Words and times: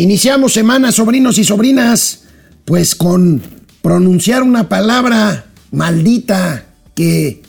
Iniciamos 0.00 0.54
semana, 0.54 0.92
sobrinos 0.92 1.36
y 1.36 1.44
sobrinas, 1.44 2.22
pues 2.64 2.94
con 2.94 3.42
pronunciar 3.82 4.42
una 4.42 4.66
palabra 4.66 5.44
maldita 5.72 6.64
que 6.94 7.42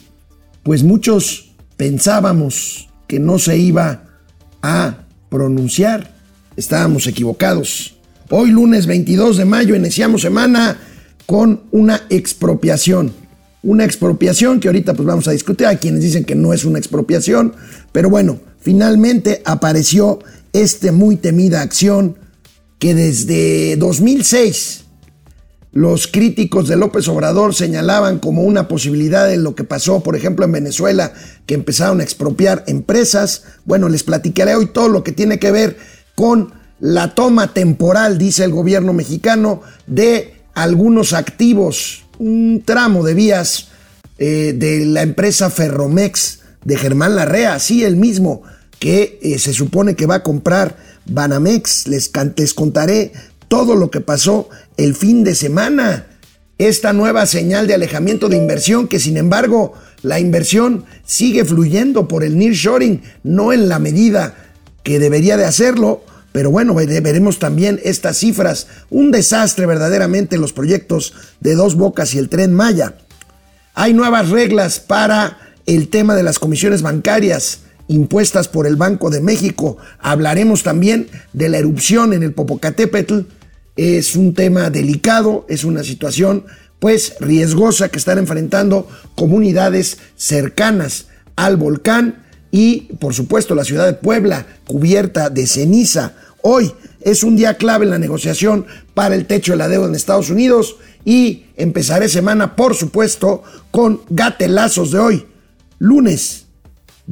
pues 0.62 0.84
muchos 0.84 1.54
pensábamos 1.78 2.90
que 3.08 3.22
no 3.22 3.40
se 3.40 3.58
iba 3.58 4.04
a 4.62 5.06
pronunciar. 5.30 6.14
Estábamos 6.58 7.08
equivocados. 7.08 7.96
Hoy 8.30 8.52
lunes 8.52 8.86
22 8.86 9.38
de 9.38 9.46
mayo 9.46 9.74
iniciamos 9.74 10.24
semana 10.24 10.78
con 11.26 11.62
una 11.72 12.02
expropiación. 12.10 13.14
Una 13.64 13.86
expropiación 13.86 14.60
que 14.60 14.68
ahorita 14.68 14.94
pues 14.94 15.08
vamos 15.08 15.30
a 15.30 15.32
discutir. 15.32 15.68
Hay 15.68 15.78
quienes 15.78 16.02
dicen 16.02 16.26
que 16.26 16.36
no 16.36 16.52
es 16.52 16.66
una 16.66 16.80
expropiación, 16.80 17.54
pero 17.94 18.10
bueno, 18.10 18.42
finalmente 18.60 19.42
apareció 19.46 20.20
esta 20.52 20.92
muy 20.92 21.16
temida 21.16 21.62
acción 21.62 22.18
que 22.82 22.96
desde 22.96 23.76
2006 23.78 24.86
los 25.72 26.08
críticos 26.08 26.68
de 26.68 26.76
López 26.76 27.08
Obrador 27.08 27.54
señalaban 27.54 28.18
como 28.18 28.42
una 28.42 28.68
posibilidad 28.68 29.28
de 29.28 29.38
lo 29.38 29.54
que 29.54 29.64
pasó, 29.64 30.02
por 30.02 30.16
ejemplo, 30.16 30.46
en 30.46 30.52
Venezuela, 30.52 31.14
que 31.46 31.54
empezaron 31.54 32.00
a 32.00 32.04
expropiar 32.04 32.64
empresas. 32.66 33.44
Bueno, 33.66 33.88
les 33.88 34.02
platicaré 34.02 34.56
hoy 34.56 34.66
todo 34.66 34.90
lo 34.90 35.04
que 35.04 35.12
tiene 35.12 35.38
que 35.38 35.52
ver 35.52 35.78
con 36.16 36.54
la 36.80 37.14
toma 37.14 37.54
temporal, 37.54 38.18
dice 38.18 38.46
el 38.46 38.52
gobierno 38.52 38.94
mexicano, 38.94 39.62
de 39.86 40.42
algunos 40.56 41.14
activos, 41.14 42.06
un 42.18 42.64
tramo 42.66 43.04
de 43.04 43.14
vías 43.14 43.68
eh, 44.18 44.56
de 44.58 44.88
la 44.88 45.04
empresa 45.04 45.52
Ferromex 45.52 46.40
de 46.66 46.78
Germán 46.78 47.16
Larrea, 47.16 47.60
sí, 47.60 47.84
el 47.84 47.96
mismo 47.96 48.42
que 48.80 49.20
eh, 49.22 49.38
se 49.38 49.54
supone 49.54 49.96
que 49.96 50.08
va 50.08 50.16
a 50.16 50.24
comprar 50.24 50.76
Banamex. 51.06 51.88
Les, 51.88 52.12
les 52.38 52.54
contaré 52.54 53.14
todo 53.48 53.76
lo 53.76 53.92
que 53.92 54.02
pasó 54.02 54.50
el 54.78 54.96
fin 54.96 55.24
de 55.24 55.36
semana. 55.36 56.08
Esta 56.58 56.94
nueva 56.94 57.26
señal 57.26 57.68
de 57.68 57.74
alejamiento 57.74 58.30
de 58.30 58.38
inversión 58.38 58.88
que 58.88 59.00
sin 59.00 59.18
embargo 59.18 59.74
la 60.04 60.20
inversión 60.20 60.86
sigue 61.06 61.44
fluyendo 61.46 62.08
por 62.08 62.24
el 62.24 62.38
nearshoring, 62.38 63.02
no 63.24 63.52
en 63.54 63.68
la 63.68 63.80
medida 63.80 64.36
que 64.84 65.00
debería 65.00 65.38
de 65.38 65.46
hacerlo, 65.46 66.04
pero 66.32 66.50
bueno, 66.50 66.74
veremos 66.74 67.40
también 67.40 67.80
estas 67.84 68.18
cifras. 68.18 68.68
Un 68.90 69.12
desastre 69.12 69.66
verdaderamente 69.66 70.38
los 70.38 70.54
proyectos 70.54 71.14
de 71.40 71.56
Dos 71.56 71.76
Bocas 71.76 72.14
y 72.14 72.20
el 72.20 72.30
tren 72.30 72.54
Maya. 72.54 72.96
Hay 73.74 73.94
nuevas 73.94 74.30
reglas 74.30 74.80
para 74.80 75.38
el 75.66 75.90
tema 75.90 76.16
de 76.16 76.24
las 76.24 76.40
comisiones 76.40 76.82
bancarias 76.82 77.60
impuestas 77.92 78.48
por 78.48 78.66
el 78.66 78.76
Banco 78.76 79.10
de 79.10 79.22
México. 79.22 79.78
Hablaremos 80.00 80.64
también 80.64 81.08
de 81.34 81.50
la 81.50 81.58
erupción 81.58 82.14
en 82.14 82.24
el 82.24 82.34
Popocatépetl. 82.34 83.20
Es 83.76 84.16
un 84.16 84.34
tema 84.34 84.70
delicado, 84.70 85.46
es 85.50 85.64
una 85.64 85.84
situación 85.84 86.46
pues 86.80 87.16
riesgosa 87.20 87.90
que 87.90 88.00
están 88.00 88.18
enfrentando 88.18 88.88
comunidades 89.16 90.00
cercanas 90.16 91.08
al 91.36 91.58
volcán 91.58 92.24
y 92.50 92.94
por 93.00 93.14
supuesto 93.14 93.56
la 93.56 93.64
ciudad 93.64 93.86
de 93.86 93.94
Puebla 93.94 94.46
cubierta 94.66 95.30
de 95.30 95.46
ceniza. 95.46 96.14
Hoy 96.42 96.74
es 97.02 97.24
un 97.24 97.36
día 97.36 97.56
clave 97.56 97.86
en 97.86 97.92
la 97.92 98.00
negociación 98.00 98.66
para 98.94 99.16
el 99.16 99.26
techo 99.26 99.54
de 99.54 99.58
la 99.58 99.68
deuda 99.68 99.88
en 99.88 99.96
Estados 99.96 100.30
Unidos 100.30 100.78
y 101.06 101.46
empezaré 101.56 102.10
semana 102.10 102.56
por 102.56 102.76
supuesto 102.76 103.44
con 103.70 104.02
gatelazos 104.10 104.92
de 104.92 105.00
hoy, 105.00 105.26
lunes 105.78 106.41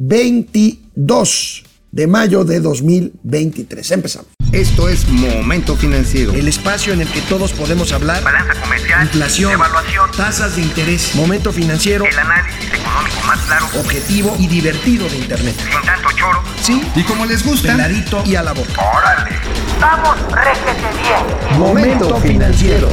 22 0.02 1.62
de 1.92 2.06
mayo 2.06 2.44
de 2.44 2.60
2023. 2.60 3.90
Empezamos. 3.90 4.28
Esto 4.50 4.88
es 4.88 5.06
Momento 5.08 5.76
Financiero. 5.76 6.32
El 6.32 6.48
espacio 6.48 6.94
en 6.94 7.02
el 7.02 7.08
que 7.08 7.20
todos 7.20 7.52
podemos 7.52 7.92
hablar. 7.92 8.24
Balanza 8.24 8.58
comercial. 8.62 9.02
Inflación. 9.02 9.52
Evaluación. 9.52 10.10
Tasas 10.16 10.56
de 10.56 10.62
interés. 10.62 11.14
Momento 11.14 11.52
Financiero. 11.52 12.06
El 12.06 12.18
análisis 12.18 12.64
económico 12.72 13.26
más 13.26 13.40
claro. 13.40 13.66
Objetivo 13.78 14.34
y 14.38 14.46
divertido 14.46 15.06
de 15.06 15.18
Internet. 15.18 15.54
Sin 15.58 15.86
tanto 15.86 16.08
choro. 16.16 16.42
Sí. 16.62 16.80
Y 16.96 17.02
como 17.02 17.26
les 17.26 17.44
gusta. 17.44 17.72
Peladito 17.72 18.22
y 18.24 18.36
a 18.36 18.42
la 18.42 18.54
boca. 18.54 18.72
Órale. 18.96 19.36
Vamos, 19.78 20.16
réjete 20.32 20.88
bien. 21.02 21.60
Momento 21.60 22.16
Financiero. 22.20 22.88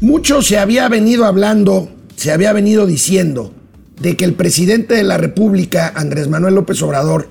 Mucho 0.00 0.42
se 0.42 0.58
había 0.58 0.88
venido 0.90 1.24
hablando, 1.24 1.90
se 2.16 2.32
había 2.32 2.52
venido 2.52 2.86
diciendo 2.86 3.54
de 4.00 4.16
que 4.16 4.24
el 4.24 4.34
presidente 4.34 4.94
de 4.94 5.04
la 5.04 5.18
República, 5.18 5.92
Andrés 5.94 6.28
Manuel 6.28 6.54
López 6.54 6.82
Obrador, 6.82 7.30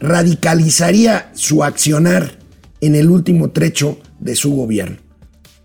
radicalizaría 0.00 1.30
su 1.34 1.64
accionar 1.64 2.38
en 2.80 2.94
el 2.94 3.10
último 3.10 3.50
trecho 3.50 3.98
de 4.18 4.34
su 4.34 4.54
gobierno. 4.54 4.98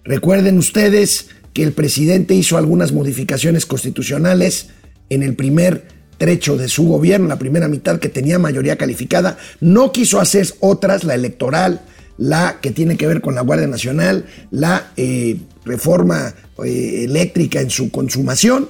Recuerden 0.03 0.57
ustedes 0.57 1.29
que 1.53 1.63
el 1.63 1.71
presidente 1.71 2.35
hizo 2.35 2.57
algunas 2.57 2.91
modificaciones 2.91 3.65
constitucionales 3.65 4.67
en 5.09 5.23
el 5.23 5.35
primer 5.35 5.87
trecho 6.17 6.57
de 6.57 6.67
su 6.67 6.87
gobierno, 6.87 7.27
la 7.27 7.39
primera 7.39 7.67
mitad 7.67 7.99
que 7.99 8.09
tenía 8.09 8.39
mayoría 8.39 8.77
calificada, 8.77 9.37
no 9.59 9.91
quiso 9.91 10.19
hacer 10.19 10.47
otras, 10.59 11.03
la 11.03 11.15
electoral, 11.15 11.81
la 12.17 12.59
que 12.61 12.71
tiene 12.71 12.97
que 12.97 13.07
ver 13.07 13.21
con 13.21 13.35
la 13.35 13.41
Guardia 13.41 13.67
Nacional, 13.67 14.25
la 14.51 14.91
eh, 14.95 15.37
reforma 15.65 16.33
eh, 16.63 17.05
eléctrica 17.05 17.61
en 17.61 17.69
su 17.69 17.91
consumación, 17.91 18.69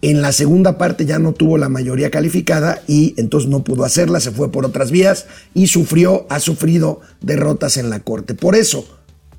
en 0.00 0.22
la 0.22 0.32
segunda 0.32 0.78
parte 0.78 1.06
ya 1.06 1.18
no 1.18 1.32
tuvo 1.32 1.58
la 1.58 1.68
mayoría 1.68 2.10
calificada 2.10 2.82
y 2.86 3.14
entonces 3.16 3.50
no 3.50 3.64
pudo 3.64 3.84
hacerla, 3.84 4.20
se 4.20 4.30
fue 4.30 4.52
por 4.52 4.64
otras 4.64 4.90
vías 4.90 5.26
y 5.54 5.66
sufrió, 5.66 6.26
ha 6.30 6.38
sufrido 6.40 7.00
derrotas 7.20 7.76
en 7.76 7.90
la 7.90 8.00
Corte. 8.00 8.34
Por 8.34 8.54
eso 8.54 8.86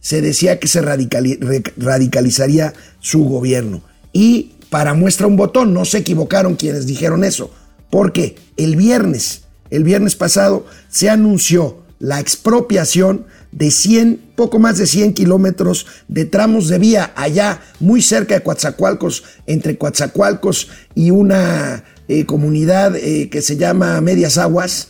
se 0.01 0.21
decía 0.21 0.59
que 0.59 0.67
se 0.67 0.81
radicalizaría 0.81 2.73
su 2.99 3.23
gobierno. 3.23 3.81
Y 4.11 4.53
para 4.69 4.93
muestra 4.93 5.27
un 5.27 5.37
botón, 5.37 5.73
no 5.73 5.85
se 5.85 5.99
equivocaron 5.99 6.55
quienes 6.55 6.85
dijeron 6.85 7.23
eso, 7.23 7.51
porque 7.89 8.35
el 8.57 8.75
viernes, 8.75 9.43
el 9.69 9.83
viernes 9.83 10.15
pasado, 10.15 10.65
se 10.89 11.09
anunció 11.09 11.83
la 11.99 12.19
expropiación 12.19 13.25
de 13.51 13.71
100, 13.71 14.19
poco 14.35 14.59
más 14.59 14.77
de 14.77 14.85
100 14.85 15.13
kilómetros 15.13 15.87
de 16.07 16.25
tramos 16.25 16.67
de 16.67 16.79
vía 16.79 17.11
allá, 17.15 17.61
muy 17.79 18.01
cerca 18.01 18.35
de 18.35 18.43
Coatzacoalcos, 18.43 19.23
entre 19.47 19.77
Coatzacoalcos 19.77 20.69
y 20.95 21.11
una 21.11 21.83
eh, 22.07 22.25
comunidad 22.25 22.95
eh, 22.95 23.29
que 23.29 23.41
se 23.41 23.57
llama 23.57 23.99
Medias 24.01 24.37
Aguas. 24.37 24.89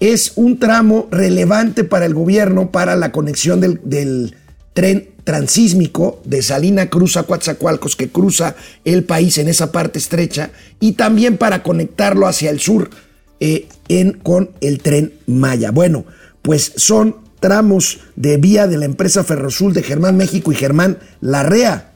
Es 0.00 0.32
un 0.36 0.58
tramo 0.58 1.08
relevante 1.10 1.84
para 1.84 2.04
el 2.04 2.14
gobierno, 2.14 2.70
para 2.70 2.96
la 2.96 3.12
conexión 3.12 3.60
del, 3.60 4.34
tren 4.74 5.10
transísmico 5.22 6.20
de 6.24 6.42
Salina 6.42 6.90
Cruz 6.90 7.16
a 7.16 7.22
Coatzacoalcos, 7.22 7.96
que 7.96 8.10
cruza 8.10 8.56
el 8.84 9.04
país 9.04 9.38
en 9.38 9.48
esa 9.48 9.72
parte 9.72 9.98
estrecha, 9.98 10.50
y 10.80 10.92
también 10.92 11.38
para 11.38 11.62
conectarlo 11.62 12.26
hacia 12.26 12.50
el 12.50 12.60
sur 12.60 12.90
eh, 13.40 13.68
en, 13.88 14.12
con 14.12 14.50
el 14.60 14.80
tren 14.80 15.14
Maya. 15.26 15.70
Bueno, 15.70 16.04
pues 16.42 16.72
son 16.76 17.23
tramos 17.44 17.98
de 18.16 18.38
vía 18.38 18.66
de 18.66 18.78
la 18.78 18.86
empresa 18.86 19.22
Ferrosul 19.22 19.74
de 19.74 19.82
Germán 19.82 20.16
México 20.16 20.50
y 20.50 20.54
Germán 20.54 20.96
Larrea. 21.20 21.92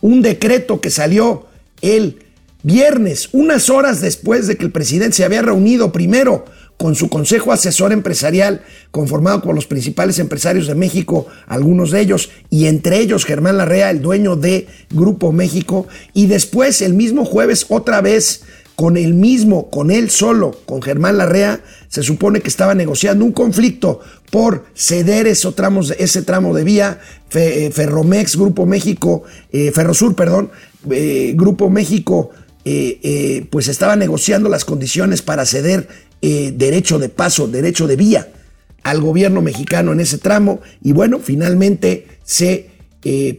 Un 0.00 0.22
decreto 0.22 0.80
que 0.80 0.90
salió 0.90 1.46
el 1.80 2.20
viernes, 2.62 3.28
unas 3.32 3.68
horas 3.68 4.00
después 4.00 4.46
de 4.46 4.56
que 4.56 4.64
el 4.64 4.70
presidente 4.70 5.16
se 5.16 5.24
había 5.24 5.42
reunido 5.42 5.90
primero 5.90 6.44
con 6.76 6.94
su 6.94 7.08
consejo 7.08 7.50
asesor 7.50 7.90
empresarial 7.90 8.62
conformado 8.92 9.42
por 9.42 9.56
los 9.56 9.66
principales 9.66 10.20
empresarios 10.20 10.68
de 10.68 10.76
México, 10.76 11.26
algunos 11.48 11.90
de 11.90 12.00
ellos, 12.00 12.30
y 12.48 12.66
entre 12.66 13.00
ellos 13.00 13.24
Germán 13.24 13.56
Larrea, 13.56 13.90
el 13.90 14.02
dueño 14.02 14.36
de 14.36 14.68
Grupo 14.90 15.32
México, 15.32 15.88
y 16.14 16.28
después 16.28 16.80
el 16.80 16.94
mismo 16.94 17.24
jueves 17.24 17.66
otra 17.70 18.02
vez 18.02 18.42
con 18.76 18.96
el 18.96 19.14
mismo, 19.14 19.70
con 19.70 19.90
él 19.90 20.10
solo, 20.10 20.52
con 20.66 20.82
Germán 20.82 21.18
Larrea, 21.18 21.60
se 21.88 22.02
supone 22.02 22.40
que 22.40 22.48
estaba 22.48 22.74
negociando 22.74 23.24
un 23.24 23.32
conflicto 23.32 24.00
por 24.30 24.64
ceder 24.74 25.26
ese 25.26 25.52
tramo 25.52 26.54
de 26.54 26.64
vía, 26.64 27.00
eh, 27.34 27.70
Ferromex, 27.72 28.36
Grupo 28.36 28.64
México, 28.64 29.24
eh, 29.52 29.70
Ferrosur, 29.72 30.14
perdón, 30.14 30.50
eh, 30.90 31.34
Grupo 31.36 31.68
México, 31.70 32.30
pues 33.50 33.66
estaba 33.66 33.96
negociando 33.96 34.48
las 34.48 34.64
condiciones 34.64 35.20
para 35.20 35.44
ceder 35.44 35.88
derecho 36.20 37.00
de 37.00 37.08
paso, 37.08 37.48
derecho 37.48 37.88
de 37.88 37.96
vía 37.96 38.28
al 38.84 39.00
gobierno 39.00 39.42
mexicano 39.42 39.92
en 39.92 39.98
ese 39.98 40.18
tramo 40.18 40.60
y 40.80 40.92
bueno, 40.92 41.18
finalmente 41.18 42.06
se 42.22 42.70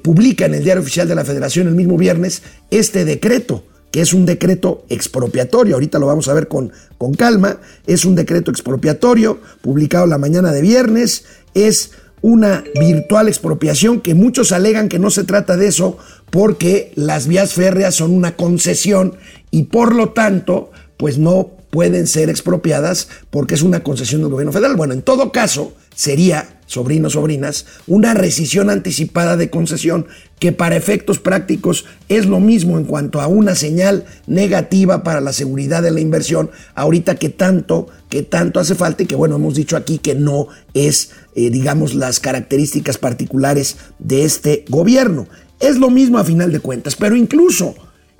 publica 0.03 0.45
en 0.45 0.55
el 0.55 0.65
diario 0.65 0.81
oficial 0.81 1.07
de 1.07 1.15
la 1.15 1.23
Federación 1.23 1.69
el 1.69 1.75
mismo 1.75 1.97
viernes 1.97 2.43
este 2.69 3.05
decreto 3.05 3.63
que 3.93 4.01
es 4.01 4.11
un 4.11 4.25
decreto 4.25 4.85
expropiatorio, 4.89 5.75
ahorita 5.75 5.99
lo 5.99 6.07
vamos 6.07 6.27
a 6.27 6.33
ver 6.33 6.47
con, 6.47 6.71
con 6.97 7.13
calma, 7.13 7.59
es 7.85 8.05
un 8.05 8.15
decreto 8.15 8.49
expropiatorio 8.49 9.39
publicado 9.61 10.07
la 10.07 10.17
mañana 10.17 10.51
de 10.51 10.63
viernes, 10.63 11.25
es 11.53 11.91
una 12.23 12.63
virtual 12.79 13.27
expropiación 13.27 14.01
que 14.01 14.15
muchos 14.15 14.51
alegan 14.51 14.89
que 14.89 14.97
no 14.97 15.11
se 15.11 15.25
trata 15.25 15.57
de 15.57 15.67
eso 15.67 15.99
porque 16.31 16.91
las 16.95 17.27
vías 17.27 17.53
férreas 17.53 17.93
son 17.93 18.15
una 18.15 18.35
concesión 18.35 19.15
y 19.51 19.65
por 19.65 19.93
lo 19.93 20.09
tanto 20.09 20.71
pues 20.97 21.19
no 21.19 21.51
pueden 21.69 22.07
ser 22.07 22.31
expropiadas 22.31 23.09
porque 23.29 23.53
es 23.53 23.61
una 23.61 23.83
concesión 23.83 24.21
del 24.21 24.31
gobierno 24.31 24.53
federal. 24.53 24.75
Bueno, 24.75 24.93
en 24.93 25.03
todo 25.03 25.31
caso, 25.31 25.73
sería, 25.93 26.61
sobrinos, 26.73 27.13
sobrinas, 27.13 27.65
una 27.87 28.13
rescisión 28.13 28.69
anticipada 28.69 29.37
de 29.37 29.49
concesión 29.49 30.07
que 30.39 30.51
para 30.51 30.75
efectos 30.75 31.19
prácticos 31.19 31.85
es 32.09 32.25
lo 32.25 32.39
mismo 32.39 32.77
en 32.77 32.83
cuanto 32.83 33.21
a 33.21 33.27
una 33.27 33.55
señal 33.55 34.05
negativa 34.27 35.03
para 35.03 35.21
la 35.21 35.31
seguridad 35.31 35.81
de 35.81 35.91
la 35.91 36.01
inversión, 36.01 36.51
ahorita 36.75 37.15
que 37.15 37.29
tanto, 37.29 37.87
que 38.09 38.23
tanto 38.23 38.59
hace 38.59 38.75
falta 38.75 39.03
y 39.03 39.05
que 39.05 39.15
bueno, 39.15 39.35
hemos 39.35 39.55
dicho 39.55 39.77
aquí 39.77 39.99
que 39.99 40.15
no 40.15 40.47
es, 40.73 41.11
eh, 41.35 41.49
digamos, 41.49 41.95
las 41.95 42.19
características 42.19 42.97
particulares 42.97 43.77
de 43.99 44.25
este 44.25 44.65
gobierno. 44.67 45.27
Es 45.59 45.77
lo 45.77 45.89
mismo 45.89 46.17
a 46.17 46.25
final 46.25 46.51
de 46.51 46.59
cuentas, 46.59 46.95
pero 46.95 47.15
incluso 47.15 47.75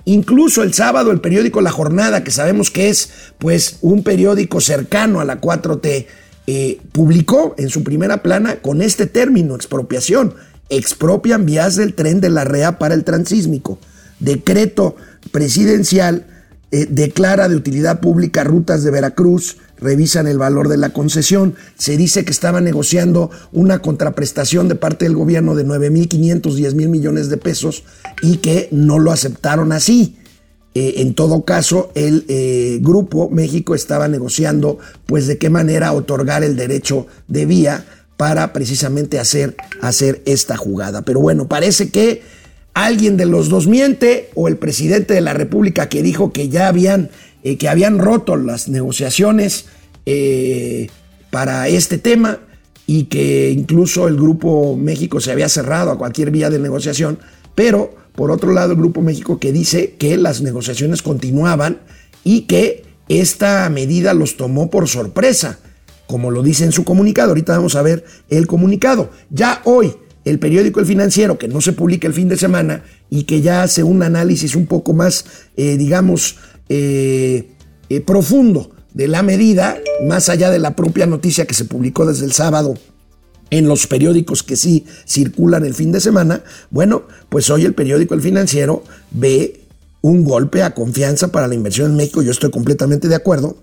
Incluso 0.06 0.62
el 0.62 0.74
sábado 0.74 1.10
el 1.10 1.20
periódico 1.20 1.62
La 1.62 1.70
Jornada, 1.70 2.24
que 2.24 2.30
sabemos 2.30 2.70
que 2.70 2.88
es 2.90 3.10
pues 3.38 3.78
un 3.80 4.02
periódico 4.02 4.60
cercano 4.60 5.20
a 5.20 5.24
la 5.24 5.40
4T, 5.40 6.06
eh, 6.46 6.80
publicó 6.92 7.54
en 7.58 7.70
su 7.70 7.82
primera 7.82 8.22
plana 8.22 8.56
con 8.56 8.82
este 8.82 9.06
término, 9.06 9.54
expropiación. 9.54 10.34
Expropian 10.68 11.46
vías 11.46 11.76
del 11.76 11.94
tren 11.94 12.20
de 12.20 12.30
la 12.30 12.44
REA 12.44 12.78
para 12.78 12.94
el 12.94 13.04
transísmico. 13.04 13.78
Decreto 14.20 14.96
presidencial 15.30 16.26
eh, 16.70 16.86
declara 16.90 17.48
de 17.48 17.56
utilidad 17.56 18.00
pública 18.00 18.42
rutas 18.42 18.82
de 18.82 18.90
Veracruz, 18.90 19.58
revisan 19.78 20.26
el 20.26 20.38
valor 20.38 20.68
de 20.68 20.76
la 20.76 20.90
concesión. 20.90 21.54
Se 21.78 21.96
dice 21.96 22.24
que 22.24 22.32
estaba 22.32 22.60
negociando 22.60 23.30
una 23.52 23.80
contraprestación 23.80 24.68
de 24.68 24.74
parte 24.74 25.04
del 25.04 25.14
gobierno 25.14 25.54
de 25.54 25.64
9.500, 25.64 26.54
10 26.54 26.74
mil 26.74 26.88
millones 26.88 27.28
de 27.28 27.36
pesos 27.36 27.84
y 28.22 28.38
que 28.38 28.68
no 28.72 28.98
lo 28.98 29.12
aceptaron 29.12 29.72
así. 29.72 30.16
Eh, 30.74 30.94
en 30.98 31.14
todo 31.14 31.44
caso, 31.44 31.92
el 31.94 32.24
eh, 32.28 32.78
Grupo 32.82 33.30
México 33.30 33.76
estaba 33.76 34.08
negociando, 34.08 34.78
pues, 35.06 35.28
de 35.28 35.38
qué 35.38 35.48
manera 35.48 35.92
otorgar 35.92 36.42
el 36.42 36.56
derecho 36.56 37.06
de 37.28 37.46
vía 37.46 37.84
para 38.16 38.52
precisamente 38.52 39.20
hacer, 39.20 39.56
hacer 39.80 40.22
esta 40.26 40.56
jugada. 40.56 41.02
Pero 41.02 41.20
bueno, 41.20 41.46
parece 41.46 41.90
que 41.90 42.22
alguien 42.74 43.16
de 43.16 43.26
los 43.26 43.48
dos 43.48 43.68
miente 43.68 44.30
o 44.34 44.48
el 44.48 44.56
presidente 44.56 45.14
de 45.14 45.20
la 45.20 45.32
República 45.32 45.88
que 45.88 46.02
dijo 46.02 46.32
que 46.32 46.48
ya 46.48 46.66
habían, 46.66 47.10
eh, 47.44 47.56
que 47.56 47.68
habían 47.68 47.98
roto 47.98 48.36
las 48.36 48.68
negociaciones 48.68 49.66
para 51.30 51.66
este 51.68 51.96
tema 51.96 52.40
y 52.86 53.04
que 53.04 53.50
incluso 53.50 54.06
el 54.06 54.16
Grupo 54.16 54.76
México 54.76 55.18
se 55.18 55.32
había 55.32 55.48
cerrado 55.48 55.90
a 55.90 55.96
cualquier 55.96 56.30
vía 56.30 56.50
de 56.50 56.58
negociación, 56.58 57.18
pero 57.54 58.03
por 58.14 58.30
otro 58.30 58.52
lado, 58.52 58.72
el 58.72 58.78
Grupo 58.78 59.02
México 59.02 59.40
que 59.40 59.52
dice 59.52 59.96
que 59.98 60.16
las 60.16 60.40
negociaciones 60.40 61.02
continuaban 61.02 61.80
y 62.22 62.42
que 62.42 62.84
esta 63.08 63.68
medida 63.70 64.14
los 64.14 64.36
tomó 64.36 64.70
por 64.70 64.88
sorpresa, 64.88 65.58
como 66.06 66.30
lo 66.30 66.42
dice 66.42 66.64
en 66.64 66.72
su 66.72 66.84
comunicado. 66.84 67.30
Ahorita 67.30 67.56
vamos 67.56 67.74
a 67.74 67.82
ver 67.82 68.04
el 68.30 68.46
comunicado. 68.46 69.10
Ya 69.30 69.60
hoy, 69.64 69.94
el 70.24 70.38
periódico 70.38 70.80
El 70.80 70.86
Financiero, 70.86 71.38
que 71.38 71.48
no 71.48 71.60
se 71.60 71.72
publica 71.72 72.06
el 72.06 72.14
fin 72.14 72.28
de 72.28 72.36
semana 72.36 72.84
y 73.10 73.24
que 73.24 73.40
ya 73.40 73.62
hace 73.62 73.82
un 73.82 74.02
análisis 74.02 74.54
un 74.54 74.66
poco 74.66 74.92
más, 74.92 75.24
eh, 75.56 75.76
digamos, 75.76 76.36
eh, 76.68 77.50
eh, 77.88 78.00
profundo 78.00 78.70
de 78.94 79.08
la 79.08 79.24
medida, 79.24 79.76
más 80.06 80.28
allá 80.28 80.50
de 80.50 80.60
la 80.60 80.76
propia 80.76 81.06
noticia 81.06 81.46
que 81.46 81.54
se 81.54 81.64
publicó 81.64 82.06
desde 82.06 82.24
el 82.24 82.32
sábado 82.32 82.74
en 83.50 83.68
los 83.68 83.86
periódicos 83.86 84.42
que 84.42 84.56
sí 84.56 84.84
circulan 85.06 85.64
el 85.64 85.74
fin 85.74 85.92
de 85.92 86.00
semana, 86.00 86.42
bueno, 86.70 87.04
pues 87.28 87.50
hoy 87.50 87.64
el 87.64 87.74
periódico 87.74 88.14
El 88.14 88.22
Financiero 88.22 88.84
ve 89.10 89.60
un 90.00 90.24
golpe 90.24 90.62
a 90.62 90.74
confianza 90.74 91.32
para 91.32 91.48
la 91.48 91.54
inversión 91.54 91.90
en 91.90 91.96
México, 91.96 92.22
yo 92.22 92.30
estoy 92.30 92.50
completamente 92.50 93.08
de 93.08 93.14
acuerdo, 93.14 93.56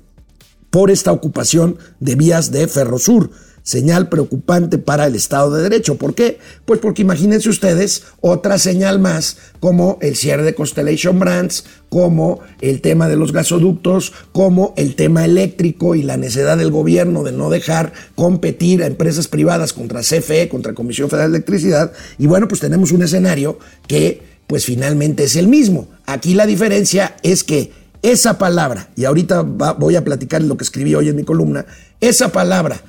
por 0.69 0.89
esta 0.89 1.11
ocupación 1.11 1.77
de 1.99 2.15
vías 2.15 2.51
de 2.51 2.67
Ferrosur 2.67 3.31
señal 3.63 4.09
preocupante 4.09 4.77
para 4.77 5.05
el 5.05 5.15
Estado 5.15 5.55
de 5.55 5.63
Derecho. 5.63 5.95
¿Por 5.95 6.15
qué? 6.15 6.39
Pues 6.65 6.79
porque 6.79 7.01
imagínense 7.01 7.49
ustedes 7.49 8.03
otra 8.21 8.57
señal 8.57 8.99
más 8.99 9.37
como 9.59 9.97
el 10.01 10.15
cierre 10.15 10.43
de 10.43 10.55
Constellation 10.55 11.19
Brands, 11.19 11.65
como 11.89 12.39
el 12.61 12.81
tema 12.81 13.07
de 13.07 13.15
los 13.15 13.31
gasoductos, 13.33 14.13
como 14.31 14.73
el 14.77 14.95
tema 14.95 15.25
eléctrico 15.25 15.95
y 15.95 16.03
la 16.03 16.17
necesidad 16.17 16.57
del 16.57 16.71
gobierno 16.71 17.23
de 17.23 17.31
no 17.31 17.49
dejar 17.49 17.93
competir 18.15 18.83
a 18.83 18.87
empresas 18.87 19.27
privadas 19.27 19.73
contra 19.73 20.01
CFE, 20.01 20.49
contra 20.49 20.73
Comisión 20.73 21.09
Federal 21.09 21.31
de 21.31 21.37
Electricidad. 21.37 21.91
Y 22.17 22.27
bueno, 22.27 22.47
pues 22.47 22.61
tenemos 22.61 22.91
un 22.91 23.03
escenario 23.03 23.59
que 23.87 24.23
pues 24.47 24.65
finalmente 24.65 25.23
es 25.23 25.35
el 25.35 25.47
mismo. 25.47 25.87
Aquí 26.05 26.33
la 26.33 26.45
diferencia 26.45 27.15
es 27.23 27.43
que 27.43 27.71
esa 28.01 28.37
palabra, 28.37 28.89
y 28.95 29.05
ahorita 29.05 29.41
voy 29.43 29.95
a 29.95 30.03
platicar 30.03 30.41
lo 30.41 30.57
que 30.57 30.63
escribí 30.63 30.95
hoy 30.95 31.09
en 31.09 31.15
mi 31.15 31.23
columna, 31.23 31.65
esa 31.99 32.31
palabra 32.31 32.81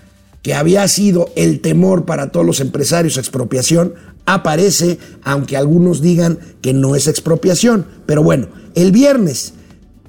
que 0.42 0.54
había 0.54 0.86
sido 0.88 1.30
el 1.36 1.60
temor 1.60 2.04
para 2.04 2.30
todos 2.30 2.44
los 2.44 2.60
empresarios 2.60 3.16
expropiación, 3.16 3.94
aparece, 4.26 4.98
aunque 5.22 5.56
algunos 5.56 6.02
digan 6.02 6.38
que 6.60 6.72
no 6.72 6.96
es 6.96 7.06
expropiación. 7.06 7.86
Pero 8.06 8.22
bueno, 8.22 8.48
el 8.74 8.92
viernes, 8.92 9.54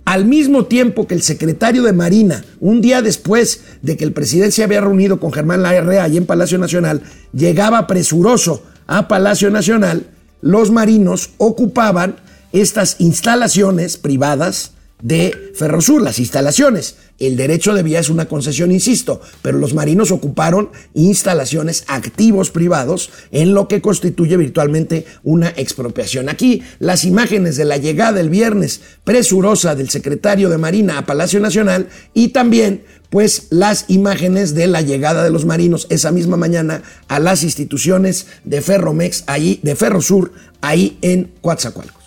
al 0.06 0.26
mismo 0.26 0.66
tiempo 0.66 1.08
que 1.08 1.16
el 1.16 1.22
secretario 1.22 1.84
de 1.84 1.94
Marina, 1.94 2.44
un 2.60 2.82
día 2.82 3.02
después 3.02 3.62
de 3.82 3.96
que 3.96 4.04
el 4.04 4.12
presidente 4.12 4.52
se 4.52 4.64
había 4.64 4.82
reunido 4.82 5.20
con 5.20 5.32
Germán 5.32 5.62
Larrea 5.62 6.04
allí 6.04 6.18
en 6.18 6.26
Palacio 6.26 6.58
Nacional, 6.58 7.04
llegaba 7.32 7.88
presuroso 7.88 8.64
a 8.88 9.08
Palacio 9.08 9.50
Nacional, 9.50 10.08
los 10.42 10.72
marinos 10.72 11.30
ocupaban 11.38 12.18
estas 12.52 12.98
instalaciones 13.00 13.98
privadas 13.98 14.72
de 15.02 15.52
Ferrosur, 15.56 16.02
las 16.02 16.20
instalaciones. 16.20 16.98
El 17.28 17.38
derecho 17.38 17.74
de 17.74 17.84
vía 17.84 18.02
es 18.02 18.10
una 18.10 18.26
concesión, 18.26 18.70
insisto, 18.72 19.22
pero 19.42 19.58
los 19.58 19.74
marinos 19.74 20.12
ocuparon 20.12 20.72
instalaciones 20.94 21.86
activos 21.88 22.52
privados 22.52 23.12
en 23.32 23.54
lo 23.54 23.70
que 23.70 23.82
constituye 23.82 24.36
virtualmente 24.36 25.06
una 25.24 25.48
expropiación. 25.56 26.28
Aquí 26.28 26.64
las 26.80 27.06
imágenes 27.06 27.56
de 27.56 27.64
la 27.64 27.78
llegada 27.78 28.20
el 28.20 28.30
viernes 28.30 28.82
presurosa 29.06 29.74
del 29.74 29.90
secretario 29.90 30.50
de 30.50 30.58
Marina 30.58 30.98
a 30.98 31.06
Palacio 31.06 31.40
Nacional 31.40 31.88
y 32.14 32.30
también 32.30 32.84
pues 33.10 33.48
las 33.52 33.86
imágenes 33.88 34.54
de 34.54 34.68
la 34.68 34.82
llegada 34.82 35.24
de 35.24 35.30
los 35.30 35.46
marinos 35.46 35.88
esa 35.90 36.12
misma 36.12 36.36
mañana 36.36 36.84
a 37.08 37.20
las 37.20 37.44
instituciones 37.44 38.28
de 38.44 38.60
Ferromex, 38.60 39.24
ahí, 39.28 39.62
de 39.64 39.78
Ferrosur, 39.78 40.34
ahí 40.60 40.98
en 41.02 41.32
Coatzacoalcos. 41.40 42.03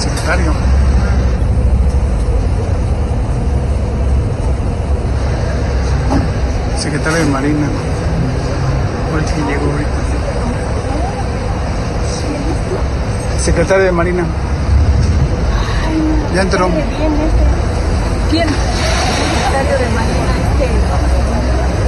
Secretario. 0.00 0.52
Secretario 6.78 7.18
de 7.18 7.26
Marina. 7.26 7.66
¿Cuál 9.10 9.24
que 9.24 9.52
llegó 9.52 9.70
ahorita? 9.72 9.90
Secretario 13.42 13.84
de 13.84 13.92
Marina. 13.92 14.24
Ya 16.34 16.42
entró. 16.42 16.68
¿Quién? 18.30 18.48
Secretario 18.48 19.78
de 19.78 19.88
Marina. 19.94 20.32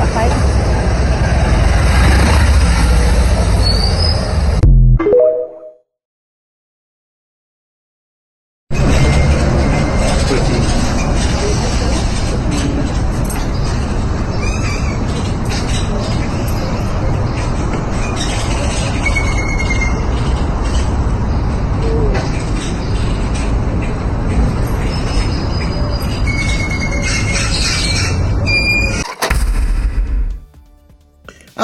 Rafael. 0.00 0.32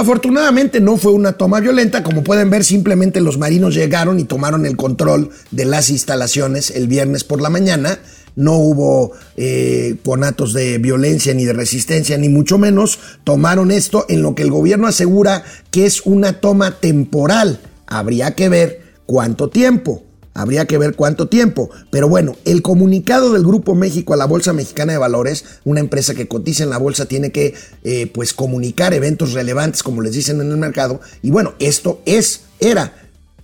Afortunadamente 0.08 0.80
no 0.80 0.96
fue 0.96 1.12
una 1.12 1.34
toma 1.34 1.60
violenta, 1.60 2.02
como 2.02 2.24
pueden 2.24 2.48
ver 2.48 2.64
simplemente 2.64 3.20
los 3.20 3.36
marinos 3.36 3.74
llegaron 3.74 4.18
y 4.18 4.24
tomaron 4.24 4.64
el 4.64 4.74
control 4.74 5.28
de 5.50 5.66
las 5.66 5.90
instalaciones 5.90 6.70
el 6.70 6.88
viernes 6.88 7.24
por 7.24 7.42
la 7.42 7.50
mañana, 7.50 7.98
no 8.34 8.56
hubo 8.56 9.12
eh, 9.36 9.96
conatos 10.02 10.54
de 10.54 10.78
violencia 10.78 11.34
ni 11.34 11.44
de 11.44 11.52
resistencia, 11.52 12.16
ni 12.16 12.30
mucho 12.30 12.56
menos, 12.56 12.98
tomaron 13.22 13.70
esto 13.70 14.06
en 14.08 14.22
lo 14.22 14.34
que 14.34 14.44
el 14.44 14.50
gobierno 14.50 14.86
asegura 14.86 15.44
que 15.70 15.84
es 15.84 16.00
una 16.06 16.40
toma 16.40 16.80
temporal, 16.80 17.60
habría 17.86 18.34
que 18.34 18.48
ver 18.48 18.80
cuánto 19.04 19.50
tiempo. 19.50 20.07
Habría 20.35 20.66
que 20.66 20.78
ver 20.78 20.94
cuánto 20.94 21.28
tiempo. 21.28 21.70
Pero 21.90 22.08
bueno, 22.08 22.37
el 22.44 22.62
comunicado 22.62 23.32
del 23.32 23.42
Grupo 23.42 23.75
México 23.75 24.14
a 24.14 24.16
la 24.16 24.26
Bolsa 24.26 24.52
Mexicana 24.52 24.92
de 24.92 24.99
Valores, 24.99 25.44
una 25.64 25.80
empresa 25.80 26.14
que 26.14 26.28
cotiza 26.28 26.62
en 26.62 26.70
la 26.70 26.78
bolsa, 26.78 27.06
tiene 27.06 27.32
que 27.32 27.54
eh, 27.85 28.11
pues 28.12 28.32
comunicar 28.32 28.94
eventos 28.94 29.32
relevantes, 29.32 29.82
como 29.82 30.02
les 30.02 30.12
dicen 30.12 30.40
en 30.40 30.50
el 30.50 30.56
mercado. 30.56 31.00
Y 31.23 31.30
bueno, 31.30 31.54
esto 31.58 32.00
es, 32.04 32.42
era 32.61 32.92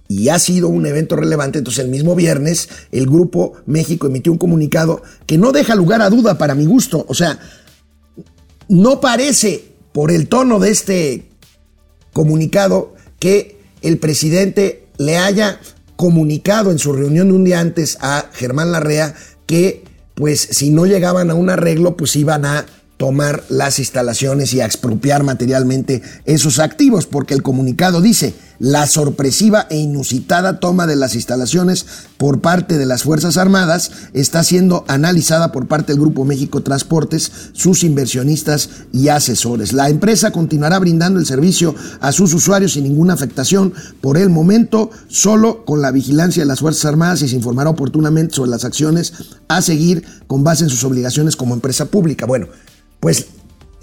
y 0.08 0.28
ha 0.28 0.38
sido 0.38 0.68
un 0.68 0.86
evento 0.86 1.16
relevante. 1.16 1.58
Entonces 1.58 1.84
el 1.84 1.90
mismo 1.90 2.14
viernes 2.14 2.68
el 2.92 3.06
Grupo 3.06 3.54
México 3.66 4.06
emitió 4.06 4.32
un 4.32 4.38
comunicado 4.38 5.02
que 5.26 5.38
no 5.38 5.52
deja 5.52 5.74
lugar 5.74 6.02
a 6.02 6.10
duda 6.10 6.38
para 6.38 6.54
mi 6.54 6.66
gusto. 6.66 7.04
O 7.08 7.14
sea, 7.14 7.38
no 8.68 9.00
parece 9.00 9.64
por 9.92 10.10
el 10.10 10.28
tono 10.28 10.58
de 10.58 10.70
este 10.70 11.30
comunicado 12.12 12.94
que 13.18 13.58
el 13.82 13.98
presidente 13.98 14.86
le 14.98 15.16
haya 15.16 15.60
comunicado 15.96 16.70
en 16.70 16.78
su 16.78 16.92
reunión 16.92 17.28
de 17.28 17.34
un 17.34 17.44
día 17.44 17.60
antes 17.60 17.98
a 18.00 18.26
Germán 18.32 18.72
Larrea 18.72 19.14
que 19.46 19.84
pues 20.14 20.40
si 20.40 20.70
no 20.70 20.86
llegaban 20.86 21.30
a 21.30 21.34
un 21.34 21.50
arreglo 21.50 21.96
pues 21.96 22.16
iban 22.16 22.44
a 22.44 22.66
tomar 22.96 23.44
las 23.48 23.78
instalaciones 23.78 24.54
y 24.54 24.60
a 24.60 24.66
expropiar 24.66 25.24
materialmente 25.24 26.02
esos 26.24 26.58
activos, 26.58 27.06
porque 27.06 27.34
el 27.34 27.42
comunicado 27.42 28.00
dice, 28.00 28.34
la 28.58 28.86
sorpresiva 28.86 29.66
e 29.70 29.78
inusitada 29.78 30.60
toma 30.60 30.86
de 30.86 30.96
las 30.96 31.14
instalaciones 31.14 31.86
por 32.16 32.40
parte 32.40 32.78
de 32.78 32.86
las 32.86 33.02
Fuerzas 33.02 33.36
Armadas 33.36 33.90
está 34.12 34.42
siendo 34.44 34.84
analizada 34.88 35.52
por 35.52 35.66
parte 35.66 35.92
del 35.92 36.00
Grupo 36.00 36.24
México 36.24 36.62
Transportes, 36.62 37.32
sus 37.52 37.84
inversionistas 37.84 38.70
y 38.92 39.08
asesores. 39.08 39.72
La 39.72 39.88
empresa 39.88 40.30
continuará 40.30 40.78
brindando 40.78 41.18
el 41.18 41.26
servicio 41.26 41.74
a 42.00 42.12
sus 42.12 42.32
usuarios 42.34 42.72
sin 42.72 42.84
ninguna 42.84 43.14
afectación 43.14 43.74
por 44.00 44.16
el 44.16 44.30
momento, 44.30 44.90
solo 45.08 45.64
con 45.64 45.82
la 45.82 45.90
vigilancia 45.90 46.42
de 46.42 46.48
las 46.48 46.60
Fuerzas 46.60 46.84
Armadas 46.86 47.22
y 47.22 47.28
se 47.28 47.36
informará 47.36 47.70
oportunamente 47.70 48.34
sobre 48.34 48.50
las 48.50 48.64
acciones 48.64 49.12
a 49.48 49.62
seguir 49.62 50.04
con 50.26 50.44
base 50.44 50.64
en 50.64 50.70
sus 50.70 50.84
obligaciones 50.84 51.36
como 51.36 51.54
empresa 51.54 51.86
pública. 51.86 52.26
Bueno, 52.26 52.48
pues 53.00 53.26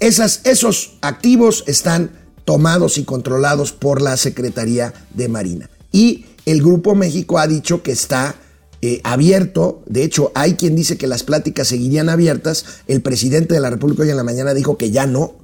esos 0.00 0.94
activos 1.00 1.64
están 1.66 2.21
tomados 2.44 2.98
y 2.98 3.04
controlados 3.04 3.72
por 3.72 4.02
la 4.02 4.16
Secretaría 4.16 4.92
de 5.14 5.28
Marina. 5.28 5.70
Y 5.92 6.26
el 6.46 6.62
Grupo 6.62 6.94
México 6.94 7.38
ha 7.38 7.46
dicho 7.46 7.82
que 7.82 7.92
está 7.92 8.36
eh, 8.80 9.00
abierto, 9.04 9.82
de 9.86 10.02
hecho 10.02 10.32
hay 10.34 10.54
quien 10.54 10.74
dice 10.74 10.96
que 10.96 11.06
las 11.06 11.22
pláticas 11.22 11.68
seguirían 11.68 12.08
abiertas, 12.08 12.64
el 12.88 13.00
presidente 13.00 13.54
de 13.54 13.60
la 13.60 13.70
República 13.70 14.02
hoy 14.02 14.10
en 14.10 14.16
la 14.16 14.24
mañana 14.24 14.54
dijo 14.54 14.76
que 14.76 14.90
ya 14.90 15.06
no, 15.06 15.34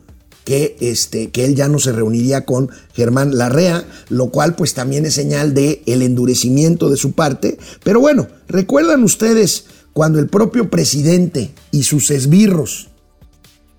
que, 0.44 0.76
este, 0.80 1.30
que 1.30 1.44
él 1.44 1.54
ya 1.54 1.68
no 1.68 1.78
se 1.78 1.92
reuniría 1.92 2.44
con 2.44 2.70
Germán 2.94 3.36
Larrea, 3.36 3.84
lo 4.08 4.30
cual 4.30 4.56
pues 4.56 4.74
también 4.74 5.06
es 5.06 5.14
señal 5.14 5.54
de 5.54 5.82
el 5.86 6.02
endurecimiento 6.02 6.88
de 6.88 6.96
su 6.96 7.12
parte. 7.12 7.58
Pero 7.84 8.00
bueno, 8.00 8.26
recuerdan 8.48 9.04
ustedes 9.04 9.66
cuando 9.92 10.18
el 10.18 10.28
propio 10.28 10.70
presidente 10.70 11.52
y 11.70 11.82
sus 11.82 12.10
esbirros 12.10 12.88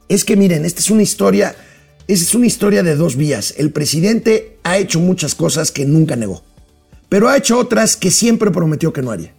es 0.10 0.26
que 0.26 0.36
miren, 0.36 0.66
esta 0.66 0.80
es 0.80 0.90
una 0.90 1.04
historia, 1.04 1.56
es 2.14 2.34
una 2.34 2.48
historia 2.48 2.82
de 2.82 2.96
dos 2.96 3.16
vías. 3.16 3.54
El 3.58 3.72
presidente 3.72 4.58
ha 4.64 4.78
hecho 4.78 5.00
muchas 5.00 5.36
cosas 5.36 5.72
que 5.72 5.86
nunca 5.86 6.16
negó, 6.16 6.44
pero 7.08 7.30
ha 7.30 7.38
hecho 7.38 7.60
otras 7.60 7.96
que 7.96 8.10
siempre 8.10 8.52
prometió 8.52 8.92
que 8.92 9.02
no 9.02 9.12
haría. 9.12 9.34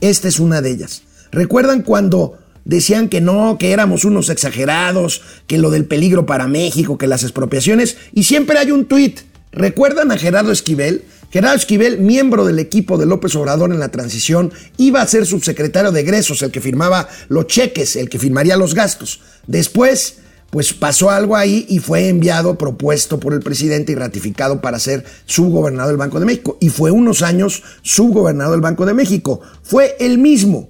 Esta 0.00 0.28
es 0.28 0.40
una 0.40 0.60
de 0.60 0.70
ellas. 0.70 1.02
¿Recuerdan 1.30 1.82
cuando 1.82 2.38
decían 2.64 3.08
que 3.08 3.20
no, 3.20 3.58
que 3.58 3.70
éramos 3.70 4.04
unos 4.04 4.28
exagerados, 4.28 5.22
que 5.46 5.58
lo 5.58 5.70
del 5.70 5.84
peligro 5.84 6.26
para 6.26 6.48
México, 6.48 6.98
que 6.98 7.06
las 7.06 7.22
expropiaciones? 7.22 7.96
Y 8.12 8.24
siempre 8.24 8.58
hay 8.58 8.72
un 8.72 8.86
tuit. 8.86 9.20
¿Recuerdan 9.52 10.10
a 10.10 10.18
Gerardo 10.18 10.50
Esquivel? 10.50 11.04
Gerardo 11.30 11.56
Esquivel, 11.56 12.00
miembro 12.00 12.44
del 12.44 12.58
equipo 12.58 12.98
de 12.98 13.06
López 13.06 13.36
Obrador 13.36 13.72
en 13.72 13.78
la 13.78 13.90
transición, 13.90 14.52
iba 14.78 15.00
a 15.00 15.06
ser 15.06 15.26
subsecretario 15.26 15.92
de 15.92 16.00
egresos, 16.00 16.42
el 16.42 16.50
que 16.50 16.60
firmaba 16.60 17.08
los 17.28 17.46
cheques, 17.46 17.94
el 17.94 18.08
que 18.08 18.18
firmaría 18.18 18.56
los 18.56 18.74
gastos. 18.74 19.20
Después, 19.46 20.19
pues 20.50 20.72
pasó 20.72 21.10
algo 21.10 21.36
ahí 21.36 21.64
y 21.68 21.78
fue 21.78 22.08
enviado, 22.08 22.58
propuesto 22.58 23.20
por 23.20 23.32
el 23.32 23.40
presidente 23.40 23.92
y 23.92 23.94
ratificado 23.94 24.60
para 24.60 24.80
ser 24.80 25.04
subgobernador 25.26 25.92
del 25.92 25.96
Banco 25.96 26.18
de 26.18 26.26
México. 26.26 26.58
Y 26.60 26.70
fue 26.70 26.90
unos 26.90 27.22
años 27.22 27.62
subgobernador 27.82 28.52
del 28.52 28.60
Banco 28.60 28.84
de 28.84 28.94
México. 28.94 29.40
Fue 29.62 29.96
el 30.00 30.18
mismo 30.18 30.68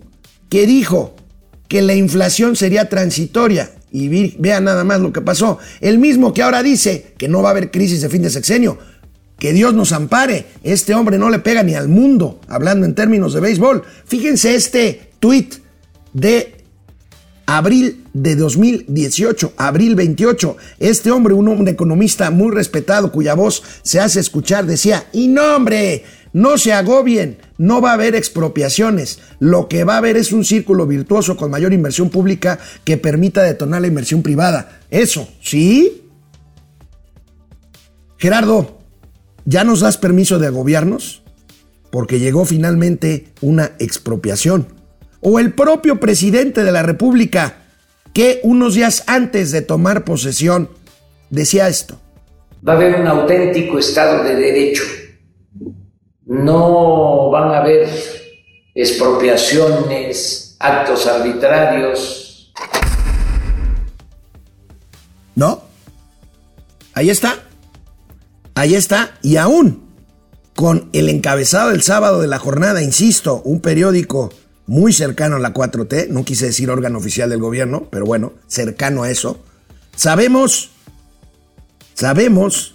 que 0.50 0.66
dijo 0.66 1.16
que 1.68 1.80
la 1.80 1.94
inflación 1.94 2.56
sería 2.56 2.88
transitoria. 2.88 3.72
Y 3.92 4.36
vean 4.38 4.64
nada 4.64 4.84
más 4.84 5.00
lo 5.00 5.12
que 5.12 5.20
pasó. 5.20 5.58
El 5.80 5.98
mismo 5.98 6.34
que 6.34 6.42
ahora 6.42 6.62
dice 6.62 7.14
que 7.16 7.28
no 7.28 7.42
va 7.42 7.48
a 7.48 7.52
haber 7.52 7.70
crisis 7.70 8.02
de 8.02 8.08
fin 8.08 8.22
de 8.22 8.30
sexenio. 8.30 8.78
Que 9.38 9.52
Dios 9.52 9.72
nos 9.72 9.92
ampare. 9.92 10.46
Este 10.62 10.94
hombre 10.94 11.16
no 11.16 11.30
le 11.30 11.38
pega 11.38 11.62
ni 11.62 11.74
al 11.74 11.88
mundo, 11.88 12.40
hablando 12.48 12.86
en 12.86 12.94
términos 12.94 13.32
de 13.32 13.40
béisbol. 13.40 13.82
Fíjense 14.04 14.54
este 14.54 15.12
tweet 15.18 15.48
de 16.12 16.59
abril 17.56 18.04
de 18.12 18.36
2018, 18.36 19.54
abril 19.56 19.94
28. 19.94 20.56
Este 20.78 21.10
hombre, 21.10 21.34
un 21.34 21.48
hombre 21.48 21.72
economista 21.72 22.30
muy 22.30 22.50
respetado, 22.52 23.12
cuya 23.12 23.34
voz 23.34 23.62
se 23.82 24.00
hace 24.00 24.20
escuchar, 24.20 24.66
decía, 24.66 25.06
y 25.12 25.28
no 25.28 25.56
hombre, 25.56 26.04
no 26.32 26.58
se 26.58 26.72
agobien, 26.72 27.38
no 27.58 27.80
va 27.80 27.90
a 27.90 27.94
haber 27.94 28.14
expropiaciones. 28.14 29.20
Lo 29.38 29.68
que 29.68 29.84
va 29.84 29.94
a 29.94 29.98
haber 29.98 30.16
es 30.16 30.32
un 30.32 30.44
círculo 30.44 30.86
virtuoso 30.86 31.36
con 31.36 31.50
mayor 31.50 31.72
inversión 31.72 32.10
pública 32.10 32.58
que 32.84 32.96
permita 32.96 33.42
detonar 33.42 33.80
la 33.80 33.88
inversión 33.88 34.22
privada. 34.22 34.80
Eso, 34.90 35.28
¿sí? 35.40 36.02
Gerardo, 38.16 38.80
¿Ya 39.44 39.64
nos 39.64 39.80
das 39.80 39.96
permiso 39.96 40.38
de 40.38 40.46
agobiarnos? 40.46 41.22
Porque 41.90 42.20
llegó 42.20 42.44
finalmente 42.44 43.32
una 43.40 43.72
expropiación. 43.78 44.79
O 45.20 45.38
el 45.38 45.52
propio 45.52 46.00
presidente 46.00 46.64
de 46.64 46.72
la 46.72 46.82
República, 46.82 47.56
que 48.12 48.40
unos 48.42 48.74
días 48.74 49.04
antes 49.06 49.52
de 49.52 49.62
tomar 49.62 50.04
posesión 50.04 50.70
decía 51.30 51.68
esto. 51.68 51.98
Va 52.66 52.74
a 52.74 52.76
haber 52.76 53.00
un 53.00 53.06
auténtico 53.06 53.78
Estado 53.78 54.22
de 54.24 54.34
Derecho. 54.34 54.82
No 56.26 57.30
van 57.30 57.52
a 57.52 57.58
haber 57.58 57.88
expropiaciones, 58.74 60.56
actos 60.58 61.06
arbitrarios. 61.06 62.52
¿No? 65.34 65.62
Ahí 66.94 67.10
está. 67.10 67.38
Ahí 68.54 68.74
está, 68.74 69.18
y 69.22 69.36
aún 69.36 69.88
con 70.54 70.90
el 70.92 71.08
encabezado 71.08 71.70
del 71.70 71.80
sábado 71.80 72.20
de 72.20 72.26
la 72.26 72.38
jornada, 72.38 72.82
insisto, 72.82 73.40
un 73.46 73.60
periódico 73.60 74.30
muy 74.70 74.92
cercano 74.92 75.34
a 75.34 75.40
la 75.40 75.52
4T, 75.52 76.10
no 76.10 76.24
quise 76.24 76.46
decir 76.46 76.70
órgano 76.70 76.98
oficial 76.98 77.28
del 77.28 77.40
gobierno, 77.40 77.88
pero 77.90 78.06
bueno, 78.06 78.34
cercano 78.46 79.02
a 79.02 79.10
eso, 79.10 79.40
sabemos, 79.96 80.70
sabemos 81.94 82.72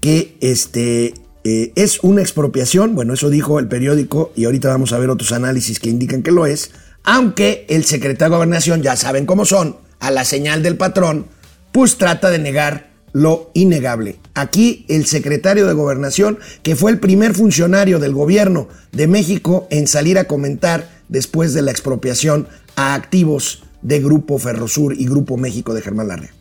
que 0.00 0.38
este 0.40 1.12
eh, 1.44 1.72
es 1.76 2.02
una 2.02 2.22
expropiación, 2.22 2.94
bueno, 2.94 3.12
eso 3.12 3.28
dijo 3.28 3.58
el 3.58 3.68
periódico 3.68 4.32
y 4.34 4.46
ahorita 4.46 4.70
vamos 4.70 4.94
a 4.94 4.98
ver 4.98 5.10
otros 5.10 5.32
análisis 5.32 5.78
que 5.78 5.90
indican 5.90 6.22
que 6.22 6.30
lo 6.30 6.46
es, 6.46 6.70
aunque 7.04 7.66
el 7.68 7.84
secretario 7.84 8.30
de 8.30 8.36
gobernación, 8.36 8.80
ya 8.80 8.96
saben 8.96 9.26
cómo 9.26 9.44
son, 9.44 9.76
a 9.98 10.10
la 10.10 10.24
señal 10.24 10.62
del 10.62 10.78
patrón, 10.78 11.26
pues 11.70 11.98
trata 11.98 12.30
de 12.30 12.38
negar 12.38 12.92
lo 13.12 13.50
innegable. 13.52 14.16
Aquí 14.32 14.86
el 14.88 15.04
secretario 15.04 15.66
de 15.66 15.74
Gobernación, 15.74 16.38
que 16.62 16.76
fue 16.76 16.92
el 16.92 17.00
primer 17.00 17.34
funcionario 17.34 17.98
del 17.98 18.14
gobierno 18.14 18.68
de 18.92 19.08
México 19.08 19.66
en 19.70 19.86
salir 19.86 20.16
a 20.16 20.24
comentar 20.24 20.99
después 21.10 21.52
de 21.52 21.60
la 21.60 21.70
expropiación 21.70 22.48
a 22.76 22.94
activos 22.94 23.64
de 23.82 24.00
Grupo 24.00 24.38
Ferrosur 24.38 24.94
y 24.94 25.06
Grupo 25.06 25.36
México 25.36 25.74
de 25.74 25.82
Germán 25.82 26.08
Larrea. 26.08 26.32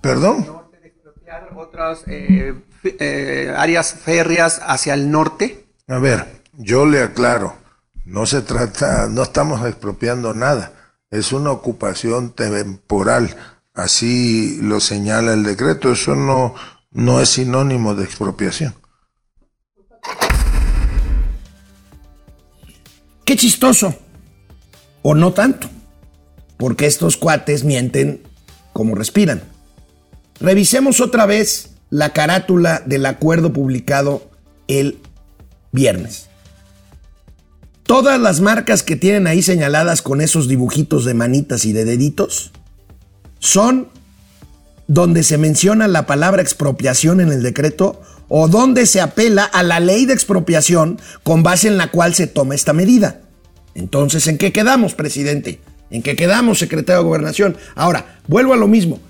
¿Perdón? 0.00 0.62
otras 1.54 2.02
eh, 2.08 2.54
eh, 2.82 3.54
áreas 3.56 3.94
férreas 3.94 4.60
hacia 4.64 4.94
el 4.94 5.10
norte. 5.10 5.64
A 5.86 5.98
ver, 5.98 6.26
yo 6.54 6.86
le 6.86 7.00
aclaro, 7.00 7.54
no 8.04 8.26
se 8.26 8.42
trata, 8.42 9.08
no 9.08 9.22
estamos 9.22 9.64
expropiando 9.64 10.34
nada, 10.34 10.72
es 11.10 11.32
una 11.32 11.52
ocupación 11.52 12.32
temporal 12.32 13.36
Así 13.74 14.58
lo 14.60 14.80
señala 14.80 15.32
el 15.32 15.44
decreto. 15.44 15.92
Eso 15.92 16.14
no, 16.14 16.54
no 16.90 17.20
es 17.20 17.30
sinónimo 17.30 17.94
de 17.94 18.04
expropiación. 18.04 18.74
Qué 23.24 23.36
chistoso. 23.36 23.94
O 25.02 25.14
no 25.14 25.32
tanto. 25.32 25.68
Porque 26.56 26.86
estos 26.86 27.16
cuates 27.16 27.64
mienten 27.64 28.22
como 28.72 28.94
respiran. 28.94 29.42
Revisemos 30.40 31.00
otra 31.00 31.26
vez 31.26 31.70
la 31.90 32.12
carátula 32.12 32.82
del 32.86 33.06
acuerdo 33.06 33.52
publicado 33.52 34.30
el 34.68 34.98
viernes. 35.72 36.28
Todas 37.84 38.20
las 38.20 38.40
marcas 38.40 38.82
que 38.82 38.96
tienen 38.96 39.26
ahí 39.26 39.42
señaladas 39.42 40.02
con 40.02 40.20
esos 40.20 40.48
dibujitos 40.48 41.04
de 41.04 41.14
manitas 41.14 41.64
y 41.64 41.72
de 41.72 41.84
deditos 41.84 42.52
son 43.38 43.88
donde 44.86 45.22
se 45.22 45.36
menciona 45.36 45.88
la 45.88 46.06
palabra 46.06 46.42
expropiación 46.42 47.20
en 47.20 47.32
el 47.32 47.42
decreto 47.42 48.00
o 48.34 48.48
donde 48.48 48.86
se 48.86 49.02
apela 49.02 49.44
a 49.44 49.62
la 49.62 49.78
ley 49.78 50.06
de 50.06 50.14
expropiación 50.14 50.98
con 51.22 51.42
base 51.42 51.68
en 51.68 51.76
la 51.76 51.90
cual 51.90 52.14
se 52.14 52.26
toma 52.26 52.54
esta 52.54 52.72
medida. 52.72 53.20
Entonces, 53.74 54.26
¿en 54.26 54.38
qué 54.38 54.52
quedamos, 54.52 54.94
presidente? 54.94 55.60
¿En 55.90 56.00
qué 56.00 56.16
quedamos, 56.16 56.58
secretario 56.58 57.02
de 57.02 57.08
Gobernación? 57.08 57.58
Ahora, 57.74 58.20
vuelvo 58.26 58.54
a 58.54 58.56
lo 58.56 58.68
mismo. 58.68 59.00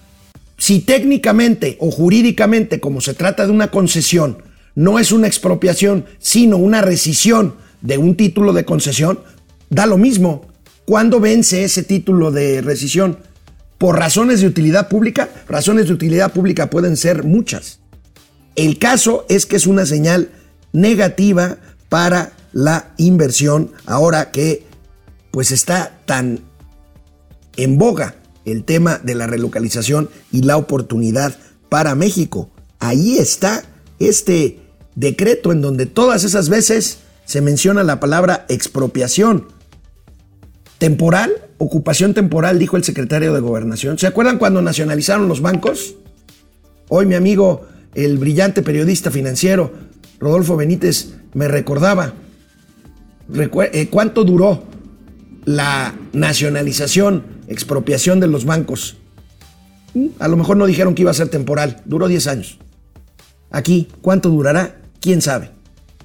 Si 0.59 0.81
técnicamente 0.81 1.77
o 1.79 1.93
jurídicamente, 1.93 2.81
como 2.81 3.01
se 3.01 3.15
trata 3.15 3.47
de 3.47 3.53
una 3.53 3.71
concesión, 3.71 4.39
no 4.75 4.99
es 4.99 5.13
una 5.13 5.29
expropiación, 5.29 6.05
sino 6.19 6.57
una 6.57 6.81
rescisión 6.83 7.55
de 7.81 7.99
un 7.99 8.17
título 8.17 8.53
de 8.53 8.65
concesión, 8.65 9.21
da 9.71 9.87
lo 9.87 9.99
mismo. 9.99 10.49
¿Cuándo 10.85 11.21
vence 11.21 11.63
ese 11.63 11.85
título 11.85 12.33
de 12.33 12.61
rescisión? 12.61 13.19
¿Por 13.79 14.01
razones 14.01 14.41
de 14.41 14.49
utilidad 14.49 14.89
pública? 14.89 15.29
Razones 15.47 15.87
de 15.87 15.93
utilidad 15.93 16.33
pública 16.33 16.71
pueden 16.71 16.97
ser 16.97 17.23
muchas. 17.23 17.82
El 18.57 18.79
caso 18.79 19.25
es 19.29 19.47
que 19.47 19.57
es 19.57 19.67
una 19.67 19.87
señal 19.87 20.31
negativa 20.73 21.59
para 21.89 22.33
la 22.53 22.93
inversión 22.97 23.73
ahora 23.87 24.31
que 24.31 24.67
pues 25.31 25.51
está 25.51 25.99
tan 26.05 26.41
en 27.57 27.79
boga 27.79 28.17
el 28.45 28.65
tema 28.65 28.99
de 28.99 29.15
la 29.15 29.27
relocalización 29.27 30.11
y 30.31 30.43
la 30.43 30.57
oportunidad 30.57 31.35
para 31.69 31.95
México. 31.95 32.51
Ahí 32.79 33.19
está 33.19 33.65
este 33.99 34.61
decreto 34.95 35.53
en 35.53 35.63
donde 35.63 35.87
todas 35.87 36.25
esas 36.25 36.49
veces 36.49 36.99
se 37.25 37.41
menciona 37.41 37.83
la 37.83 38.01
palabra 38.01 38.45
expropiación. 38.49 39.49
Temporal, 40.79 41.33
ocupación 41.59 42.13
temporal, 42.13 42.59
dijo 42.59 42.77
el 42.77 42.85
secretario 42.85 43.33
de 43.33 43.41
Gobernación. 43.41 43.99
¿Se 43.99 44.07
acuerdan 44.07 44.39
cuando 44.39 44.61
nacionalizaron 44.61 45.29
los 45.29 45.41
bancos? 45.41 45.95
Hoy 46.89 47.07
mi 47.07 47.15
amigo, 47.15 47.67
el 47.95 48.19
brillante 48.19 48.63
periodista 48.63 49.11
financiero, 49.11 49.73
Rodolfo 50.19 50.57
Benítez, 50.57 51.15
me 51.35 51.49
recordaba 51.49 52.15
eh, 53.35 53.89
cuánto 53.91 54.25
duró 54.25 54.65
la 55.45 55.95
nacionalización, 56.13 57.25
expropiación 57.49 58.21
de 58.21 58.29
los 58.29 58.45
bancos. 58.45 58.97
A 60.19 60.29
lo 60.29 60.37
mejor 60.37 60.57
no 60.57 60.67
dijeron 60.67 60.95
que 60.95 61.03
iba 61.03 61.11
a 61.11 61.15
ser 61.15 61.29
temporal, 61.29 61.83
duró 61.85 62.09
10 62.09 62.27
años. 62.29 62.59
Aquí, 63.51 63.89
¿cuánto 64.01 64.31
durará? 64.31 64.81
¿Quién 65.01 65.21
sabe? 65.21 65.51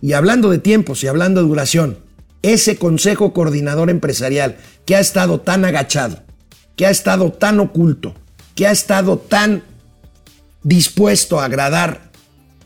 Y 0.01 0.13
hablando 0.13 0.49
de 0.49 0.57
tiempos 0.57 1.03
y 1.03 1.07
hablando 1.07 1.41
de 1.41 1.47
duración, 1.47 1.97
ese 2.41 2.77
Consejo 2.77 3.33
Coordinador 3.33 3.89
Empresarial 3.89 4.57
que 4.85 4.95
ha 4.95 4.99
estado 4.99 5.41
tan 5.41 5.65
agachado, 5.65 6.23
que 6.75 6.85
ha 6.85 6.89
estado 6.89 7.31
tan 7.31 7.59
oculto, 7.59 8.13
que 8.55 8.67
ha 8.67 8.71
estado 8.71 9.17
tan 9.17 9.63
dispuesto 10.63 11.39
a 11.39 11.45
agradar 11.45 12.11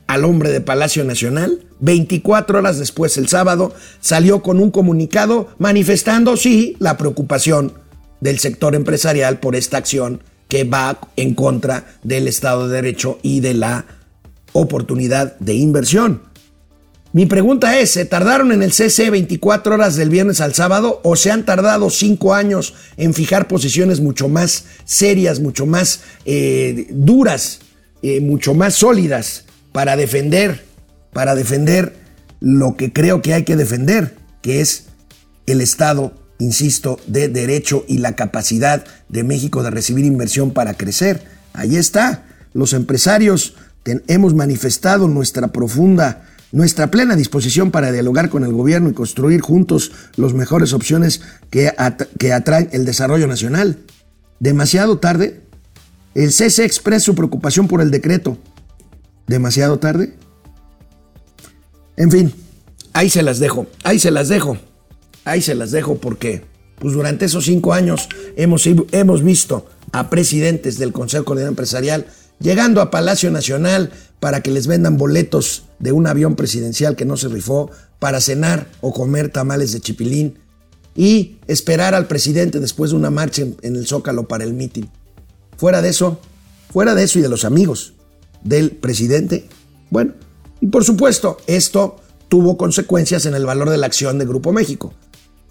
al 0.07 0.25
hombre 0.25 0.51
de 0.51 0.61
Palacio 0.61 1.03
Nacional, 1.03 1.65
24 1.79 2.59
horas 2.59 2.77
después, 2.77 3.17
el 3.17 3.27
sábado, 3.29 3.73
salió 4.01 4.41
con 4.41 4.59
un 4.59 4.69
comunicado 4.69 5.47
manifestando, 5.57 6.35
sí, 6.35 6.75
la 6.79 6.97
preocupación 6.97 7.73
del 8.19 8.39
sector 8.39 8.75
empresarial 8.75 9.39
por 9.39 9.55
esta 9.55 9.77
acción 9.77 10.21
que 10.49 10.65
va 10.65 10.99
en 11.15 11.33
contra 11.33 11.85
del 12.03 12.27
Estado 12.27 12.67
de 12.67 12.75
Derecho 12.75 13.19
y 13.21 13.39
de 13.39 13.53
la 13.53 13.85
oportunidad 14.51 15.37
de 15.39 15.53
inversión. 15.53 16.23
Mi 17.13 17.25
pregunta 17.25 17.79
es, 17.79 17.91
¿se 17.91 18.03
tardaron 18.03 18.51
en 18.51 18.63
el 18.63 18.73
CC 18.73 19.09
24 19.09 19.75
horas 19.75 19.95
del 19.95 20.09
viernes 20.09 20.41
al 20.41 20.53
sábado 20.53 20.99
o 21.03 21.15
se 21.15 21.31
han 21.31 21.45
tardado 21.45 21.89
5 21.89 22.33
años 22.33 22.73
en 22.97 23.13
fijar 23.13 23.47
posiciones 23.47 24.01
mucho 24.01 24.27
más 24.27 24.65
serias, 24.83 25.39
mucho 25.39 25.65
más 25.65 26.01
eh, 26.25 26.87
duras, 26.89 27.60
eh, 28.01 28.21
mucho 28.21 28.53
más 28.53 28.75
sólidas 28.75 29.45
para 29.71 29.95
defender, 29.95 30.65
para 31.13 31.35
defender 31.35 31.95
lo 32.39 32.75
que 32.75 32.91
creo 32.91 33.21
que 33.21 33.33
hay 33.33 33.43
que 33.43 33.55
defender, 33.55 34.15
que 34.41 34.61
es 34.61 34.85
el 35.45 35.61
Estado, 35.61 36.13
insisto, 36.39 36.99
de 37.07 37.27
derecho 37.27 37.85
y 37.87 37.99
la 37.99 38.15
capacidad 38.15 38.83
de 39.09 39.23
México 39.23 39.63
de 39.63 39.69
recibir 39.69 40.05
inversión 40.05 40.51
para 40.51 40.73
crecer? 40.73 41.21
Ahí 41.53 41.75
está. 41.75 42.25
Los 42.53 42.73
empresarios 42.73 43.55
hemos 44.07 44.33
manifestado 44.33 45.07
nuestra 45.07 45.49
profunda 45.49 46.27
nuestra 46.51 46.91
plena 46.91 47.15
disposición 47.15 47.71
para 47.71 47.91
dialogar 47.91 48.29
con 48.29 48.43
el 48.43 48.51
gobierno 48.51 48.89
y 48.89 48.93
construir 48.93 49.41
juntos 49.41 49.91
las 50.15 50.33
mejores 50.33 50.73
opciones 50.73 51.21
que, 51.49 51.73
que 52.17 52.33
atraen 52.33 52.69
el 52.71 52.85
desarrollo 52.85 53.27
nacional. 53.27 53.77
Demasiado 54.39 54.99
tarde. 54.99 55.40
El 56.13 56.31
CC 56.31 56.65
expresa 56.65 57.05
su 57.05 57.15
preocupación 57.15 57.67
por 57.67 57.81
el 57.81 57.91
decreto. 57.91 58.37
Demasiado 59.27 59.79
tarde. 59.79 60.13
En 61.95 62.11
fin, 62.11 62.33
ahí 62.93 63.09
se 63.09 63.21
las 63.21 63.39
dejo, 63.39 63.67
ahí 63.83 63.99
se 63.99 64.11
las 64.11 64.27
dejo, 64.27 64.57
ahí 65.23 65.41
se 65.41 65.55
las 65.55 65.71
dejo 65.71 65.95
porque 65.95 66.43
pues 66.79 66.93
durante 66.93 67.25
esos 67.25 67.45
cinco 67.45 67.73
años 67.73 68.09
hemos, 68.35 68.65
hemos 68.65 69.23
visto 69.23 69.67
a 69.91 70.09
presidentes 70.09 70.79
del 70.79 70.93
Consejo 70.93 71.25
Coordinador 71.25 71.51
Empresarial 71.51 72.07
llegando 72.39 72.81
a 72.81 72.89
Palacio 72.89 73.29
Nacional 73.29 73.91
para 74.19 74.41
que 74.41 74.51
les 74.51 74.67
vendan 74.67 74.97
boletos 74.97 75.65
de 75.79 75.91
un 75.91 76.07
avión 76.07 76.35
presidencial 76.35 76.95
que 76.95 77.05
no 77.05 77.17
se 77.17 77.27
rifó 77.27 77.69
para 77.99 78.19
cenar 78.19 78.67
o 78.81 78.93
comer 78.93 79.29
tamales 79.29 79.71
de 79.71 79.81
chipilín 79.81 80.39
y 80.95 81.37
esperar 81.47 81.93
al 81.93 82.07
presidente 82.07 82.59
después 82.59 82.91
de 82.91 82.97
una 82.97 83.11
marcha 83.11 83.43
en 83.43 83.75
el 83.75 83.85
Zócalo 83.85 84.27
para 84.27 84.43
el 84.43 84.53
mitin. 84.53 84.89
Fuera 85.61 85.83
de 85.83 85.89
eso, 85.89 86.19
fuera 86.73 86.95
de 86.95 87.03
eso 87.03 87.19
y 87.19 87.21
de 87.21 87.29
los 87.29 87.45
amigos 87.45 87.93
del 88.43 88.71
presidente, 88.71 89.47
bueno, 89.91 90.13
y 90.59 90.65
por 90.65 90.83
supuesto, 90.83 91.37
esto 91.45 91.97
tuvo 92.29 92.57
consecuencias 92.57 93.27
en 93.27 93.35
el 93.35 93.45
valor 93.45 93.69
de 93.69 93.77
la 93.77 93.85
acción 93.85 94.17
de 94.17 94.25
Grupo 94.25 94.53
México. 94.53 94.95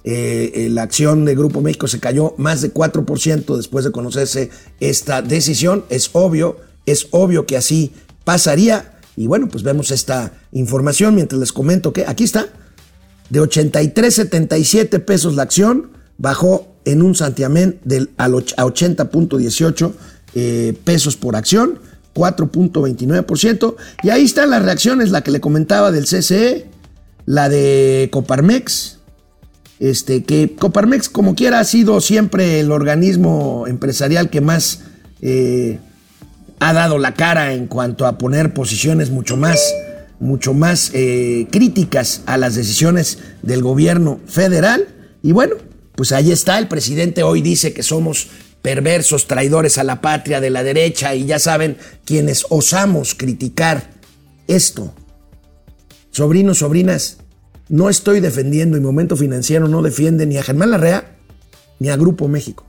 Eh, 0.02 0.50
eh, 0.52 0.68
la 0.68 0.82
acción 0.82 1.24
de 1.24 1.36
Grupo 1.36 1.60
México 1.60 1.86
se 1.86 2.00
cayó 2.00 2.34
más 2.38 2.60
de 2.60 2.74
4% 2.74 3.56
después 3.56 3.84
de 3.84 3.92
conocerse 3.92 4.50
esta 4.80 5.22
decisión. 5.22 5.84
Es 5.90 6.10
obvio, 6.12 6.56
es 6.86 7.06
obvio 7.12 7.46
que 7.46 7.56
así 7.56 7.92
pasaría. 8.24 8.98
Y 9.14 9.28
bueno, 9.28 9.46
pues 9.48 9.62
vemos 9.62 9.92
esta 9.92 10.32
información 10.50 11.14
mientras 11.14 11.38
les 11.38 11.52
comento 11.52 11.92
que 11.92 12.04
aquí 12.04 12.24
está. 12.24 12.48
De 13.28 13.40
83.77 13.40 15.04
pesos 15.04 15.36
la 15.36 15.44
acción, 15.44 15.92
bajó 16.18 16.69
en 16.84 17.02
un 17.02 17.14
santiamén 17.14 17.78
del, 17.84 18.10
a 18.16 18.28
80.18 18.28 19.92
eh, 20.34 20.74
pesos 20.84 21.16
por 21.16 21.36
acción, 21.36 21.78
4.29%. 22.14 23.76
Y 24.02 24.10
ahí 24.10 24.24
están 24.24 24.50
las 24.50 24.62
reacciones, 24.62 25.10
la 25.10 25.22
que 25.22 25.30
le 25.30 25.40
comentaba 25.40 25.90
del 25.90 26.04
CCE, 26.04 26.66
la 27.26 27.48
de 27.48 28.08
Coparmex, 28.12 28.98
este, 29.78 30.24
que 30.24 30.54
Coparmex 30.58 31.08
como 31.08 31.34
quiera 31.34 31.58
ha 31.58 31.64
sido 31.64 32.00
siempre 32.00 32.60
el 32.60 32.70
organismo 32.70 33.64
empresarial 33.66 34.28
que 34.28 34.42
más 34.42 34.80
eh, 35.22 35.78
ha 36.60 36.72
dado 36.74 36.98
la 36.98 37.14
cara 37.14 37.54
en 37.54 37.66
cuanto 37.66 38.06
a 38.06 38.18
poner 38.18 38.52
posiciones 38.52 39.10
mucho 39.10 39.38
más, 39.38 39.74
mucho 40.20 40.52
más 40.52 40.90
eh, 40.92 41.48
críticas 41.50 42.22
a 42.26 42.36
las 42.36 42.54
decisiones 42.54 43.18
del 43.42 43.62
gobierno 43.62 44.20
federal. 44.26 44.86
Y 45.22 45.32
bueno, 45.32 45.56
pues 46.00 46.12
ahí 46.12 46.32
está, 46.32 46.58
el 46.58 46.66
presidente 46.66 47.22
hoy 47.22 47.42
dice 47.42 47.74
que 47.74 47.82
somos 47.82 48.28
perversos, 48.62 49.26
traidores 49.26 49.76
a 49.76 49.84
la 49.84 50.00
patria 50.00 50.40
de 50.40 50.48
la 50.48 50.62
derecha 50.62 51.14
y 51.14 51.26
ya 51.26 51.38
saben 51.38 51.76
quienes 52.06 52.46
osamos 52.48 53.14
criticar 53.14 53.90
esto. 54.48 54.94
Sobrinos, 56.10 56.60
sobrinas, 56.60 57.18
no 57.68 57.90
estoy 57.90 58.20
defendiendo 58.20 58.78
y 58.78 58.80
Momento 58.80 59.14
Financiero 59.14 59.68
no 59.68 59.82
defiende 59.82 60.24
ni 60.24 60.38
a 60.38 60.42
Germán 60.42 60.70
Larrea 60.70 61.18
ni 61.80 61.90
a 61.90 61.98
Grupo 61.98 62.28
México. 62.28 62.64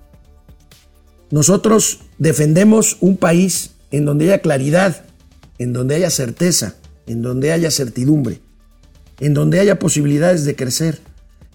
Nosotros 1.30 2.02
defendemos 2.18 2.98
un 3.00 3.16
país 3.16 3.76
en 3.92 4.04
donde 4.04 4.26
haya 4.26 4.42
claridad, 4.42 5.06
en 5.58 5.72
donde 5.72 5.96
haya 5.96 6.10
certeza, 6.10 6.76
en 7.08 7.22
donde 7.22 7.54
haya 7.54 7.72
certidumbre, 7.72 8.42
en 9.22 9.34
donde 9.34 9.62
haya 9.62 9.80
posibilidades 9.80 10.44
de 10.44 10.58
crecer, 10.58 11.00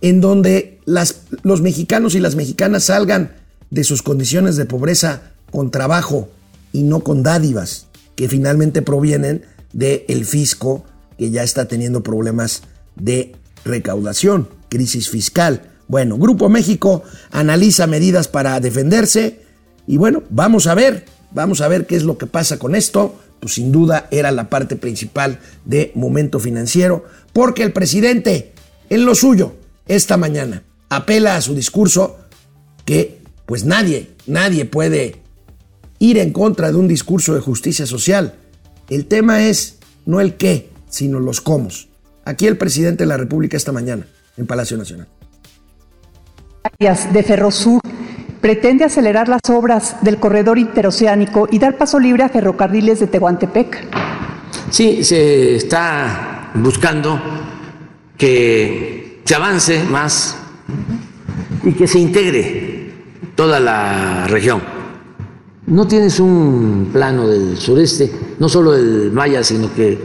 en 0.09 0.21
donde 0.21 0.81
los 0.85 1.63
mexicanos 1.63 2.15
y 2.15 2.21
las 2.21 2.37
mexicanas 2.37 2.85
salgan 2.85 3.33
de 3.71 3.85
sus 3.85 4.03
condiciones 4.03 4.57
de 4.57 4.65
pobreza 4.65 5.33
con 5.51 5.71
trabajo 5.71 6.29
y 6.73 6.83
no 6.83 7.01
con 7.01 7.23
dádivas 7.23 7.87
que 8.15 8.29
finalmente 8.29 8.83
provienen 8.83 9.45
del 9.73 10.25
fisco 10.25 10.85
que 11.19 11.31
ya 11.31 11.43
está 11.43 11.67
teniendo 11.67 12.03
problemas 12.03 12.63
de 12.95 13.35
recaudación, 13.65 14.49
crisis 14.69 15.11
fiscal. 15.11 15.71
Bueno, 15.89 16.19
Grupo 16.19 16.49
México 16.49 17.03
analiza 17.31 17.87
medidas 17.87 18.29
para 18.29 18.61
defenderse 18.61 19.41
y 19.87 19.97
bueno, 19.97 20.23
vamos 20.31 20.67
a 20.67 20.75
ver 20.75 21.05
Vamos 21.37 21.61
a 21.61 21.69
ver 21.69 21.87
qué 21.87 21.97
es 21.97 22.03
lo 22.03 22.17
que 22.17 22.27
pasa 22.27 22.59
con 22.59 22.75
esto. 22.75 23.15
Pues 23.41 23.55
sin 23.55 23.71
duda 23.71 24.09
era 24.11 24.31
la 24.31 24.49
parte 24.49 24.77
principal 24.77 25.39
de 25.67 25.93
momento 25.95 26.41
financiero, 26.41 27.05
porque 27.35 27.63
el 27.63 27.73
presidente, 27.75 28.53
en 28.89 29.05
lo 29.05 29.15
suyo, 29.15 29.55
esta 29.87 30.17
mañana, 30.17 30.63
apela 30.89 31.37
a 31.37 31.41
su 31.41 31.55
discurso 31.55 32.19
que 32.85 33.21
pues 33.47 33.65
nadie, 33.65 34.11
nadie 34.27 34.65
puede 34.65 35.23
ir 35.99 36.19
en 36.19 36.33
contra 36.33 36.71
de 36.71 36.77
un 36.77 36.89
discurso 36.89 37.35
de 37.35 37.41
justicia 37.41 37.87
social. 37.87 38.35
El 38.91 39.07
tema 39.07 39.45
es 39.45 39.79
no 40.05 40.21
el 40.21 40.35
qué, 40.35 40.71
sino 40.89 41.21
los 41.21 41.41
cómo. 41.41 41.69
Aquí 42.25 42.47
el 42.47 42.59
presidente 42.59 43.05
de 43.05 43.09
la 43.09 43.17
República 43.17 43.57
esta 43.57 43.73
mañana, 43.73 44.07
en 44.37 44.47
Palacio 44.47 44.77
Nacional. 44.77 45.09
De 46.79 47.23
Ferrosur 47.23 47.81
pretende 48.41 48.85
acelerar 48.85 49.29
las 49.29 49.41
obras 49.49 49.97
del 50.03 50.19
corredor 50.19 50.59
interoceánico 50.59 51.49
y 51.51 51.59
dar 51.59 51.79
paso 51.79 51.99
libre 51.99 52.25
a 52.25 52.29
ferrocarriles 52.29 53.01
de 53.01 53.07
Tehuantepec. 53.07 53.87
Sí, 54.71 55.05
se 55.05 55.57
está 55.57 56.51
buscando 56.55 57.21
que 58.19 59.06
se 59.27 59.35
avance 59.35 59.83
más 59.83 60.37
y 61.65 61.73
que 61.73 61.89
se 61.89 61.99
integre 61.99 62.93
toda 63.35 63.59
la 63.59 64.29
región. 64.29 64.63
No 65.67 65.89
tienes 65.89 66.21
un 66.21 66.91
plano 66.93 67.27
del 67.27 67.59
sureste, 67.59 68.09
no 68.39 68.49
solo 68.49 68.71
del 68.71 69.11
Maya, 69.11 69.43
sino 69.43 69.75
que, 69.75 69.99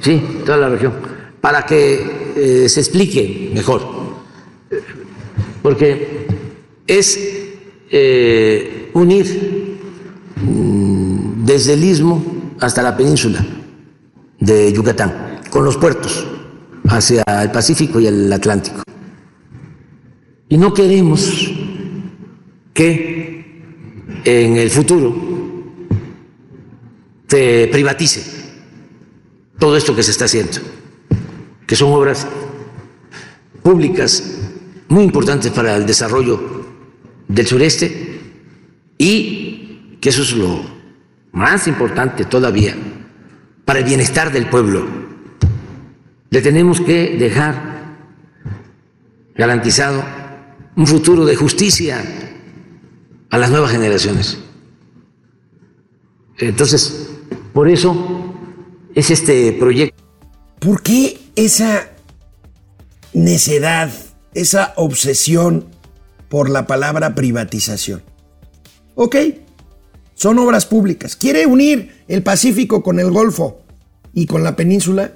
sí, 0.00 0.40
toda 0.44 0.58
la 0.58 0.68
región, 0.68 0.94
para 1.40 1.64
que 1.64 2.34
eh, 2.36 2.68
se 2.68 2.80
explique 2.80 3.52
mejor. 3.54 3.86
Porque 5.62 6.26
es 6.88 7.20
eh, 7.88 8.90
unir 8.94 9.78
mm, 10.42 11.44
desde 11.44 11.74
el 11.74 11.84
istmo 11.84 12.20
hasta 12.58 12.82
la 12.82 12.96
península 12.96 13.46
de 14.40 14.72
Yucatán, 14.72 15.40
con 15.50 15.64
los 15.64 15.76
puertos 15.76 16.26
hacia 16.88 17.22
el 17.42 17.50
Pacífico 17.50 18.00
y 18.00 18.06
el 18.06 18.32
Atlántico. 18.32 18.82
Y 20.48 20.58
no 20.58 20.72
queremos 20.72 21.50
que 22.72 23.62
en 24.24 24.56
el 24.56 24.70
futuro 24.70 25.14
se 27.28 27.68
privatice 27.72 28.22
todo 29.58 29.76
esto 29.76 29.96
que 29.96 30.02
se 30.02 30.10
está 30.10 30.26
haciendo, 30.26 30.58
que 31.66 31.76
son 31.76 31.92
obras 31.92 32.26
públicas 33.62 34.22
muy 34.88 35.04
importantes 35.04 35.50
para 35.50 35.74
el 35.76 35.86
desarrollo 35.86 36.64
del 37.26 37.46
sureste 37.46 38.20
y 38.98 39.96
que 40.00 40.10
eso 40.10 40.22
es 40.22 40.32
lo 40.34 40.60
más 41.32 41.66
importante 41.66 42.24
todavía 42.24 42.76
para 43.64 43.80
el 43.80 43.84
bienestar 43.84 44.32
del 44.32 44.48
pueblo. 44.48 45.05
Le 46.30 46.42
tenemos 46.42 46.80
que 46.80 47.16
dejar 47.16 47.96
garantizado 49.34 50.04
un 50.76 50.86
futuro 50.86 51.24
de 51.24 51.36
justicia 51.36 52.02
a 53.30 53.38
las 53.38 53.50
nuevas 53.50 53.70
generaciones. 53.70 54.38
Entonces, 56.38 57.10
por 57.52 57.68
eso 57.68 58.34
es 58.94 59.10
este 59.10 59.52
proyecto. 59.52 60.02
¿Por 60.58 60.82
qué 60.82 61.18
esa 61.36 61.90
necedad, 63.12 63.90
esa 64.34 64.74
obsesión 64.76 65.66
por 66.28 66.50
la 66.50 66.66
palabra 66.66 67.14
privatización? 67.14 68.02
Ok, 68.94 69.16
son 70.14 70.38
obras 70.38 70.66
públicas. 70.66 71.16
¿Quiere 71.16 71.46
unir 71.46 72.04
el 72.08 72.22
Pacífico 72.22 72.82
con 72.82 72.98
el 72.98 73.10
Golfo 73.10 73.60
y 74.12 74.26
con 74.26 74.42
la 74.42 74.56
península? 74.56 75.12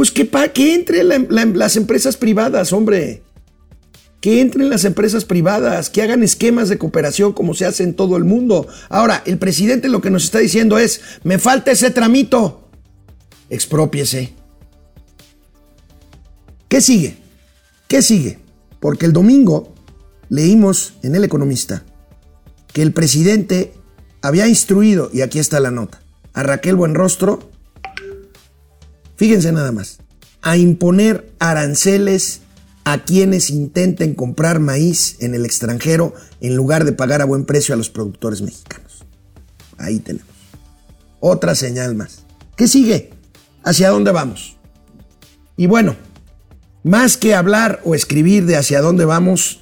Pues 0.00 0.10
que, 0.10 0.24
pa, 0.24 0.48
que 0.48 0.74
entre 0.74 1.04
la- 1.04 1.18
la- 1.28 1.44
las 1.44 1.76
empresas 1.76 2.16
privadas, 2.16 2.72
hombre. 2.72 3.22
Que 4.22 4.40
entren 4.40 4.70
las 4.70 4.86
empresas 4.86 5.26
privadas, 5.26 5.90
que 5.90 6.00
hagan 6.00 6.22
esquemas 6.22 6.70
de 6.70 6.78
cooperación 6.78 7.34
como 7.34 7.52
se 7.52 7.66
hace 7.66 7.82
en 7.82 7.92
todo 7.92 8.16
el 8.16 8.24
mundo. 8.24 8.66
Ahora, 8.88 9.22
el 9.26 9.36
presidente 9.36 9.90
lo 9.90 10.00
que 10.00 10.08
nos 10.08 10.24
está 10.24 10.38
diciendo 10.38 10.78
es, 10.78 11.02
me 11.22 11.38
falta 11.38 11.70
ese 11.72 11.90
tramito. 11.90 12.66
Expropiese. 13.50 14.32
¿Qué 16.70 16.80
sigue? 16.80 17.18
¿Qué 17.86 18.00
sigue? 18.00 18.38
Porque 18.80 19.04
el 19.04 19.12
domingo 19.12 19.74
leímos 20.30 20.94
en 21.02 21.14
El 21.14 21.24
Economista 21.24 21.84
que 22.72 22.80
el 22.80 22.94
presidente 22.94 23.74
había 24.22 24.48
instruido, 24.48 25.10
y 25.12 25.20
aquí 25.20 25.38
está 25.38 25.60
la 25.60 25.70
nota, 25.70 26.00
a 26.32 26.42
Raquel 26.42 26.76
Buenrostro, 26.76 27.49
fíjense 29.20 29.52
nada 29.52 29.70
más, 29.70 29.98
a 30.40 30.56
imponer 30.56 31.30
aranceles 31.40 32.40
a 32.84 33.04
quienes 33.04 33.50
intenten 33.50 34.14
comprar 34.14 34.60
maíz 34.60 35.18
en 35.20 35.34
el 35.34 35.44
extranjero 35.44 36.14
en 36.40 36.56
lugar 36.56 36.86
de 36.86 36.92
pagar 36.92 37.20
a 37.20 37.26
buen 37.26 37.44
precio 37.44 37.74
a 37.74 37.76
los 37.76 37.90
productores 37.90 38.40
mexicanos. 38.40 39.04
Ahí 39.76 39.98
tenemos. 39.98 40.26
Otra 41.20 41.54
señal 41.54 41.94
más. 41.94 42.24
¿Qué 42.56 42.66
sigue? 42.66 43.10
¿Hacia 43.62 43.90
dónde 43.90 44.10
vamos? 44.10 44.56
Y 45.54 45.66
bueno, 45.66 45.96
más 46.82 47.18
que 47.18 47.34
hablar 47.34 47.82
o 47.84 47.94
escribir 47.94 48.46
de 48.46 48.56
hacia 48.56 48.80
dónde 48.80 49.04
vamos, 49.04 49.60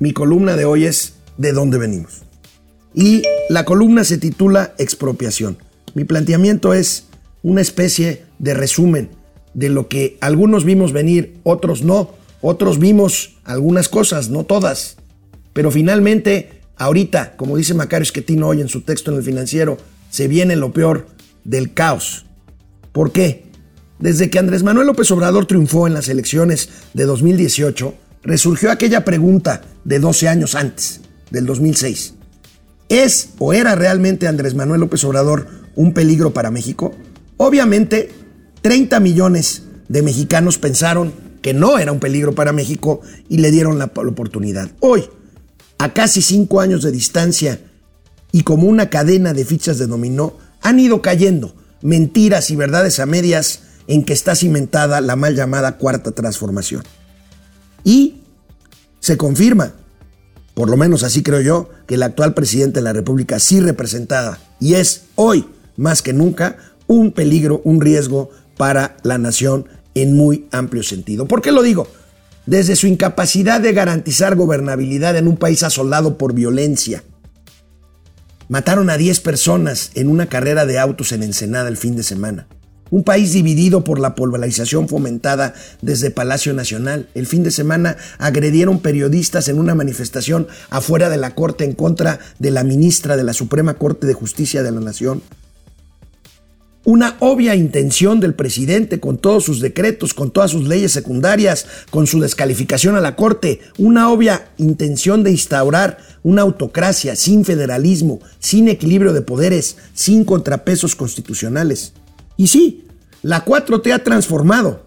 mi 0.00 0.12
columna 0.12 0.54
de 0.54 0.66
hoy 0.66 0.84
es 0.84 1.14
de 1.38 1.52
dónde 1.52 1.78
venimos. 1.78 2.24
Y 2.92 3.22
la 3.48 3.64
columna 3.64 4.04
se 4.04 4.18
titula 4.18 4.74
Expropiación. 4.76 5.56
Mi 5.94 6.04
planteamiento 6.04 6.74
es 6.74 7.04
una 7.42 7.62
especie 7.62 8.30
de 8.42 8.52
resumen 8.52 9.08
de 9.54 9.70
lo 9.70 9.88
que 9.88 10.18
algunos 10.20 10.64
vimos 10.64 10.92
venir, 10.92 11.38
otros 11.44 11.82
no. 11.82 12.10
Otros 12.42 12.78
vimos 12.78 13.36
algunas 13.44 13.88
cosas, 13.88 14.28
no 14.28 14.44
todas. 14.44 14.96
Pero 15.52 15.70
finalmente, 15.70 16.60
ahorita, 16.76 17.36
como 17.36 17.56
dice 17.56 17.72
Macario 17.72 18.02
Esquetino 18.02 18.48
hoy 18.48 18.60
en 18.60 18.68
su 18.68 18.80
texto 18.80 19.10
en 19.10 19.18
el 19.18 19.22
financiero, 19.22 19.78
se 20.10 20.28
viene 20.28 20.56
lo 20.56 20.72
peor 20.72 21.06
del 21.44 21.72
caos. 21.72 22.26
¿Por 22.90 23.12
qué? 23.12 23.44
Desde 23.98 24.28
que 24.28 24.40
Andrés 24.40 24.64
Manuel 24.64 24.88
López 24.88 25.10
Obrador 25.12 25.46
triunfó 25.46 25.86
en 25.86 25.94
las 25.94 26.08
elecciones 26.08 26.68
de 26.94 27.04
2018, 27.04 27.94
resurgió 28.24 28.72
aquella 28.72 29.04
pregunta 29.04 29.62
de 29.84 30.00
12 30.00 30.28
años 30.28 30.56
antes, 30.56 31.02
del 31.30 31.46
2006. 31.46 32.14
¿Es 32.88 33.30
o 33.38 33.52
era 33.52 33.76
realmente 33.76 34.26
Andrés 34.26 34.54
Manuel 34.54 34.80
López 34.80 35.04
Obrador 35.04 35.46
un 35.76 35.94
peligro 35.94 36.32
para 36.32 36.50
México? 36.50 36.94
Obviamente, 37.36 38.10
30 38.62 39.00
millones 39.00 39.64
de 39.88 40.02
mexicanos 40.02 40.58
pensaron 40.58 41.12
que 41.42 41.52
no 41.52 41.78
era 41.78 41.92
un 41.92 42.00
peligro 42.00 42.34
para 42.34 42.52
México 42.52 43.00
y 43.28 43.38
le 43.38 43.50
dieron 43.50 43.78
la, 43.78 43.86
oportunidad. 43.86 44.70
Hoy, 44.80 45.04
a 45.78 45.92
casi 45.92 46.22
cinco 46.22 46.60
años 46.60 46.82
de 46.82 46.92
distancia 46.92 47.60
y 48.30 48.44
como 48.44 48.68
una 48.68 48.88
cadena 48.88 49.34
de 49.34 49.44
fichas 49.44 49.78
de 49.78 49.88
dominó, 49.88 50.38
han 50.62 50.78
ido 50.78 51.02
cayendo 51.02 51.54
mentiras 51.82 52.50
y 52.50 52.56
verdades 52.56 53.00
a 53.00 53.06
medias 53.06 53.60
en 53.88 54.04
que 54.04 54.12
está 54.12 54.36
cimentada 54.36 55.00
la 55.00 55.16
mal 55.16 55.34
llamada 55.34 55.76
cuarta 55.76 56.12
transformación. 56.12 56.84
Y 57.82 58.22
se 59.00 59.16
confirma, 59.16 59.72
por 60.54 60.70
lo 60.70 60.76
menos 60.76 61.02
así 61.02 61.24
creo 61.24 61.40
yo, 61.40 61.70
que 61.88 61.96
el 61.96 62.04
actual 62.04 62.34
presidente 62.34 62.78
de 62.78 62.84
la 62.84 62.92
República 62.92 63.40
sí 63.40 63.58
representada 63.60 64.38
y 64.60 64.74
es 64.74 65.06
hoy 65.16 65.46
más 65.76 66.02
que 66.02 66.12
nunca 66.12 66.56
un 66.86 67.10
peligro, 67.10 67.60
un 67.64 67.80
riesgo 67.80 68.30
para 68.62 68.96
la 69.02 69.18
nación 69.18 69.66
en 69.96 70.16
muy 70.16 70.46
amplio 70.52 70.84
sentido. 70.84 71.26
¿Por 71.26 71.42
qué 71.42 71.50
lo 71.50 71.64
digo? 71.64 71.88
Desde 72.46 72.76
su 72.76 72.86
incapacidad 72.86 73.60
de 73.60 73.72
garantizar 73.72 74.36
gobernabilidad 74.36 75.16
en 75.16 75.26
un 75.26 75.36
país 75.36 75.64
asolado 75.64 76.16
por 76.16 76.32
violencia. 76.32 77.02
Mataron 78.48 78.88
a 78.88 78.96
10 78.96 79.18
personas 79.18 79.90
en 79.96 80.08
una 80.08 80.26
carrera 80.26 80.64
de 80.64 80.78
autos 80.78 81.10
en 81.10 81.24
Ensenada 81.24 81.68
el 81.68 81.76
fin 81.76 81.96
de 81.96 82.04
semana. 82.04 82.46
Un 82.90 83.02
país 83.02 83.32
dividido 83.32 83.82
por 83.82 83.98
la 83.98 84.14
polarización 84.14 84.88
fomentada 84.88 85.54
desde 85.80 86.12
Palacio 86.12 86.54
Nacional. 86.54 87.08
El 87.16 87.26
fin 87.26 87.42
de 87.42 87.50
semana 87.50 87.96
agredieron 88.18 88.78
periodistas 88.78 89.48
en 89.48 89.58
una 89.58 89.74
manifestación 89.74 90.46
afuera 90.70 91.08
de 91.08 91.16
la 91.16 91.34
Corte 91.34 91.64
en 91.64 91.72
contra 91.72 92.20
de 92.38 92.52
la 92.52 92.62
ministra 92.62 93.16
de 93.16 93.24
la 93.24 93.32
Suprema 93.32 93.74
Corte 93.74 94.06
de 94.06 94.14
Justicia 94.14 94.62
de 94.62 94.70
la 94.70 94.78
Nación. 94.78 95.20
Una 96.84 97.16
obvia 97.20 97.54
intención 97.54 98.18
del 98.18 98.34
presidente 98.34 98.98
con 98.98 99.16
todos 99.16 99.44
sus 99.44 99.60
decretos, 99.60 100.14
con 100.14 100.32
todas 100.32 100.50
sus 100.50 100.66
leyes 100.66 100.90
secundarias, 100.90 101.66
con 101.90 102.08
su 102.08 102.18
descalificación 102.18 102.96
a 102.96 103.00
la 103.00 103.14
Corte, 103.14 103.60
una 103.78 104.10
obvia 104.10 104.50
intención 104.58 105.22
de 105.22 105.30
instaurar 105.30 105.98
una 106.24 106.42
autocracia 106.42 107.14
sin 107.14 107.44
federalismo, 107.44 108.18
sin 108.40 108.68
equilibrio 108.68 109.12
de 109.12 109.22
poderes, 109.22 109.76
sin 109.94 110.24
contrapesos 110.24 110.96
constitucionales. 110.96 111.92
Y 112.36 112.48
sí, 112.48 112.88
la 113.22 113.44
4T 113.44 113.92
ha 113.92 114.00
transformado, 114.00 114.84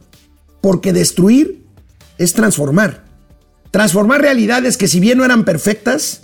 porque 0.59 0.91
destruir 0.91 1.63
es 2.17 2.33
transformar. 2.33 3.05
Transformar 3.71 4.21
realidades 4.21 4.75
que 4.75 4.89
si 4.89 4.99
bien 4.99 5.17
no 5.17 5.23
eran 5.23 5.45
perfectas, 5.45 6.21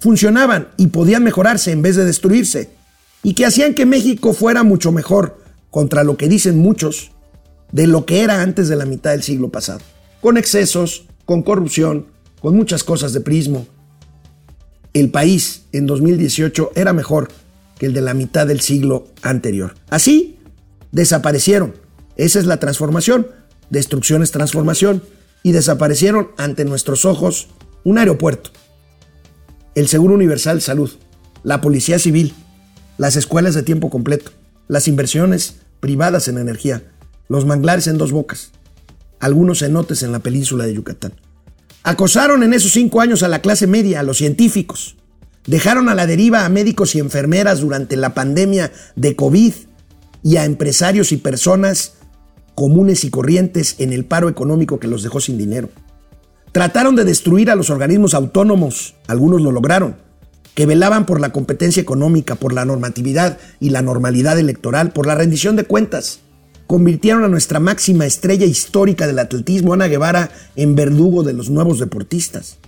funcionaban 0.00 0.68
y 0.76 0.88
podían 0.88 1.22
mejorarse 1.22 1.70
en 1.70 1.82
vez 1.82 1.94
de 1.94 2.04
destruirse, 2.04 2.70
y 3.24 3.34
que 3.34 3.46
hacían 3.46 3.74
que 3.74 3.86
México 3.86 4.32
fuera 4.34 4.62
mucho 4.62 4.92
mejor, 4.92 5.42
contra 5.70 6.04
lo 6.04 6.16
que 6.16 6.28
dicen 6.28 6.58
muchos, 6.58 7.10
de 7.72 7.88
lo 7.88 8.06
que 8.06 8.20
era 8.20 8.42
antes 8.42 8.68
de 8.68 8.76
la 8.76 8.84
mitad 8.84 9.10
del 9.10 9.24
siglo 9.24 9.48
pasado, 9.48 9.80
con 10.20 10.36
excesos, 10.36 11.06
con 11.24 11.42
corrupción, 11.42 12.06
con 12.40 12.54
muchas 12.54 12.84
cosas 12.84 13.12
de 13.12 13.20
prismo. 13.20 13.66
El 14.92 15.10
país 15.10 15.64
en 15.72 15.86
2018 15.86 16.72
era 16.76 16.92
mejor 16.92 17.28
que 17.78 17.86
el 17.86 17.94
de 17.94 18.02
la 18.02 18.14
mitad 18.14 18.46
del 18.46 18.60
siglo 18.60 19.08
anterior. 19.22 19.74
Así, 19.88 20.38
desaparecieron. 20.92 21.74
Esa 22.16 22.38
es 22.38 22.46
la 22.46 22.58
transformación. 22.58 23.26
Destrucción 23.70 24.22
es 24.22 24.30
transformación. 24.30 25.02
Y 25.42 25.52
desaparecieron 25.52 26.28
ante 26.36 26.64
nuestros 26.64 27.04
ojos 27.04 27.48
un 27.82 27.98
aeropuerto, 27.98 28.50
el 29.74 29.88
Seguro 29.88 30.14
Universal 30.14 30.62
Salud, 30.62 30.90
la 31.42 31.60
Policía 31.60 31.98
Civil, 31.98 32.34
las 32.98 33.16
escuelas 33.16 33.54
de 33.54 33.62
tiempo 33.62 33.90
completo, 33.90 34.30
las 34.68 34.88
inversiones 34.88 35.56
privadas 35.80 36.28
en 36.28 36.38
energía, 36.38 36.82
los 37.28 37.46
manglares 37.46 37.86
en 37.86 37.98
dos 37.98 38.12
bocas, 38.12 38.52
algunos 39.20 39.60
cenotes 39.60 40.02
en 40.02 40.12
la 40.12 40.20
península 40.20 40.64
de 40.64 40.74
Yucatán. 40.74 41.12
Acosaron 41.82 42.42
en 42.42 42.54
esos 42.54 42.72
cinco 42.72 43.00
años 43.00 43.22
a 43.22 43.28
la 43.28 43.40
clase 43.40 43.66
media, 43.66 44.00
a 44.00 44.02
los 44.02 44.18
científicos. 44.18 44.96
Dejaron 45.46 45.90
a 45.90 45.94
la 45.94 46.06
deriva 46.06 46.46
a 46.46 46.48
médicos 46.48 46.94
y 46.94 46.98
enfermeras 46.98 47.60
durante 47.60 47.96
la 47.96 48.14
pandemia 48.14 48.72
de 48.96 49.14
COVID 49.14 49.52
y 50.22 50.36
a 50.36 50.46
empresarios 50.46 51.12
y 51.12 51.18
personas 51.18 51.94
comunes 52.54 53.04
y 53.04 53.10
corrientes 53.10 53.76
en 53.78 53.92
el 53.92 54.06
paro 54.06 54.28
económico 54.28 54.78
que 54.78 54.88
los 54.88 55.02
dejó 55.02 55.20
sin 55.20 55.36
dinero. 55.36 55.68
Trataron 56.52 56.96
de 56.96 57.04
destruir 57.04 57.50
a 57.50 57.56
los 57.56 57.68
organismos 57.68 58.14
autónomos, 58.14 58.94
algunos 59.06 59.42
lo 59.42 59.52
lograron, 59.52 59.96
que 60.54 60.66
velaban 60.66 61.04
por 61.04 61.20
la 61.20 61.32
competencia 61.32 61.80
económica, 61.80 62.36
por 62.36 62.52
la 62.52 62.64
normatividad 62.64 63.38
y 63.60 63.70
la 63.70 63.82
normalidad 63.82 64.38
electoral, 64.38 64.92
por 64.92 65.06
la 65.06 65.14
rendición 65.14 65.56
de 65.56 65.64
cuentas. 65.64 66.20
Convirtieron 66.66 67.24
a 67.24 67.28
nuestra 67.28 67.60
máxima 67.60 68.06
estrella 68.06 68.46
histórica 68.46 69.06
del 69.06 69.18
atletismo, 69.18 69.74
Ana 69.74 69.88
Guevara, 69.88 70.30
en 70.56 70.74
verdugo 70.74 71.22
de 71.22 71.32
los 71.32 71.50
nuevos 71.50 71.78
deportistas. 71.78 72.58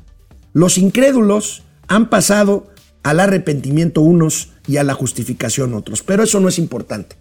Los 0.53 0.79
incrédulos 0.79 1.63
han 1.89 2.11
pasado 2.11 2.69
al 3.03 3.21
arrepentimiento 3.21 4.01
unos 4.01 4.51
y 4.67 4.79
a 4.79 4.85
la 4.85 4.95
justificación 4.95 5.75
otros, 5.75 6.03
pero 6.03 6.25
eso 6.25 6.41
no 6.41 6.49
es 6.49 6.59
importante. 6.59 7.17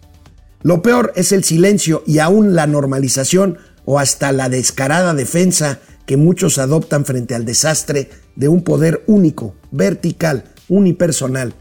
Lo 0.62 0.82
peor 0.82 1.12
es 1.14 1.30
el 1.30 1.44
silencio 1.44 2.02
y 2.06 2.18
aún 2.18 2.56
la 2.56 2.66
normalización 2.66 3.58
o 3.84 4.00
hasta 4.00 4.32
la 4.32 4.48
descarada 4.48 5.14
defensa 5.14 5.78
que 6.06 6.16
muchos 6.16 6.58
adoptan 6.58 7.04
frente 7.04 7.34
al 7.34 7.44
desastre 7.44 8.10
de 8.34 8.48
un 8.48 8.62
poder 8.62 9.04
único, 9.06 9.54
vertical, 9.70 10.44
unipersonal, 10.68 11.54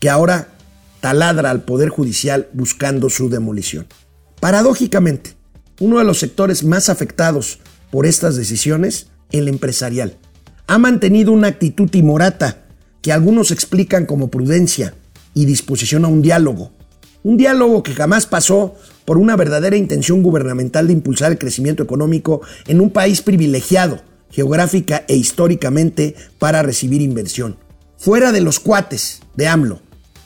que 0.00 0.10
ahora 0.10 0.48
taladra 1.00 1.50
al 1.50 1.62
Poder 1.62 1.88
Judicial 1.88 2.48
buscando 2.52 3.10
su 3.10 3.28
demolición. 3.28 3.86
Paradójicamente, 4.40 5.36
uno 5.80 5.98
de 5.98 6.04
los 6.04 6.18
sectores 6.18 6.64
más 6.64 6.88
afectados 6.88 7.58
por 7.90 8.06
estas 8.06 8.36
decisiones, 8.36 9.08
el 9.32 9.48
empresarial, 9.48 10.16
ha 10.66 10.78
mantenido 10.78 11.32
una 11.32 11.48
actitud 11.48 11.88
timorata 11.88 12.64
que 13.02 13.12
algunos 13.12 13.50
explican 13.50 14.06
como 14.06 14.30
prudencia 14.30 14.94
y 15.34 15.44
disposición 15.44 16.04
a 16.04 16.08
un 16.08 16.22
diálogo. 16.22 16.72
Un 17.22 17.36
diálogo 17.36 17.82
que 17.82 17.94
jamás 17.94 18.26
pasó 18.26 18.74
por 19.04 19.18
una 19.18 19.36
verdadera 19.36 19.76
intención 19.76 20.22
gubernamental 20.22 20.86
de 20.86 20.92
impulsar 20.94 21.32
el 21.32 21.38
crecimiento 21.38 21.82
económico 21.82 22.40
en 22.66 22.80
un 22.80 22.90
país 22.90 23.22
privilegiado 23.22 24.00
geográfica 24.30 25.04
e 25.06 25.14
históricamente 25.14 26.16
para 26.38 26.62
recibir 26.62 27.00
inversión. 27.00 27.56
Fuera 28.04 28.32
de 28.32 28.42
los 28.42 28.60
cuates 28.60 29.22
de 29.34 29.48
AMLO, 29.48 29.80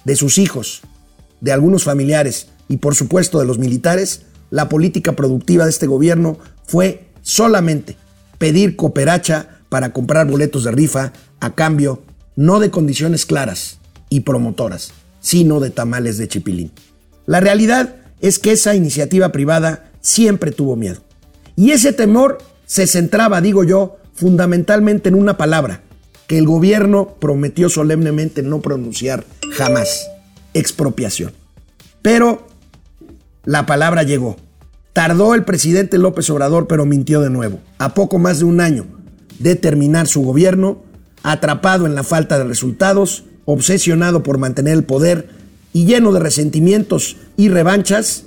de 0.04 0.16
sus 0.16 0.38
hijos, 0.38 0.82
de 1.40 1.52
algunos 1.52 1.84
familiares 1.84 2.48
y 2.66 2.78
por 2.78 2.96
supuesto 2.96 3.38
de 3.38 3.46
los 3.46 3.60
militares, 3.60 4.22
la 4.50 4.68
política 4.68 5.12
productiva 5.12 5.62
de 5.62 5.70
este 5.70 5.86
gobierno 5.86 6.38
fue 6.66 7.06
solamente 7.22 7.96
pedir 8.36 8.74
cooperacha 8.74 9.60
para 9.68 9.92
comprar 9.92 10.26
boletos 10.26 10.64
de 10.64 10.72
rifa 10.72 11.12
a 11.38 11.54
cambio 11.54 12.02
no 12.34 12.58
de 12.58 12.72
condiciones 12.72 13.26
claras 13.26 13.78
y 14.08 14.22
promotoras, 14.22 14.90
sino 15.20 15.60
de 15.60 15.70
tamales 15.70 16.18
de 16.18 16.26
chipilín. 16.26 16.72
La 17.26 17.38
realidad 17.38 17.94
es 18.20 18.40
que 18.40 18.50
esa 18.50 18.74
iniciativa 18.74 19.30
privada 19.30 19.88
siempre 20.00 20.50
tuvo 20.50 20.74
miedo. 20.74 21.00
Y 21.54 21.70
ese 21.70 21.92
temor 21.92 22.38
se 22.66 22.88
centraba, 22.88 23.40
digo 23.40 23.62
yo, 23.62 23.98
fundamentalmente 24.14 25.10
en 25.10 25.14
una 25.14 25.36
palabra, 25.36 25.82
que 26.28 26.38
el 26.38 26.46
gobierno 26.46 27.16
prometió 27.18 27.68
solemnemente 27.68 28.42
no 28.42 28.60
pronunciar 28.60 29.24
jamás, 29.50 30.08
expropiación. 30.54 31.32
Pero 32.02 32.46
la 33.44 33.66
palabra 33.66 34.02
llegó. 34.04 34.36
Tardó 34.92 35.34
el 35.34 35.44
presidente 35.44 35.96
López 35.96 36.28
Obrador, 36.30 36.66
pero 36.66 36.84
mintió 36.84 37.22
de 37.22 37.30
nuevo. 37.30 37.60
A 37.78 37.94
poco 37.94 38.18
más 38.18 38.40
de 38.40 38.44
un 38.44 38.60
año 38.60 38.86
de 39.38 39.56
terminar 39.56 40.06
su 40.06 40.22
gobierno, 40.22 40.82
atrapado 41.22 41.86
en 41.86 41.94
la 41.94 42.04
falta 42.04 42.36
de 42.38 42.44
resultados, 42.44 43.24
obsesionado 43.46 44.22
por 44.22 44.36
mantener 44.36 44.74
el 44.74 44.84
poder 44.84 45.30
y 45.72 45.86
lleno 45.86 46.12
de 46.12 46.20
resentimientos 46.20 47.16
y 47.38 47.48
revanchas, 47.48 48.24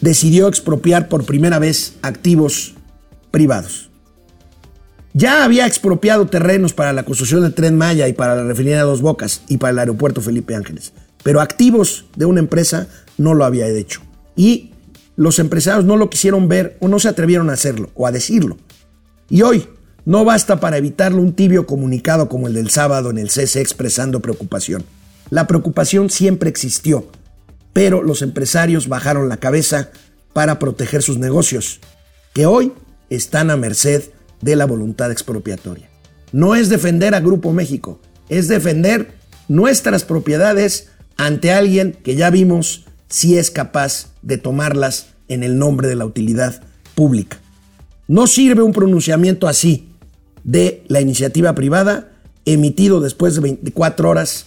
decidió 0.00 0.48
expropiar 0.48 1.08
por 1.08 1.26
primera 1.26 1.58
vez 1.58 1.94
activos 2.00 2.74
privados. 3.30 3.90
Ya 5.14 5.44
había 5.44 5.66
expropiado 5.66 6.26
terrenos 6.26 6.74
para 6.74 6.92
la 6.92 7.04
construcción 7.04 7.42
del 7.42 7.54
tren 7.54 7.76
Maya 7.76 8.08
y 8.08 8.12
para 8.12 8.36
la 8.36 8.44
refinería 8.44 8.78
de 8.78 8.82
Dos 8.82 9.00
Bocas 9.00 9.42
y 9.48 9.56
para 9.56 9.72
el 9.72 9.78
aeropuerto 9.78 10.20
Felipe 10.20 10.54
Ángeles, 10.54 10.92
pero 11.22 11.40
activos 11.40 12.06
de 12.16 12.26
una 12.26 12.40
empresa 12.40 12.88
no 13.16 13.34
lo 13.34 13.44
había 13.44 13.66
hecho. 13.68 14.02
Y 14.36 14.72
los 15.16 15.38
empresarios 15.38 15.84
no 15.84 15.96
lo 15.96 16.10
quisieron 16.10 16.48
ver 16.48 16.76
o 16.80 16.88
no 16.88 16.98
se 16.98 17.08
atrevieron 17.08 17.50
a 17.50 17.54
hacerlo 17.54 17.90
o 17.94 18.06
a 18.06 18.12
decirlo. 18.12 18.58
Y 19.28 19.42
hoy 19.42 19.66
no 20.04 20.24
basta 20.24 20.60
para 20.60 20.76
evitarlo 20.76 21.20
un 21.20 21.32
tibio 21.32 21.66
comunicado 21.66 22.28
como 22.28 22.46
el 22.46 22.54
del 22.54 22.70
sábado 22.70 23.10
en 23.10 23.18
el 23.18 23.30
CC 23.30 23.60
expresando 23.60 24.20
preocupación. 24.20 24.84
La 25.30 25.46
preocupación 25.46 26.08
siempre 26.08 26.48
existió, 26.48 27.08
pero 27.72 28.02
los 28.02 28.22
empresarios 28.22 28.88
bajaron 28.88 29.28
la 29.28 29.38
cabeza 29.38 29.90
para 30.32 30.58
proteger 30.58 31.02
sus 31.02 31.18
negocios, 31.18 31.80
que 32.32 32.46
hoy 32.46 32.72
están 33.10 33.50
a 33.50 33.56
merced 33.56 34.04
de 34.40 34.56
la 34.56 34.66
voluntad 34.66 35.10
expropiatoria. 35.10 35.88
No 36.32 36.54
es 36.54 36.68
defender 36.68 37.14
a 37.14 37.20
Grupo 37.20 37.52
México, 37.52 38.00
es 38.28 38.48
defender 38.48 39.12
nuestras 39.48 40.04
propiedades 40.04 40.88
ante 41.16 41.52
alguien 41.52 41.96
que 42.02 42.16
ya 42.16 42.30
vimos 42.30 42.84
si 43.08 43.38
es 43.38 43.50
capaz 43.50 44.12
de 44.22 44.38
tomarlas 44.38 45.08
en 45.28 45.42
el 45.42 45.58
nombre 45.58 45.88
de 45.88 45.94
la 45.94 46.04
utilidad 46.04 46.62
pública. 46.94 47.38
No 48.06 48.26
sirve 48.26 48.62
un 48.62 48.72
pronunciamiento 48.72 49.48
así 49.48 49.88
de 50.44 50.84
la 50.88 51.00
iniciativa 51.00 51.54
privada 51.54 52.12
emitido 52.44 53.00
después 53.00 53.34
de 53.34 53.42
24 53.42 54.08
horas 54.08 54.46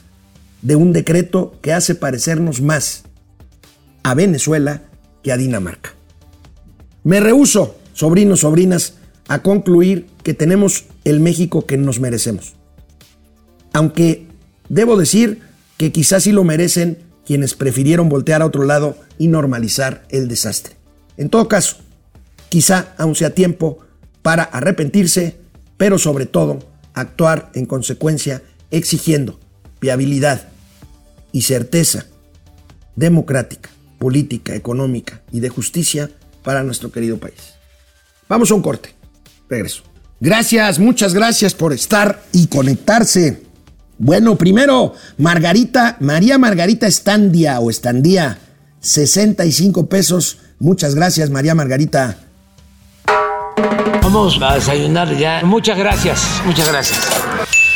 de 0.62 0.76
un 0.76 0.94
decreto 0.94 1.56
que 1.62 1.74
hace 1.74 1.96
parecernos 1.96 2.62
más 2.62 3.04
a 4.04 4.14
Venezuela 4.14 4.84
que 5.24 5.32
a 5.32 5.38
Dinamarca. 5.38 5.94
Me 7.04 7.20
rehuso, 7.20 7.76
sobrinos, 7.94 8.42
sobrinas, 8.42 8.96
a 9.32 9.42
concluir 9.42 10.08
que 10.24 10.34
tenemos 10.34 10.88
el 11.06 11.22
México 11.22 11.66
que 11.66 11.78
nos 11.78 12.02
merecemos. 12.02 12.56
Aunque 13.72 14.28
debo 14.68 14.98
decir 14.98 15.40
que 15.78 15.94
quizás 15.94 16.24
sí 16.24 16.34
lo 16.34 16.44
merecen 16.44 16.98
quienes 17.26 17.56
prefirieron 17.56 18.10
voltear 18.10 18.42
a 18.42 18.46
otro 18.46 18.66
lado 18.66 18.98
y 19.18 19.30
normalizar 19.30 20.04
el 20.10 20.28
desastre. 20.28 20.76
En 21.16 21.30
todo 21.30 21.48
caso, 21.48 21.78
quizá 22.50 22.94
aún 22.98 23.16
sea 23.16 23.30
tiempo 23.34 23.80
para 24.22 24.44
arrepentirse, 24.44 25.38
pero 25.78 25.98
sobre 25.98 26.26
todo 26.26 26.60
actuar 26.94 27.52
en 27.56 27.66
consecuencia 27.66 28.42
exigiendo 28.70 29.40
viabilidad 29.80 30.50
y 31.32 31.44
certeza 31.44 32.06
democrática, 32.98 33.70
política, 33.98 34.56
económica 34.56 35.22
y 35.32 35.40
de 35.40 35.48
justicia 35.48 36.12
para 36.44 36.64
nuestro 36.64 36.92
querido 36.92 37.18
país. 37.18 37.54
Vamos 38.28 38.52
a 38.52 38.56
un 38.56 38.62
corte. 38.62 39.01
Regreso. 39.52 39.84
Gracias, 40.22 40.80
muchas 40.80 41.14
gracias 41.14 41.54
por 41.54 41.74
estar 41.74 42.24
y 42.32 42.48
conectarse. 42.48 43.44
Bueno, 43.98 44.38
primero, 44.38 44.94
Margarita, 45.18 45.98
María 46.00 46.38
Margarita 46.38 46.88
Estandia 46.88 47.60
o 47.60 47.70
Estandía, 47.70 48.38
65 48.80 49.88
pesos. 49.88 50.38
Muchas 50.60 50.96
gracias, 50.96 51.30
María 51.30 51.54
Margarita. 51.54 52.18
Vamos 54.02 54.40
a 54.42 54.56
desayunar 54.56 55.16
ya. 55.18 55.42
Muchas 55.44 55.78
gracias, 55.78 56.24
muchas 56.46 56.68
gracias. 56.70 57.00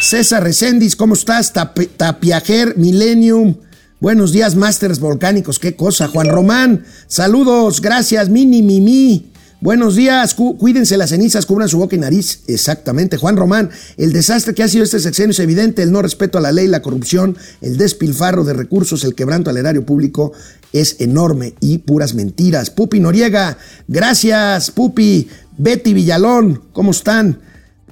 César 0.01 0.43
Recendis, 0.43 0.95
¿cómo 0.95 1.13
estás? 1.13 1.51
Tapiajer 1.51 2.77
Millennium. 2.77 3.55
Buenos 3.99 4.31
días, 4.31 4.55
Masters 4.55 4.99
Volcánicos. 4.99 5.59
Qué 5.59 5.75
cosa. 5.75 6.07
Juan 6.07 6.29
Román, 6.29 6.85
saludos, 7.07 7.81
gracias. 7.81 8.29
Mini 8.29 8.61
Mimi. 8.61 9.34
Buenos 9.61 9.95
días, 9.95 10.35
cuídense 10.35 10.97
las 10.97 11.09
cenizas, 11.11 11.45
cubran 11.45 11.69
su 11.69 11.77
boca 11.77 11.95
y 11.95 11.99
nariz. 11.99 12.41
Exactamente, 12.47 13.17
Juan 13.17 13.37
Román. 13.37 13.69
El 13.95 14.11
desastre 14.11 14.53
que 14.53 14.63
ha 14.63 14.67
sido 14.67 14.83
este 14.83 14.99
sexenio 14.99 15.31
es 15.31 15.39
evidente, 15.39 15.81
el 15.81 15.93
no 15.93 16.01
respeto 16.01 16.37
a 16.37 16.41
la 16.41 16.51
ley, 16.51 16.67
la 16.67 16.81
corrupción, 16.81 17.37
el 17.61 17.77
despilfarro 17.77 18.43
de 18.43 18.53
recursos, 18.53 19.03
el 19.05 19.15
quebranto 19.15 19.49
al 19.49 19.57
erario 19.57 19.85
público 19.85 20.33
es 20.73 20.97
enorme 20.99 21.55
y 21.61 21.79
puras 21.79 22.13
mentiras. 22.13 22.69
Pupi 22.69 22.99
Noriega, 22.99 23.57
gracias, 23.87 24.71
Pupi. 24.71 25.29
Betty 25.57 25.93
Villalón, 25.93 26.63
¿cómo 26.73 26.91
están? 26.91 27.39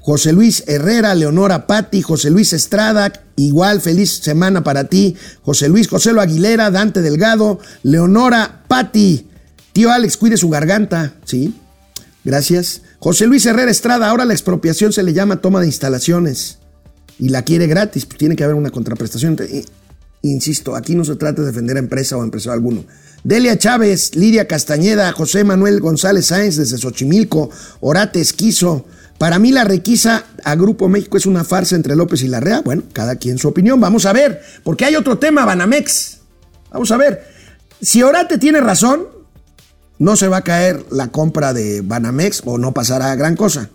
José 0.02 0.34
Luis 0.34 0.65
Herrera, 0.67 1.15
Leonora 1.15 1.65
Patti, 1.65 2.02
José 2.02 2.30
Luis 2.30 2.52
Estrada, 2.52 3.13
igual 3.38 3.80
feliz 3.80 4.19
semana 4.21 4.65
para 4.65 4.89
ti. 4.89 5.15
José 5.43 5.69
Luis 5.69 5.88
José 5.88 6.12
Lo 6.12 6.19
Aguilera, 6.19 6.71
Dante 6.71 7.02
Delgado, 7.02 7.60
Leonora 7.84 8.65
Patti. 8.67 9.30
Tío 9.73 9.91
Alex, 9.91 10.17
cuide 10.17 10.38
su 10.38 10.49
garganta, 10.49 11.15
¿sí? 11.25 11.55
Gracias. 12.23 12.83
José 12.99 13.25
Luis 13.25 13.45
Herrera 13.45 13.71
Estrada, 13.71 14.09
ahora 14.09 14.23
la 14.23 14.33
expropiación 14.33 14.93
se 14.93 15.03
le 15.03 15.13
llama 15.13 15.41
toma 15.41 15.59
de 15.59 15.65
instalaciones 15.65 16.59
y 17.19 17.29
la 17.29 17.41
quiere 17.41 17.67
gratis, 17.67 18.05
pues 18.05 18.17
tiene 18.17 18.36
que 18.36 18.43
haber 18.43 18.55
una 18.55 18.69
contraprestación. 18.69 19.36
insisto, 20.21 20.75
aquí 20.75 20.95
no 20.95 21.03
se 21.03 21.15
trata 21.15 21.41
de 21.41 21.47
defender 21.47 21.75
a 21.75 21.79
empresa 21.79 22.15
o 22.17 22.23
empresario 22.23 22.53
alguno. 22.53 22.86
Delia 23.23 23.57
Chávez, 23.57 24.15
Lidia 24.15 24.47
Castañeda, 24.47 25.12
José 25.12 25.43
Manuel 25.43 25.79
González 25.79 26.27
Sáenz 26.27 26.57
desde 26.57 26.77
Xochimilco, 26.77 27.49
Orate 27.81 28.21
Esquizo. 28.21 28.86
Para 29.17 29.39
mí 29.39 29.51
la 29.51 29.63
requisa 29.63 30.25
a 30.43 30.55
Grupo 30.55 30.88
México 30.88 31.17
es 31.17 31.25
una 31.25 31.43
farsa 31.43 31.75
entre 31.75 31.95
López 31.95 32.21
y 32.21 32.27
Larrea. 32.27 32.62
Bueno, 32.62 32.83
cada 32.93 33.15
quien 33.15 33.38
su 33.38 33.47
opinión. 33.47 33.79
Vamos 33.79 34.05
a 34.05 34.13
ver, 34.13 34.41
porque 34.63 34.86
hay 34.86 34.95
otro 34.95 35.17
tema, 35.17 35.45
Banamex. 35.45 36.19
Vamos 36.71 36.91
a 36.91 36.97
ver. 36.97 37.23
Si 37.81 38.03
Orate 38.03 38.38
tiene 38.38 38.59
razón, 38.59 39.12
no 39.99 40.15
se 40.15 40.27
va 40.27 40.38
a 40.38 40.43
caer 40.43 40.86
la 40.91 41.10
compra 41.10 41.53
de 41.53 41.82
Banamex 41.82 42.41
o 42.45 42.58
no 42.58 42.73
pasará 42.73 43.15
gran 43.15 43.36
cosa. 43.36 43.69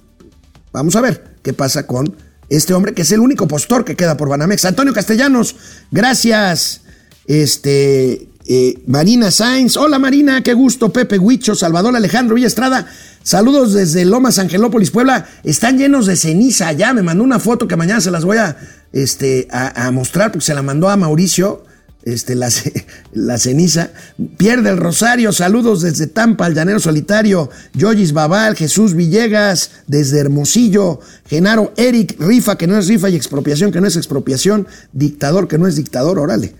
Vamos 0.72 0.96
a 0.96 1.00
ver 1.00 1.36
qué 1.42 1.52
pasa 1.52 1.86
con 1.86 2.16
este 2.48 2.74
hombre 2.74 2.94
que 2.94 3.02
es 3.02 3.12
el 3.12 3.20
único 3.20 3.46
postor 3.46 3.84
que 3.84 3.96
queda 3.96 4.16
por 4.16 4.28
Banamex. 4.28 4.64
Antonio 4.64 4.92
Castellanos, 4.92 5.56
gracias. 5.90 6.82
Este, 7.26 8.28
eh, 8.46 8.82
Marina 8.86 9.30
Sainz, 9.30 9.76
hola 9.76 9.98
Marina, 9.98 10.42
qué 10.42 10.54
gusto. 10.54 10.92
Pepe 10.92 11.18
Huicho, 11.18 11.54
Salvador 11.54 11.94
Alejandro 11.94 12.36
Estrada. 12.38 12.86
saludos 13.22 13.74
desde 13.74 14.04
Lomas 14.04 14.38
Angelópolis, 14.38 14.90
Puebla. 14.90 15.26
Están 15.44 15.78
llenos 15.78 16.06
de 16.06 16.16
ceniza 16.16 16.68
allá. 16.68 16.92
Me 16.94 17.02
mandó 17.02 17.24
una 17.24 17.38
foto 17.38 17.68
que 17.68 17.76
mañana 17.76 18.00
se 18.00 18.10
las 18.10 18.24
voy 18.24 18.38
a, 18.38 18.56
este, 18.92 19.46
a 19.50 19.90
mostrar 19.92 20.32
porque 20.32 20.46
se 20.46 20.54
la 20.54 20.62
mandó 20.62 20.88
a 20.88 20.96
Mauricio 20.96 21.67
este, 22.04 22.34
la, 22.34 22.48
la, 23.12 23.38
ceniza. 23.38 23.90
Pierde 24.36 24.70
el 24.70 24.76
Rosario, 24.76 25.32
saludos 25.32 25.82
desde 25.82 26.06
Tampa, 26.06 26.46
al 26.46 26.54
Llanero 26.54 26.80
Solitario, 26.80 27.50
Yoyis 27.74 28.12
Babal, 28.12 28.56
Jesús 28.56 28.94
Villegas, 28.94 29.70
desde 29.86 30.18
Hermosillo, 30.18 31.00
Genaro 31.26 31.72
Eric, 31.76 32.16
rifa 32.18 32.56
que 32.56 32.66
no 32.66 32.78
es 32.78 32.88
rifa 32.88 33.08
y 33.10 33.16
expropiación 33.16 33.72
que 33.72 33.80
no 33.80 33.86
es 33.86 33.96
expropiación, 33.96 34.66
dictador 34.92 35.48
que 35.48 35.58
no 35.58 35.66
es 35.66 35.76
dictador, 35.76 36.18
órale. 36.18 36.54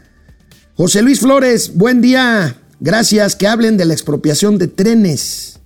José 0.77 1.03
Luis 1.03 1.21
Flores, 1.21 1.75
buen 1.75 2.01
día, 2.01 2.57
gracias, 2.81 3.35
que 3.35 3.49
hablen 3.49 3.77
de 3.77 3.85
la 3.85 3.95
expropiación 3.95 4.59
de 4.59 4.69
trenes. 4.69 5.59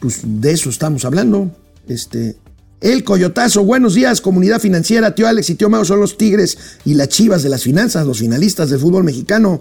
Pues 0.00 0.20
de 0.22 0.52
eso 0.52 0.68
estamos 0.68 1.04
hablando. 1.04 1.50
Este, 1.86 2.36
el 2.84 3.02
Coyotazo, 3.02 3.64
buenos 3.64 3.94
días, 3.94 4.20
comunidad 4.20 4.60
financiera. 4.60 5.14
Tío 5.14 5.26
Alex 5.26 5.48
y 5.48 5.54
tío 5.54 5.70
Mao 5.70 5.86
son 5.86 6.00
los 6.00 6.18
tigres 6.18 6.58
y 6.84 6.92
las 6.92 7.08
chivas 7.08 7.42
de 7.42 7.48
las 7.48 7.62
finanzas, 7.62 8.06
los 8.06 8.18
finalistas 8.18 8.68
del 8.68 8.78
fútbol 8.78 9.04
mexicano. 9.04 9.58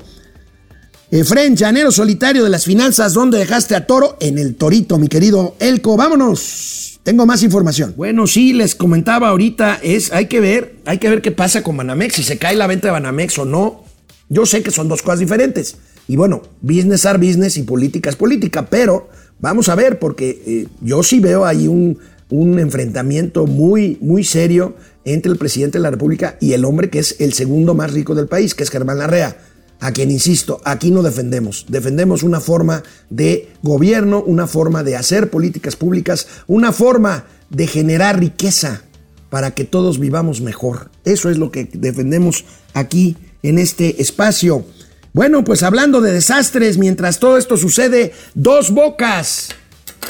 Efren, 1.09 1.55
llanero 1.55 1.89
solitario 1.93 2.43
de 2.43 2.49
las 2.49 2.65
finanzas, 2.65 3.13
¿dónde 3.13 3.37
dejaste 3.37 3.75
a 3.75 3.87
Toro? 3.87 4.17
En 4.19 4.37
el 4.37 4.55
Torito, 4.55 4.97
mi 4.97 5.07
querido 5.07 5.55
Elco. 5.59 5.95
Vámonos. 5.95 6.99
Tengo 7.03 7.25
más 7.25 7.43
información. 7.43 7.93
Bueno, 7.95 8.27
sí, 8.27 8.51
les 8.51 8.75
comentaba 8.75 9.29
ahorita, 9.29 9.79
es, 9.81 10.11
hay 10.11 10.25
que 10.25 10.41
ver, 10.41 10.75
hay 10.83 10.97
que 10.97 11.09
ver 11.09 11.21
qué 11.21 11.31
pasa 11.31 11.63
con 11.63 11.77
Banamex, 11.77 12.15
si 12.15 12.23
se 12.23 12.37
cae 12.37 12.57
la 12.57 12.67
venta 12.67 12.89
de 12.89 12.91
Banamex 12.91 13.37
o 13.37 13.45
no. 13.45 13.85
Yo 14.27 14.45
sé 14.45 14.63
que 14.63 14.71
son 14.71 14.89
dos 14.89 15.01
cosas 15.01 15.19
diferentes. 15.19 15.77
Y 16.09 16.17
bueno, 16.17 16.41
business 16.59 17.05
are 17.05 17.17
business 17.17 17.55
y 17.55 17.63
política 17.63 18.09
es 18.09 18.17
política, 18.17 18.65
pero 18.65 19.07
vamos 19.39 19.69
a 19.69 19.75
ver, 19.75 19.97
porque 19.99 20.43
eh, 20.45 20.67
yo 20.81 21.03
sí 21.03 21.21
veo 21.21 21.45
ahí 21.45 21.67
un, 21.67 21.97
un 22.33 22.57
enfrentamiento 22.57 23.45
muy, 23.45 23.99
muy 24.01 24.23
serio 24.23 24.75
entre 25.05 25.31
el 25.31 25.37
presidente 25.37 25.77
de 25.77 25.83
la 25.83 25.91
República 25.91 26.35
y 26.41 26.53
el 26.53 26.65
hombre 26.65 26.89
que 26.89 26.97
es 26.97 27.17
el 27.19 27.33
segundo 27.33 27.75
más 27.75 27.93
rico 27.93 28.15
del 28.15 28.27
país, 28.27 28.55
que 28.55 28.63
es 28.63 28.71
Germán 28.71 28.97
Larrea, 28.97 29.37
a 29.79 29.91
quien, 29.91 30.09
insisto, 30.09 30.59
aquí 30.65 30.89
no 30.89 31.03
defendemos. 31.03 31.67
Defendemos 31.69 32.23
una 32.23 32.39
forma 32.39 32.81
de 33.11 33.49
gobierno, 33.61 34.23
una 34.23 34.47
forma 34.47 34.81
de 34.81 34.95
hacer 34.95 35.29
políticas 35.29 35.75
públicas, 35.75 36.27
una 36.47 36.71
forma 36.71 37.25
de 37.51 37.67
generar 37.67 38.19
riqueza 38.19 38.81
para 39.29 39.51
que 39.51 39.63
todos 39.63 39.99
vivamos 39.99 40.41
mejor. 40.41 40.89
Eso 41.05 41.29
es 41.29 41.37
lo 41.37 41.51
que 41.51 41.69
defendemos 41.71 42.45
aquí 42.73 43.15
en 43.43 43.59
este 43.59 44.01
espacio. 44.01 44.65
Bueno, 45.13 45.43
pues 45.43 45.61
hablando 45.61 46.01
de 46.01 46.13
desastres, 46.13 46.79
mientras 46.79 47.19
todo 47.19 47.37
esto 47.37 47.57
sucede, 47.57 48.11
dos 48.33 48.71
bocas, 48.71 49.49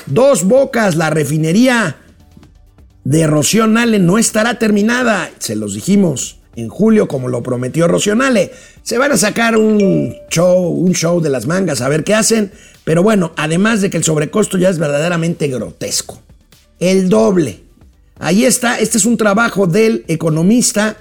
dos 0.05 0.45
bocas, 0.45 0.95
la 0.95 1.09
refinería 1.09 1.97
de 3.03 3.27
Rocío 3.27 3.67
no 3.67 4.17
estará 4.17 4.59
terminada. 4.59 5.29
Se 5.39 5.55
los 5.55 5.73
dijimos 5.73 6.39
en 6.55 6.69
julio, 6.69 7.07
como 7.07 7.27
lo 7.27 7.43
prometió 7.43 7.87
Rocío. 7.87 8.15
Se 8.83 8.97
van 8.97 9.11
a 9.11 9.17
sacar 9.17 9.57
un 9.57 10.15
show, 10.29 10.69
un 10.69 10.93
show 10.93 11.21
de 11.21 11.29
las 11.29 11.47
mangas, 11.47 11.81
a 11.81 11.89
ver 11.89 12.03
qué 12.03 12.13
hacen. 12.13 12.51
Pero 12.83 13.03
bueno, 13.03 13.31
además 13.37 13.81
de 13.81 13.89
que 13.89 13.97
el 13.97 14.03
sobrecosto 14.03 14.57
ya 14.57 14.69
es 14.69 14.77
verdaderamente 14.77 15.47
grotesco. 15.47 16.21
El 16.79 17.09
doble. 17.09 17.61
Ahí 18.19 18.45
está, 18.45 18.79
este 18.79 18.97
es 18.97 19.05
un 19.05 19.17
trabajo 19.17 19.67
del 19.67 20.05
economista, 20.07 20.97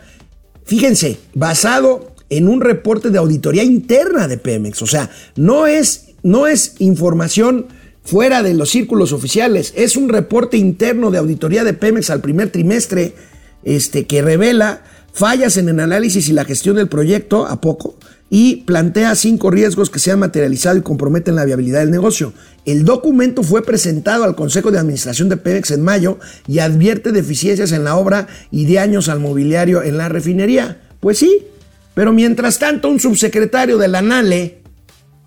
fíjense, 0.65 1.19
basado 1.35 2.15
en 2.31 2.49
un 2.49 2.61
reporte 2.63 3.11
de 3.11 3.19
auditoría 3.19 3.63
interna 3.63 4.27
de 4.27 4.39
Pemex. 4.39 4.81
O 4.83 4.87
sea, 4.87 5.11
no 5.37 5.67
es, 5.67 6.07
no 6.23 6.47
es 6.47 6.77
información 6.79 7.67
fuera 8.05 8.43
de 8.43 8.55
los 8.55 8.71
círculos 8.71 9.13
oficiales. 9.13 9.73
Es 9.77 9.97
un 9.97 10.09
reporte 10.09 10.57
interno 10.57 11.11
de 11.11 11.19
auditoría 11.19 11.65
de 11.65 11.75
Pemex 11.75 12.11
al 12.11 12.21
primer 12.21 12.51
trimestre 12.51 13.15
este, 13.65 14.07
que 14.07 14.23
revela 14.23 14.83
fallas 15.13 15.57
en 15.57 15.69
el 15.69 15.81
análisis 15.81 16.29
y 16.29 16.33
la 16.33 16.45
gestión 16.45 16.77
del 16.77 16.89
proyecto 16.89 17.47
a 17.47 17.61
poco 17.61 17.97
y 18.35 18.63
plantea 18.63 19.15
cinco 19.15 19.51
riesgos 19.51 19.91
que 19.91 19.99
se 19.99 20.11
han 20.11 20.19
materializado 20.19 20.79
y 20.79 20.83
comprometen 20.83 21.37
la 21.37 21.45
viabilidad 21.45 21.81
del 21.81 21.91
negocio. 21.91 22.33
El 22.65 22.87
documento 22.87 23.43
fue 23.43 23.63
presentado 23.63 24.25
al 24.25 24.35
Consejo 24.35 24.71
de 24.71 24.79
Administración 24.79 25.29
de 25.29 25.37
Pemex 25.37 25.71
en 25.71 25.83
mayo 25.83 26.19
y 26.49 26.61
advierte 26.61 27.13
deficiencias 27.13 27.73
en 27.73 27.85
la 27.85 27.95
obra 27.97 28.29
y 28.51 28.73
daños 28.73 29.11
al 29.11 29.21
mobiliario 29.21 29.83
en 29.83 29.99
la 29.99 30.09
refinería. 30.09 30.81
Pues 31.01 31.19
sí, 31.19 31.47
pero 31.93 32.15
mientras 32.15 32.59
tanto 32.59 32.89
un 32.89 33.01
subsecretario 33.01 33.77
de 33.77 33.89
la 33.89 34.01
NALE, 34.01 34.62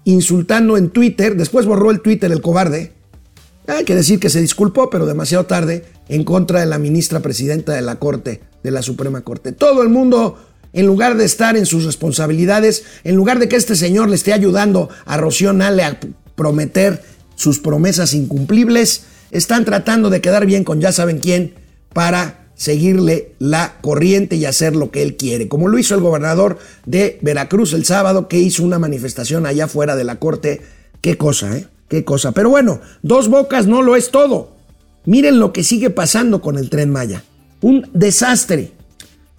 insultando 0.05 0.77
en 0.77 0.89
Twitter, 0.89 1.35
después 1.35 1.65
borró 1.65 1.91
el 1.91 2.01
Twitter 2.01 2.31
el 2.31 2.41
cobarde. 2.41 2.93
Hay 3.67 3.83
que 3.83 3.95
decir 3.95 4.19
que 4.19 4.29
se 4.29 4.39
disculpó, 4.39 4.89
pero 4.89 5.05
demasiado 5.05 5.45
tarde, 5.45 5.83
en 6.07 6.23
contra 6.23 6.59
de 6.59 6.67
la 6.67 6.79
ministra 6.79 7.19
presidenta 7.19 7.73
de 7.73 7.81
la 7.81 7.95
Corte, 7.97 8.41
de 8.63 8.71
la 8.71 8.83
Suprema 8.83 9.21
Corte. 9.21 9.51
Todo 9.51 9.81
el 9.81 9.89
mundo, 9.89 10.39
en 10.71 10.85
lugar 10.85 11.17
de 11.17 11.25
estar 11.25 11.57
en 11.57 11.65
sus 11.65 11.83
responsabilidades, 11.83 12.83
en 13.03 13.15
lugar 13.15 13.39
de 13.39 13.49
que 13.49 13.55
este 13.55 13.75
señor 13.75 14.09
le 14.09 14.15
esté 14.15 14.33
ayudando 14.33 14.89
a 15.05 15.17
Rocío 15.17 15.51
Nale 15.51 15.83
a 15.83 15.99
prometer 16.35 17.03
sus 17.35 17.59
promesas 17.59 18.13
incumplibles, 18.13 19.03
están 19.31 19.65
tratando 19.65 20.11
de 20.11 20.21
quedar 20.21 20.45
bien 20.45 20.63
con 20.63 20.79
ya 20.79 20.91
saben 20.91 21.17
quién 21.17 21.55
para 21.91 22.44
seguirle 22.55 23.33
la 23.39 23.75
corriente 23.81 24.35
y 24.35 24.45
hacer 24.45 24.75
lo 24.75 24.91
que 24.91 25.03
él 25.03 25.17
quiere, 25.17 25.47
como 25.47 25.67
lo 25.67 25.77
hizo 25.77 25.93
el 25.93 26.01
gobernador 26.01 26.57
de 26.85 27.19
Veracruz 27.21 27.73
el 27.73 27.85
sábado, 27.85 28.27
que 28.27 28.39
hizo 28.39 28.63
una 28.63 28.79
manifestación 28.79 29.45
allá 29.45 29.67
fuera 29.67 29.95
de 29.95 30.03
la 30.03 30.17
corte. 30.17 30.61
Qué 31.01 31.17
cosa, 31.17 31.57
¿eh? 31.57 31.67
Qué 31.87 32.03
cosa. 32.03 32.31
Pero 32.31 32.49
bueno, 32.49 32.79
dos 33.03 33.29
bocas 33.29 33.67
no 33.67 33.81
lo 33.81 33.95
es 33.95 34.09
todo. 34.09 34.55
Miren 35.05 35.39
lo 35.39 35.53
que 35.53 35.63
sigue 35.63 35.89
pasando 35.89 36.41
con 36.41 36.57
el 36.57 36.69
tren 36.69 36.89
Maya. 36.89 37.23
Un 37.61 37.87
desastre 37.93 38.71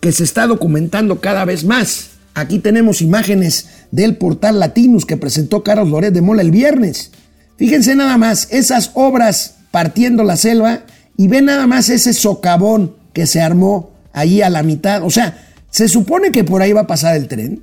que 0.00 0.12
se 0.12 0.24
está 0.24 0.46
documentando 0.46 1.20
cada 1.20 1.44
vez 1.44 1.64
más. 1.64 2.10
Aquí 2.34 2.58
tenemos 2.58 3.00
imágenes 3.00 3.68
del 3.90 4.16
portal 4.16 4.60
Latinus 4.60 5.06
que 5.06 5.16
presentó 5.16 5.62
Carlos 5.62 5.88
Loret 5.88 6.12
de 6.12 6.20
Mola 6.20 6.42
el 6.42 6.50
viernes. 6.50 7.10
Fíjense 7.56 7.94
nada 7.94 8.18
más, 8.18 8.48
esas 8.50 8.90
obras 8.94 9.56
partiendo 9.70 10.22
la 10.22 10.36
selva 10.36 10.82
y 11.16 11.28
ven 11.28 11.46
nada 11.46 11.66
más 11.66 11.88
ese 11.88 12.12
socavón 12.12 12.94
que 13.16 13.24
se 13.24 13.40
armó 13.40 13.92
ahí 14.12 14.42
a 14.42 14.50
la 14.50 14.62
mitad. 14.62 15.02
O 15.02 15.08
sea, 15.08 15.42
se 15.70 15.88
supone 15.88 16.32
que 16.32 16.44
por 16.44 16.60
ahí 16.60 16.74
va 16.74 16.82
a 16.82 16.86
pasar 16.86 17.16
el 17.16 17.28
tren. 17.28 17.62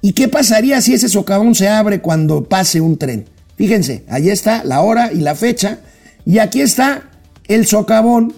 ¿Y 0.00 0.12
qué 0.12 0.26
pasaría 0.26 0.80
si 0.80 0.94
ese 0.94 1.08
socavón 1.08 1.54
se 1.54 1.68
abre 1.68 2.00
cuando 2.00 2.48
pase 2.48 2.80
un 2.80 2.98
tren? 2.98 3.28
Fíjense, 3.54 4.02
ahí 4.08 4.28
está 4.28 4.64
la 4.64 4.80
hora 4.80 5.12
y 5.12 5.18
la 5.18 5.36
fecha. 5.36 5.78
Y 6.26 6.38
aquí 6.40 6.62
está 6.62 7.10
el 7.46 7.64
socavón 7.64 8.34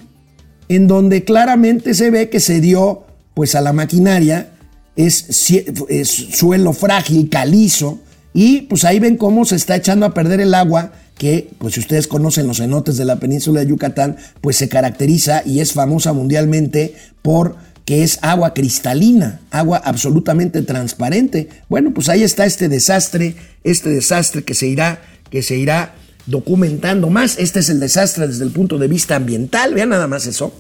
en 0.69 0.87
donde 0.87 1.25
claramente 1.25 1.95
se 1.95 2.11
ve 2.11 2.29
que 2.29 2.39
se 2.39 2.61
dio 2.61 3.07
pues 3.33 3.55
a 3.55 3.63
la 3.63 3.73
maquinaria. 3.73 4.53
Es, 4.97 5.51
es 5.89 6.11
suelo 6.11 6.75
frágil, 6.75 7.31
calizo. 7.31 8.01
Y 8.35 8.63
pues 8.63 8.85
ahí 8.85 9.01
ven 9.01 9.17
cómo 9.17 9.47
se 9.47 9.57
está 9.57 9.77
echando 9.77 10.05
a 10.05 10.13
perder 10.13 10.43
el 10.43 10.53
agua 10.53 10.93
que, 11.23 11.51
pues 11.59 11.75
si 11.75 11.79
ustedes 11.79 12.09
conocen 12.09 12.49
los 12.49 12.57
cenotes 12.57 12.97
de 12.97 13.05
la 13.05 13.21
península 13.21 13.61
de 13.61 13.69
Yucatán, 13.69 14.17
pues 14.41 14.57
se 14.57 14.69
caracteriza 14.69 15.45
y 15.47 15.61
es 15.61 15.73
famosa 15.73 16.13
mundialmente 16.13 16.97
por 17.23 17.55
que 17.85 18.03
es 18.03 18.19
agua 18.23 18.55
cristalina, 18.55 19.41
agua 19.53 19.81
absolutamente 19.85 20.63
transparente. 20.63 21.49
Bueno, 21.69 21.95
pues 21.95 22.09
ahí 22.09 22.25
está 22.25 22.45
este 22.45 22.69
desastre, 22.69 23.37
este 23.63 23.91
desastre 23.91 24.43
que 24.43 24.55
se 24.55 24.67
irá, 24.67 25.01
que 25.31 25.45
se 25.45 25.57
irá 25.57 25.95
documentando 26.27 27.09
más. 27.09 27.39
Este 27.39 27.61
es 27.61 27.69
el 27.69 27.79
desastre 27.79 28.27
desde 28.27 28.43
el 28.43 28.51
punto 28.51 28.77
de 28.79 28.89
vista 28.89 29.15
ambiental, 29.15 29.75
vean 29.75 29.91
nada 29.91 30.09
más 30.09 30.27
eso. 30.27 30.53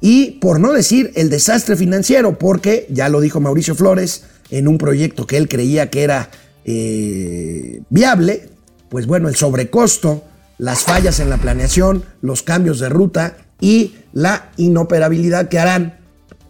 Y 0.00 0.32
por 0.40 0.58
no 0.58 0.72
decir 0.72 1.12
el 1.14 1.30
desastre 1.30 1.76
financiero, 1.76 2.36
porque 2.36 2.88
ya 2.90 3.08
lo 3.08 3.20
dijo 3.20 3.38
Mauricio 3.38 3.76
Flores 3.76 4.24
en 4.50 4.66
un 4.66 4.76
proyecto 4.76 5.28
que 5.28 5.36
él 5.36 5.46
creía 5.46 5.88
que 5.88 6.02
era 6.02 6.30
eh, 6.64 7.82
viable, 7.90 8.48
pues 8.90 9.06
bueno, 9.06 9.28
el 9.28 9.36
sobrecosto, 9.36 10.24
las 10.58 10.82
fallas 10.82 11.20
en 11.20 11.30
la 11.30 11.38
planeación, 11.38 12.04
los 12.20 12.42
cambios 12.42 12.80
de 12.80 12.90
ruta 12.90 13.38
y 13.60 13.94
la 14.12 14.50
inoperabilidad 14.58 15.48
que 15.48 15.58
harán 15.58 15.98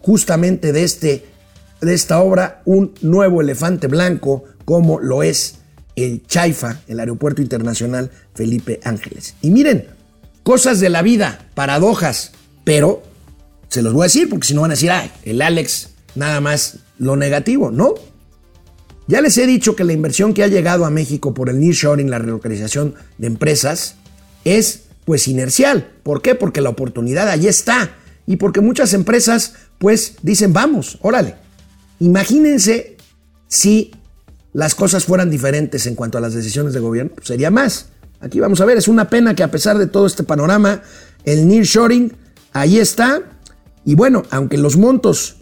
justamente 0.01 0.73
de 0.73 0.83
este 0.83 1.25
de 1.81 1.93
esta 1.93 2.19
obra 2.21 2.61
un 2.65 2.93
nuevo 3.01 3.41
elefante 3.41 3.87
blanco 3.87 4.43
como 4.65 4.99
lo 4.99 5.23
es 5.23 5.55
el 5.95 6.25
Chaifa, 6.27 6.79
el 6.87 6.99
Aeropuerto 6.99 7.41
Internacional 7.41 8.11
Felipe 8.35 8.79
Ángeles. 8.83 9.35
Y 9.41 9.49
miren, 9.49 9.87
cosas 10.43 10.79
de 10.79 10.89
la 10.89 11.01
vida, 11.01 11.47
paradojas, 11.53 12.31
pero 12.63 13.03
se 13.67 13.81
los 13.81 13.93
voy 13.93 14.03
a 14.03 14.05
decir 14.05 14.29
porque 14.29 14.47
si 14.47 14.53
no 14.53 14.61
van 14.61 14.71
a 14.71 14.75
decir, 14.75 14.91
el 15.23 15.41
Alex 15.41 15.89
nada 16.15 16.39
más 16.39 16.77
lo 16.97 17.15
negativo, 17.15 17.71
¿no? 17.71 17.95
Ya 19.11 19.19
les 19.19 19.37
he 19.37 19.45
dicho 19.45 19.75
que 19.75 19.83
la 19.83 19.91
inversión 19.91 20.33
que 20.33 20.41
ha 20.41 20.47
llegado 20.47 20.85
a 20.85 20.89
México 20.89 21.33
por 21.33 21.49
el 21.49 21.59
nearshoring, 21.59 22.09
la 22.09 22.17
relocalización 22.17 22.95
de 23.17 23.27
empresas, 23.27 23.95
es 24.45 24.83
pues 25.03 25.27
inercial. 25.27 25.91
¿Por 26.01 26.21
qué? 26.21 26.33
Porque 26.33 26.61
la 26.61 26.69
oportunidad 26.69 27.27
allí 27.27 27.49
está 27.49 27.97
y 28.25 28.37
porque 28.37 28.61
muchas 28.61 28.93
empresas 28.93 29.55
pues 29.79 30.15
dicen, 30.21 30.53
vamos, 30.53 30.97
órale. 31.01 31.35
Imagínense 31.99 32.95
si 33.49 33.91
las 34.53 34.75
cosas 34.75 35.03
fueran 35.03 35.29
diferentes 35.29 35.87
en 35.87 35.95
cuanto 35.95 36.17
a 36.17 36.21
las 36.21 36.33
decisiones 36.33 36.73
de 36.73 36.79
gobierno, 36.79 37.11
pues 37.13 37.27
sería 37.27 37.51
más. 37.51 37.87
Aquí 38.21 38.39
vamos 38.39 38.61
a 38.61 38.65
ver, 38.65 38.77
es 38.77 38.87
una 38.87 39.09
pena 39.09 39.35
que 39.35 39.43
a 39.43 39.51
pesar 39.51 39.77
de 39.77 39.87
todo 39.87 40.07
este 40.07 40.23
panorama, 40.23 40.83
el 41.25 41.49
nearshoring 41.49 42.13
ahí 42.53 42.79
está. 42.79 43.23
Y 43.83 43.95
bueno, 43.95 44.23
aunque 44.29 44.57
los 44.57 44.77
montos 44.77 45.35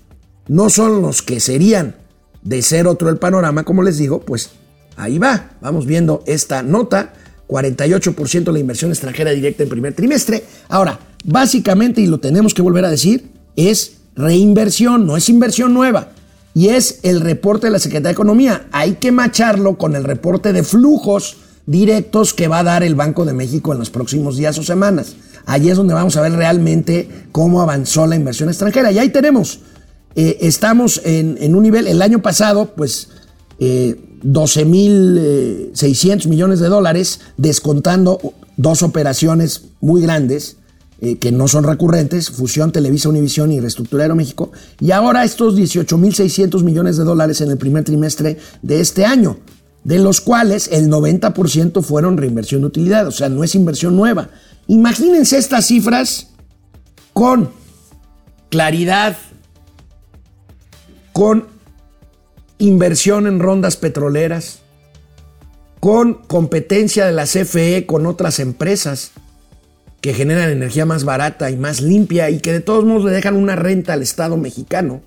no 0.48 0.72
son 0.72 1.04
los 1.04 1.22
que 1.22 1.40
serían 1.40 2.09
de 2.42 2.62
ser 2.62 2.88
otro 2.88 3.10
el 3.10 3.18
panorama, 3.18 3.64
como 3.64 3.84
les 3.84 3.98
digo, 3.98 4.22
pues 4.22 4.52
ahí 4.96 5.18
va. 5.18 5.52
Vamos 5.62 5.86
viendo 5.86 6.24
esta 6.26 6.64
nota. 6.64 7.14
48% 7.48 8.44
de 8.44 8.52
la 8.52 8.60
inversión 8.60 8.92
extranjera 8.92 9.32
directa 9.32 9.64
en 9.64 9.70
primer 9.70 9.94
trimestre. 9.96 10.44
Ahora, 10.68 11.00
básicamente, 11.24 12.00
y 12.00 12.06
lo 12.06 12.20
tenemos 12.20 12.54
que 12.54 12.62
volver 12.62 12.86
a 12.86 12.92
decir, 12.92 13.32
es 13.56 13.94
reinversión, 14.16 15.08
no 15.08 15.18
es 15.18 15.30
inversión 15.30 15.74
nueva. 15.74 16.10
Y 16.54 16.70
es 16.70 17.00
el 17.04 17.22
reporte 17.22 17.68
de 17.68 17.72
la 17.72 17.80
Secretaría 17.80 18.10
de 18.10 18.14
Economía. 18.14 18.68
Hay 18.72 18.94
que 18.96 19.12
macharlo 19.12 19.78
con 19.78 19.96
el 19.96 20.04
reporte 20.04 20.54
de 20.54 20.64
flujos 20.64 21.38
directos 21.66 22.34
que 22.34 22.48
va 22.48 22.60
a 22.60 22.64
dar 22.64 22.84
el 22.84 22.96
Banco 22.96 23.26
de 23.26 23.34
México 23.34 23.74
en 23.74 23.80
los 23.80 23.90
próximos 23.90 24.38
días 24.38 24.58
o 24.58 24.64
semanas. 24.64 25.16
Allí 25.46 25.70
es 25.70 25.78
donde 25.78 25.94
vamos 25.94 26.18
a 26.18 26.22
ver 26.22 26.34
realmente 26.34 27.10
cómo 27.32 27.62
avanzó 27.62 28.06
la 28.08 28.16
inversión 28.16 28.50
extranjera. 28.50 28.92
Y 28.92 29.00
ahí 29.00 29.10
tenemos, 29.10 29.62
eh, 30.22 30.38
estamos 30.42 31.00
en, 31.06 31.56
un 31.56 31.64
nivel, 31.64 31.88
el 31.88 32.02
año 32.02 32.22
pasado, 32.22 32.74
pues 32.76 33.08
eh, 33.58 33.96
12.600 34.22 36.28
millones 36.28 36.60
de 36.60 36.68
dólares, 36.68 37.22
descontando 37.38 38.20
dos 38.58 38.84
operaciones 38.84 39.70
muy 39.80 40.02
grandes 40.02 40.58
eh, 41.00 41.20
que 41.20 41.32
no 41.32 41.48
son 41.48 41.64
recurrentes, 41.64 42.32
Fusión, 42.32 42.74
Televisa, 42.74 43.08
Univisión 43.08 43.54
y 43.54 43.62
Reestructura 43.62 44.04
Aeroméxico, 44.04 44.52
y 44.82 44.92
ahora 44.92 45.24
estos 45.24 45.56
18.600 45.56 46.64
millones 46.64 46.98
de 46.98 47.06
dólares 47.06 47.40
en 47.40 47.52
el 47.52 47.58
primer 47.58 47.86
trimestre 47.86 48.40
de 48.62 48.82
este 48.82 49.06
año, 49.06 49.38
de 49.86 50.00
los 50.00 50.20
cuales 50.20 50.68
el 50.74 50.90
90% 50.90 51.82
fueron 51.82 52.18
reinversión 52.18 52.60
de 52.60 52.68
utilidad, 52.68 53.08
o 53.08 53.12
sea, 53.12 53.30
no 53.30 53.46
es 53.46 53.56
inversión 53.56 53.96
nueva. 53.96 54.32
Imagínense 54.68 55.38
estas 55.38 55.68
cifras 55.68 56.28
con 57.14 57.52
claridad, 58.50 59.16
con 61.20 61.48
inversión 62.60 63.28
en 63.28 63.42
rondas 63.42 63.76
petroleras, 63.76 64.62
con 65.82 66.14
competencia 66.14 67.06
de 67.06 67.12
la 67.12 67.26
CFE 67.26 67.86
con 67.86 68.06
otras 68.06 68.40
empresas 68.40 69.12
que 70.00 70.14
generan 70.14 70.50
energía 70.50 70.86
más 70.86 71.04
barata 71.04 71.52
y 71.52 71.58
más 71.58 71.82
limpia 71.82 72.30
y 72.30 72.40
que 72.40 72.54
de 72.54 72.62
todos 72.62 72.86
modos 72.86 73.04
le 73.04 73.12
dejan 73.12 73.36
una 73.36 73.58
renta 73.58 73.92
al 73.92 74.02
Estado 74.02 74.38
mexicano 74.38 75.02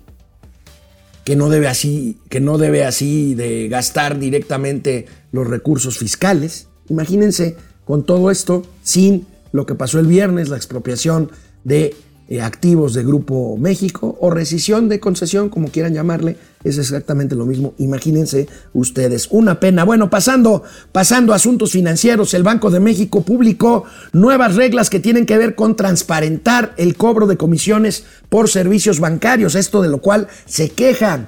que 1.23 1.35
no 1.35 1.49
debe 1.49 1.67
así, 1.67 2.19
que 2.29 2.39
no 2.39 2.59
debe 2.59 2.85
así 2.85 3.33
de 3.33 3.67
gastar 3.67 4.19
directamente 4.19 5.07
los 5.31 5.47
recursos 5.47 5.97
fiscales. 5.97 6.67
Imagínense 6.89 7.57
con 7.85 8.05
todo 8.05 8.29
esto 8.29 8.61
sin 8.83 9.25
lo 9.51 9.65
que 9.65 9.73
pasó 9.73 9.97
el 9.97 10.05
viernes, 10.05 10.49
la 10.49 10.57
expropiación 10.57 11.31
de 11.63 11.95
eh, 12.29 12.41
activos 12.41 12.93
de 12.93 13.03
Grupo 13.03 13.57
México 13.57 14.17
o 14.21 14.29
rescisión 14.29 14.87
de 14.87 14.99
concesión, 14.99 15.49
como 15.49 15.67
quieran 15.67 15.93
llamarle, 15.93 16.37
es 16.63 16.77
exactamente 16.77 17.35
lo 17.35 17.45
mismo. 17.45 17.73
Imagínense 17.77 18.47
ustedes, 18.73 19.27
una 19.29 19.59
pena. 19.59 19.83
Bueno, 19.83 20.09
pasando, 20.09 20.63
pasando 20.91 21.33
a 21.33 21.35
asuntos 21.35 21.71
financieros, 21.73 22.33
el 22.33 22.43
Banco 22.43 22.71
de 22.71 22.79
México 22.79 23.23
publicó 23.23 23.83
nuevas 24.13 24.55
reglas 24.55 24.89
que 24.89 25.01
tienen 25.01 25.25
que 25.25 25.37
ver 25.37 25.55
con 25.55 25.75
transparentar 25.75 26.73
el 26.77 26.95
cobro 26.95 27.27
de 27.27 27.37
comisiones 27.37 28.05
por 28.29 28.49
servicios 28.49 28.99
bancarios, 28.99 29.55
esto 29.55 29.81
de 29.81 29.89
lo 29.89 29.97
cual 29.97 30.27
se 30.45 30.69
quejan 30.69 31.27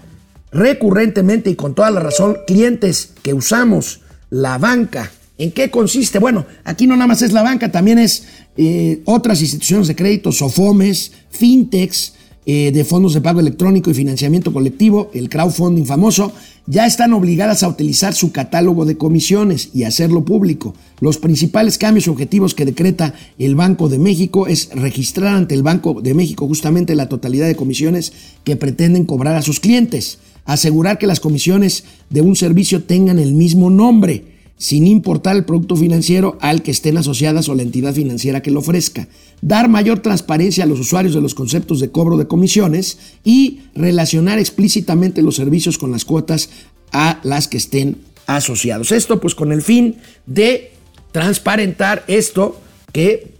recurrentemente 0.51 1.49
y 1.49 1.55
con 1.55 1.75
toda 1.75 1.91
la 1.91 1.99
razón 1.99 2.37
clientes 2.47 3.11
que 3.21 3.33
usamos 3.33 4.01
la 4.29 4.57
banca 4.57 5.11
¿En 5.37 5.51
qué 5.51 5.69
consiste? 5.69 6.19
Bueno, 6.19 6.45
aquí 6.63 6.87
no 6.87 6.95
nada 6.95 7.07
más 7.07 7.21
es 7.21 7.33
la 7.33 7.43
banca, 7.43 7.71
también 7.71 7.99
es 7.99 8.23
eh, 8.55 9.01
otras 9.05 9.41
instituciones 9.41 9.87
de 9.87 9.95
crédito, 9.95 10.31
SOFOMES, 10.31 11.11
fintechs, 11.29 12.13
eh, 12.47 12.71
de 12.71 12.85
fondos 12.85 13.15
de 13.15 13.21
pago 13.21 13.39
electrónico 13.39 13.89
y 13.89 13.95
financiamiento 13.95 14.53
colectivo, 14.53 15.09
el 15.15 15.29
crowdfunding 15.29 15.85
famoso, 15.85 16.31
ya 16.67 16.85
están 16.85 17.11
obligadas 17.13 17.63
a 17.63 17.67
utilizar 17.67 18.13
su 18.13 18.31
catálogo 18.31 18.85
de 18.85 18.97
comisiones 18.97 19.71
y 19.73 19.83
hacerlo 19.83 20.23
público. 20.23 20.75
Los 20.99 21.17
principales 21.17 21.79
cambios 21.79 22.05
y 22.05 22.11
objetivos 22.11 22.53
que 22.53 22.65
decreta 22.65 23.15
el 23.39 23.55
Banco 23.55 23.89
de 23.89 23.97
México 23.97 24.45
es 24.45 24.69
registrar 24.75 25.35
ante 25.35 25.55
el 25.55 25.63
Banco 25.63 26.01
de 26.03 26.13
México 26.13 26.47
justamente 26.47 26.93
la 26.93 27.09
totalidad 27.09 27.47
de 27.47 27.55
comisiones 27.55 28.13
que 28.43 28.55
pretenden 28.55 29.05
cobrar 29.05 29.35
a 29.35 29.41
sus 29.41 29.59
clientes, 29.59 30.19
asegurar 30.45 30.99
que 30.99 31.07
las 31.07 31.19
comisiones 31.19 31.83
de 32.11 32.21
un 32.21 32.35
servicio 32.35 32.83
tengan 32.83 33.17
el 33.17 33.33
mismo 33.33 33.71
nombre, 33.71 34.34
sin 34.57 34.87
importar 34.87 35.35
el 35.35 35.45
producto 35.45 35.75
financiero 35.75 36.37
al 36.39 36.63
que 36.63 36.71
estén 36.71 36.97
asociadas 36.97 37.49
o 37.49 37.55
la 37.55 37.63
entidad 37.63 37.93
financiera 37.93 38.41
que 38.41 38.51
lo 38.51 38.61
ofrezca, 38.61 39.07
dar 39.41 39.67
mayor 39.67 39.99
transparencia 39.99 40.63
a 40.63 40.67
los 40.67 40.79
usuarios 40.79 41.13
de 41.13 41.21
los 41.21 41.35
conceptos 41.35 41.79
de 41.79 41.91
cobro 41.91 42.17
de 42.17 42.27
comisiones 42.27 42.97
y 43.23 43.61
relacionar 43.75 44.39
explícitamente 44.39 45.21
los 45.21 45.35
servicios 45.35 45.77
con 45.77 45.91
las 45.91 46.05
cuotas 46.05 46.49
a 46.91 47.19
las 47.23 47.47
que 47.47 47.57
estén 47.57 47.97
asociados. 48.27 48.91
Esto 48.91 49.19
pues 49.19 49.35
con 49.35 49.51
el 49.51 49.61
fin 49.61 49.97
de 50.25 50.71
transparentar 51.11 52.03
esto 52.07 52.59
que 52.93 53.33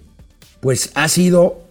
pues 0.60 0.92
ha 0.96 1.08
sido, 1.08 1.62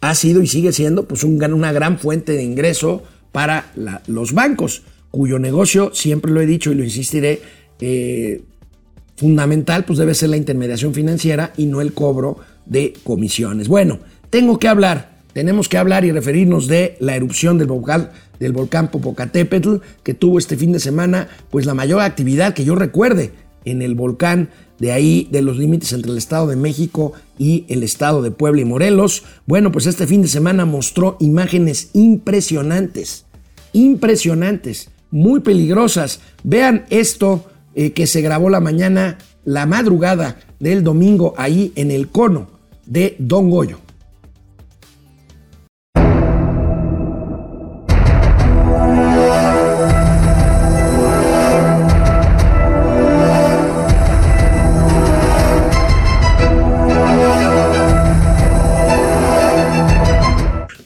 ha 0.00 0.14
sido 0.14 0.42
y 0.42 0.46
sigue 0.46 0.72
siendo 0.72 1.08
pues 1.08 1.24
una 1.24 1.72
gran 1.72 1.98
fuente 1.98 2.32
de 2.32 2.42
ingreso 2.42 3.02
para 3.32 3.72
los 4.06 4.32
bancos, 4.32 4.82
cuyo 5.10 5.38
negocio, 5.38 5.92
siempre 5.94 6.32
lo 6.32 6.40
he 6.40 6.46
dicho 6.46 6.70
y 6.70 6.74
lo 6.74 6.84
insistiré, 6.84 7.40
eh, 7.80 8.42
fundamental 9.18 9.84
pues 9.84 9.98
debe 9.98 10.14
ser 10.14 10.30
la 10.30 10.36
intermediación 10.36 10.94
financiera 10.94 11.52
y 11.56 11.66
no 11.66 11.80
el 11.80 11.92
cobro 11.92 12.38
de 12.66 12.94
comisiones. 13.02 13.68
Bueno, 13.68 13.98
tengo 14.30 14.58
que 14.58 14.68
hablar, 14.68 15.18
tenemos 15.32 15.68
que 15.68 15.76
hablar 15.76 16.04
y 16.04 16.12
referirnos 16.12 16.68
de 16.68 16.96
la 17.00 17.16
erupción 17.16 17.58
del 17.58 17.66
volcán, 17.66 18.10
del 18.38 18.52
volcán 18.52 18.90
Popocatépetl 18.90 19.76
que 20.04 20.14
tuvo 20.14 20.38
este 20.38 20.56
fin 20.56 20.72
de 20.72 20.80
semana 20.80 21.28
pues 21.50 21.66
la 21.66 21.74
mayor 21.74 22.00
actividad 22.00 22.54
que 22.54 22.64
yo 22.64 22.76
recuerde 22.76 23.32
en 23.64 23.82
el 23.82 23.94
volcán 23.94 24.50
de 24.78 24.92
ahí, 24.92 25.28
de 25.32 25.42
los 25.42 25.58
límites 25.58 25.92
entre 25.92 26.12
el 26.12 26.18
Estado 26.18 26.46
de 26.46 26.54
México 26.54 27.12
y 27.36 27.64
el 27.68 27.82
Estado 27.82 28.22
de 28.22 28.30
Puebla 28.30 28.60
y 28.60 28.64
Morelos. 28.64 29.24
Bueno, 29.46 29.72
pues 29.72 29.86
este 29.86 30.06
fin 30.06 30.22
de 30.22 30.28
semana 30.28 30.64
mostró 30.64 31.16
imágenes 31.18 31.90
impresionantes, 31.94 33.26
impresionantes, 33.72 34.90
muy 35.10 35.40
peligrosas. 35.40 36.20
Vean 36.44 36.84
esto 36.90 37.46
eh, 37.80 37.92
que 37.92 38.08
se 38.08 38.22
grabó 38.22 38.50
la 38.50 38.58
mañana, 38.58 39.18
la 39.44 39.64
madrugada 39.64 40.40
del 40.58 40.82
domingo 40.82 41.34
ahí 41.38 41.72
en 41.76 41.92
el 41.92 42.08
cono 42.08 42.50
de 42.86 43.14
Don 43.20 43.50
Goyo. 43.50 43.78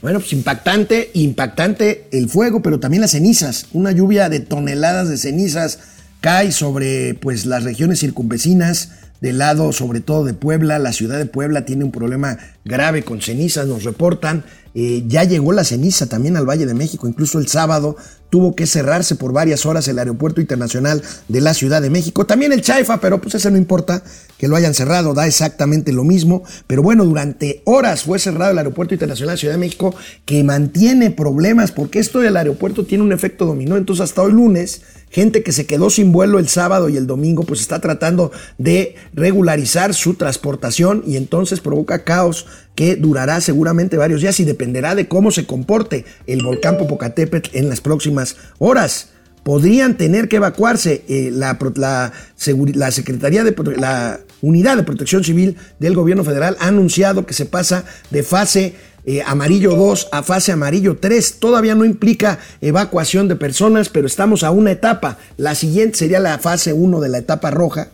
Bueno, 0.03 0.19
pues 0.19 0.35
impactante, 0.35 1.11
impactante 1.15 2.07
el 2.13 2.29
fuego, 2.29 2.61
pero 2.61 2.81
también 2.81 3.01
las 3.01 3.13
cenizas, 3.13 3.69
una 3.73 3.93
lluvia 3.93 4.29
de 4.29 4.41
toneladas 4.41 5.09
de 5.09 5.17
cenizas 5.17 5.79
cae 6.23 6.53
sobre 6.53 7.15
pues, 7.15 7.45
las 7.45 7.65
regiones 7.65 7.99
circunvecinas, 7.99 8.93
del 9.21 9.39
lado 9.39 9.73
sobre 9.73 10.01
todo 10.01 10.25
de 10.25 10.35
Puebla. 10.35 10.79
La 10.79 10.93
ciudad 10.93 11.19
de 11.19 11.27
Puebla 11.27 11.65
tiene 11.67 11.85
un 11.85 11.93
problema 11.93 12.39
grave 12.65 13.03
con 13.03 13.21
cenizas, 13.21 13.67
nos 13.67 13.85
reportan. 13.85 14.45
Eh, 14.75 15.05
ya 15.07 15.25
llegó 15.25 15.53
la 15.53 15.65
ceniza 15.65 16.07
también 16.07 16.37
al 16.37 16.49
Valle 16.49 16.65
de 16.65 16.75
México, 16.75 17.07
incluso 17.07 17.39
el 17.39 17.47
sábado 17.47 17.97
tuvo 18.31 18.57
que 18.57 18.67
cerrarse 18.67 19.15
por 19.15 19.35
varias 19.35 19.67
horas 19.67 19.87
el 19.89 19.99
aeropuerto 19.99 20.41
internacional 20.41 21.03
de 21.29 21.41
la 21.43 21.53
Ciudad 21.53 21.83
de 21.83 21.91
México. 21.91 22.25
También 22.25 22.51
el 22.51 22.63
Chaifa, 22.63 22.99
pero 22.99 23.21
pues 23.21 23.35
ese 23.35 23.51
no 23.51 23.59
importa 23.59 24.03
que 24.39 24.49
lo 24.49 24.57
hayan 24.57 24.73
cerrado, 24.73 25.13
da 25.13 25.27
exactamente 25.27 25.93
lo 25.93 26.03
mismo. 26.03 26.43
Pero 26.67 26.83
bueno, 26.83 27.05
durante 27.05 27.61
horas 27.67 28.05
fue 28.05 28.19
cerrado 28.19 28.53
el 28.53 28.57
aeropuerto 28.57 28.95
internacional 28.95 29.35
de 29.35 29.41
Ciudad 29.41 29.53
de 29.53 29.61
México 29.61 29.95
que 30.25 30.43
mantiene 30.45 31.11
problemas 31.11 31.73
porque 31.73 31.99
esto 31.99 32.21
del 32.21 32.39
aeropuerto 32.39 32.87
tiene 32.87 33.05
un 33.05 33.13
efecto 33.13 33.45
dominó. 33.45 33.77
Entonces 33.77 34.05
hasta 34.05 34.23
hoy 34.23 34.33
lunes 34.33 34.81
gente 35.11 35.43
que 35.43 35.53
se 35.53 35.67
quedó 35.67 35.91
sin 35.91 36.11
vuelo 36.11 36.39
el 36.39 36.49
sábado 36.49 36.89
y 36.89 36.97
el 36.97 37.07
domingo, 37.07 37.45
pues 37.45 37.61
está 37.61 37.81
tratando 37.81 38.33
de 38.57 38.97
regularizar 39.13 39.93
su 39.93 40.15
transportación 40.15 41.05
y 41.07 41.19
entonces 41.19 41.61
provoca 41.61 42.03
caos 42.03 42.47
que 42.75 42.97
durará 42.97 43.41
seguramente 43.41 43.97
varios 43.97 44.21
días 44.21 44.39
y 44.41 44.45
dependerá 44.45 44.95
de 44.95 45.09
cómo 45.09 45.31
se 45.31 45.47
comporte 45.47 46.05
el 46.27 46.43
volcán 46.43 46.79
Popocatépetl 46.79 47.57
en 47.57 47.69
las 47.69 47.81
próximas 47.81 48.37
horas. 48.59 49.09
Podrían 49.43 49.97
tener 49.97 50.29
que 50.29 50.37
evacuarse 50.37 51.05
eh, 51.09 51.31
la, 51.33 51.59
la, 51.75 52.91
Secretaría 52.91 53.43
de 53.43 53.55
la 53.77 54.21
Unidad 54.41 54.77
de 54.77 54.85
Protección 54.85 55.25
Civil 55.25 55.57
del 55.81 55.95
Gobierno 55.95 56.23
Federal 56.23 56.57
ha 56.61 56.69
anunciado 56.69 57.27
que 57.27 57.35
se 57.35 57.47
pasa 57.47 57.85
de 58.11 58.23
fase 58.23 58.75
eh, 59.05 59.21
amarillo 59.27 59.75
2 59.75 60.09
a 60.13 60.23
fase 60.23 60.53
amarillo 60.53 60.97
3. 61.01 61.41
Todavía 61.41 61.75
no 61.75 61.85
implica 61.85 62.39
evacuación 62.61 63.27
de 63.27 63.37
personas, 63.37 63.89
pero 63.89 64.07
estamos 64.07 64.45
a 64.45 64.51
una 64.53 64.71
etapa. 64.71 65.19
La 65.37 65.55
siguiente 65.55 65.99
sería 65.99 66.21
la 66.21 66.39
fase 66.39 66.73
1 66.73 67.01
de 67.01 67.09
la 67.09 67.19
etapa 67.19 67.51
roja, 67.51 67.89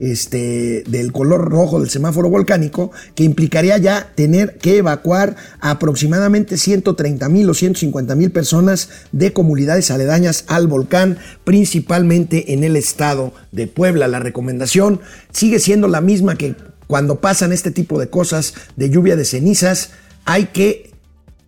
este, 0.00 0.84
del 0.88 1.12
color 1.12 1.50
rojo 1.50 1.80
del 1.80 1.90
semáforo 1.90 2.30
volcánico, 2.30 2.90
que 3.14 3.24
implicaría 3.24 3.78
ya 3.78 4.12
tener 4.14 4.58
que 4.58 4.78
evacuar 4.78 5.36
aproximadamente 5.60 6.56
130 6.56 7.28
mil 7.28 7.48
o 7.50 7.54
150 7.54 8.14
mil 8.14 8.30
personas 8.30 8.88
de 9.12 9.32
comunidades 9.32 9.90
aledañas 9.90 10.44
al 10.48 10.66
volcán, 10.66 11.18
principalmente 11.44 12.52
en 12.52 12.64
el 12.64 12.76
estado 12.76 13.32
de 13.52 13.66
Puebla. 13.66 14.08
La 14.08 14.20
recomendación 14.20 15.00
sigue 15.32 15.58
siendo 15.58 15.88
la 15.88 16.00
misma 16.00 16.36
que 16.36 16.54
cuando 16.86 17.20
pasan 17.20 17.52
este 17.52 17.70
tipo 17.70 18.00
de 18.00 18.08
cosas 18.08 18.54
de 18.76 18.90
lluvia 18.90 19.14
de 19.14 19.24
cenizas 19.24 19.90
hay 20.24 20.46
que 20.46 20.90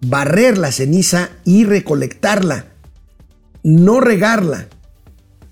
barrer 0.00 0.58
la 0.58 0.72
ceniza 0.72 1.30
y 1.44 1.64
recolectarla, 1.64 2.66
no 3.62 4.00
regarla, 4.00 4.68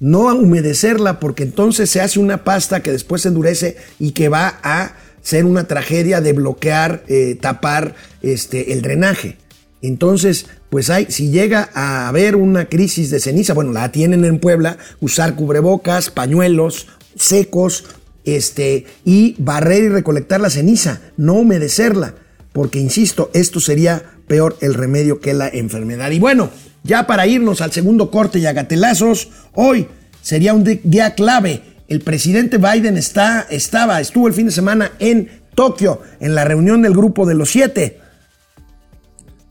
no 0.01 0.27
humedecerla, 0.35 1.21
porque 1.21 1.43
entonces 1.43 1.91
se 1.91 2.01
hace 2.01 2.19
una 2.19 2.45
pasta 2.45 2.83
que 2.83 2.93
después 2.93 3.23
se 3.23 3.29
endurece 3.29 3.77
y 3.99 4.13
que 4.13 4.29
va 4.29 4.59
a 4.63 4.95
ser 5.23 5.45
una 5.45 5.65
tragedia 5.65 6.21
de 6.21 6.33
bloquear, 6.33 7.05
eh, 7.09 7.37
tapar 7.41 7.95
este, 8.23 8.73
el 8.73 8.83
drenaje. 8.83 9.37
Entonces, 9.83 10.47
pues 10.71 10.91
hay, 10.91 11.07
si 11.11 11.31
llega 11.31 11.71
a 11.75 12.09
haber 12.09 12.37
una 12.37 12.67
crisis 12.69 13.11
de 13.11 13.21
ceniza, 13.21 13.55
bueno, 13.55 13.73
la 13.73 13.93
tienen 13.93 14.25
en 14.25 14.39
Puebla, 14.39 14.79
usar 15.01 15.35
cubrebocas, 15.35 16.11
pañuelos 16.11 16.89
secos, 17.17 17.85
este, 18.25 18.87
y 19.05 19.35
barrer 19.39 19.85
y 19.85 19.89
recolectar 19.89 20.41
la 20.41 20.51
ceniza, 20.51 21.01
no 21.17 21.35
humedecerla 21.35 22.15
porque 22.59 22.81
insisto, 22.81 23.31
esto 23.35 23.61
sería 23.61 24.03
peor 24.27 24.57
el 24.61 24.75
remedio 24.75 25.21
que 25.21 25.33
la 25.33 25.49
enfermedad. 25.49 26.11
Y 26.11 26.19
bueno, 26.19 26.51
ya 26.83 27.07
para 27.07 27.27
irnos 27.27 27.61
al 27.61 27.73
segundo 27.73 28.11
corte 28.11 28.39
y 28.39 28.47
a 28.47 28.53
gatelazos, 28.53 29.29
hoy 29.55 29.89
sería 30.23 30.55
un 30.55 30.65
día 30.85 31.15
clave. 31.15 31.63
El 31.89 32.01
presidente 32.01 32.59
Biden 32.59 32.97
está, 32.97 33.47
estaba, 33.51 34.01
estuvo 34.01 34.29
el 34.29 34.35
fin 34.35 34.47
de 34.47 34.53
semana 34.53 34.93
en 34.99 35.31
Tokio, 35.55 36.03
en 36.21 36.35
la 36.35 36.45
reunión 36.45 36.83
del 36.83 36.93
grupo 36.93 37.27
de 37.27 37.35
los 37.35 37.51
siete. 37.51 38.01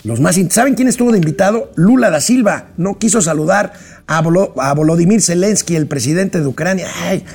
Los 0.04 0.22
más, 0.22 0.40
¿Saben 0.52 0.76
quién 0.76 0.88
estuvo 0.88 1.12
de 1.12 1.18
invitado? 1.18 1.72
Lula 1.76 2.10
da 2.10 2.22
Silva. 2.22 2.70
No 2.78 2.98
quiso 2.98 3.22
saludar 3.22 3.74
a, 4.06 4.22
Volodymyr 4.22 5.22
Zelensky, 5.22 5.76
el 5.76 5.88
presidente 5.88 6.40
de 6.40 6.48
Ucrania. 6.48 6.88
Ay, 7.02 7.26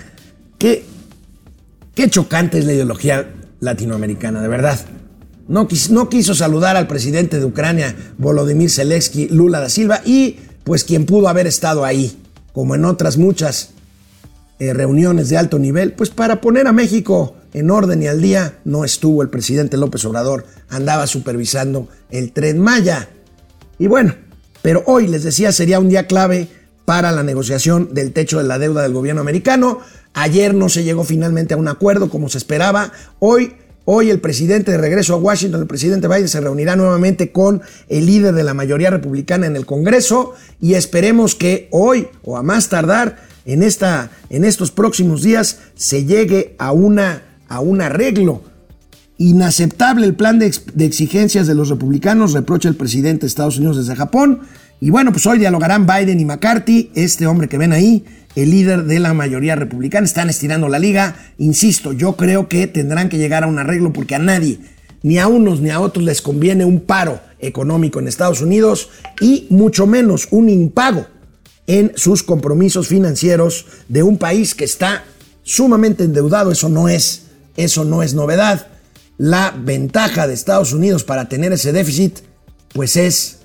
qué, 0.59 0.85
qué 1.95 2.09
chocante 2.09 2.59
es 2.59 2.65
la 2.65 2.73
ideología 2.73 3.29
latinoamericana, 3.61 4.41
de 4.41 4.49
verdad. 4.49 4.79
No 5.53 5.69
quiso, 5.69 6.35
saludar 6.35 6.79
al 6.79 6.87
presidente 6.87 7.39
de 7.39 7.45
Ucrania, 7.45 7.95
Volodymyr 8.17 8.71
Zelensky, 8.71 9.29
Lula 9.29 9.61
da 9.61 9.69
Silva, 9.69 10.01
y 10.03 10.39
pues 10.65 10.83
quien 10.83 11.05
pudo 11.05 11.29
haber 11.29 11.47
estado 11.47 11.85
ahí, 11.85 12.19
como 12.55 12.75
en 12.75 12.87
otras 12.87 13.19
muchas 13.19 13.73
eh, 14.59 14.73
reuniones 14.73 15.29
de 15.29 15.37
alto 15.37 15.59
nivel, 15.59 15.93
pues 15.93 16.09
para 16.09 16.41
poner 16.41 16.67
a 16.69 16.73
México 16.73 17.37
en 17.53 17.71
orden 17.71 18.03
y 18.03 18.07
al 18.07 18.23
día, 18.23 18.61
no 18.65 18.83
estuvo 18.83 19.21
el 19.21 19.29
presidente 19.29 19.77
López 19.77 20.03
Obrador, 20.07 20.47
andaba 20.71 21.07
supervisando 21.07 21.87
el 22.11 22.33
tren 22.33 22.59
Maya. 22.59 23.11
Y 23.79 23.89
bueno, 23.89 24.15
pero 24.63 24.83
hoy 24.87 25.07
les 25.07 25.23
decía 25.23 25.53
sería 25.53 25.81
un 25.81 25.91
día 25.91 26.07
clave 26.07 26.49
para 26.87 27.13
la 27.13 27.25
negociación 27.25 27.93
del 27.93 28.15
techo 28.15 28.39
de 28.39 28.45
la 28.45 28.59
deuda 28.59 28.81
del 28.81 28.95
gobierno 28.95 29.21
americano. 29.21 29.81
Ayer 30.15 30.55
no 30.55 30.71
se 30.71 30.83
llegó 30.83 31.05
finalmente 31.05 31.53
a 31.53 31.59
un 31.59 31.69
acuerdo 31.69 32.09
como 32.09 32.31
se 32.31 32.39
esperaba. 32.39 32.93
Hoy 33.19 33.53
Hoy 33.85 34.11
el 34.11 34.21
presidente 34.21 34.71
de 34.71 34.79
regreso 34.79 35.15
a 35.15 35.17
Washington, 35.17 35.63
el 35.63 35.67
presidente 35.67 36.07
Biden, 36.07 36.29
se 36.29 36.41
reunirá 36.41 36.77
nuevamente 36.77 37.33
con 37.33 37.63
el 37.89 38.07
líder 38.07 38.33
de 38.33 38.45
la 38.45 38.55
mayoría 38.55 38.91
republicana 38.91 39.47
en 39.47 39.57
el 39.57 39.67
Congreso 39.67 40.35
y 40.61 40.75
esperemos 40.75 41.35
que 41.35 41.69
hoy 41.73 42.07
o 42.23 42.37
a 42.37 42.45
más 42.45 42.69
tardar 42.69 43.17
en, 43.45 43.65
esta, 43.65 44.11
en 44.31 44.45
estos 44.45 44.71
próximos 44.71 45.23
días 45.23 45.59
se 45.75 46.05
llegue 46.05 46.55
a, 46.59 46.71
una, 46.71 47.23
a 47.49 47.59
un 47.59 47.81
arreglo. 47.81 48.43
Inaceptable 49.19 50.07
el 50.07 50.15
plan 50.15 50.39
de, 50.39 50.55
de 50.75 50.85
exigencias 50.85 51.49
de 51.49 51.57
los 51.57 51.69
republicanos, 51.69 52.35
reprocha 52.35 52.69
el 52.69 52.77
presidente 52.77 53.23
de 53.23 53.27
Estados 53.29 53.59
Unidos 53.59 53.79
desde 53.79 53.97
Japón. 53.97 54.43
Y 54.81 54.91
bueno, 54.91 55.11
pues 55.13 55.27
hoy 55.27 55.39
dialogarán 55.39 55.87
Biden 55.87 56.21
y 56.21 56.25
McCarthy, 56.25 56.91
este 56.95 57.27
hombre 57.27 57.49
que 57.49 57.59
ven 57.59 57.73
ahí, 57.73 58.05
el 58.35 58.51
líder 58.51 58.85
de 58.85 58.99
la 58.99 59.15
mayoría 59.15 59.57
republicana. 59.57 60.07
Están 60.07 60.31
estirando 60.31 60.69
la 60.69 60.79
liga. 60.79 61.17
Insisto, 61.39 61.93
yo 61.93 62.17
creo 62.17 62.49
que 62.49 62.67
tendrán 62.67 63.09
que 63.09 63.19
llegar 63.19 63.45
a 63.45 63.47
un 63.47 63.59
arreglo 63.59 63.93
porque 63.93 64.15
a 64.15 64.19
nadie, 64.19 64.59
ni 65.03 65.19
a 65.19 65.27
unos 65.27 65.61
ni 65.61 65.71
a 65.71 65.81
otros, 65.81 66.05
les 66.05 66.23
conviene 66.23 66.65
un 66.65 66.81
paro 66.81 67.21
económico 67.39 67.99
en 67.99 68.09
Estados 68.09 68.41
Unidos 68.41 68.89
y 69.21 69.47
mucho 69.51 69.87
menos 69.87 70.29
un 70.31 70.49
impago 70.49 71.07
en 71.67 71.93
sus 71.97 72.23
compromisos 72.23 72.89
financieros 72.89 73.67
de 73.89 74.03
un 74.03 74.17
país 74.19 74.55
que 74.55 74.65
está 74.65 75.05
sumamente 75.43 76.05
endeudado. 76.05 76.53
Eso 76.53 76.69
no 76.69 76.89
es, 76.89 77.25
eso 77.57 77.85
no 77.85 78.03
es 78.03 78.15
novedad. 78.15 78.69
La 79.19 79.55
ventaja 79.57 80.27
de 80.27 80.35
Estados 80.35 80.73
Unidos 80.73 81.05
para 81.05 81.29
tener 81.29 81.53
ese 81.53 81.73
déficit, 81.73 82.21
pues 82.73 82.97
es 82.97 83.39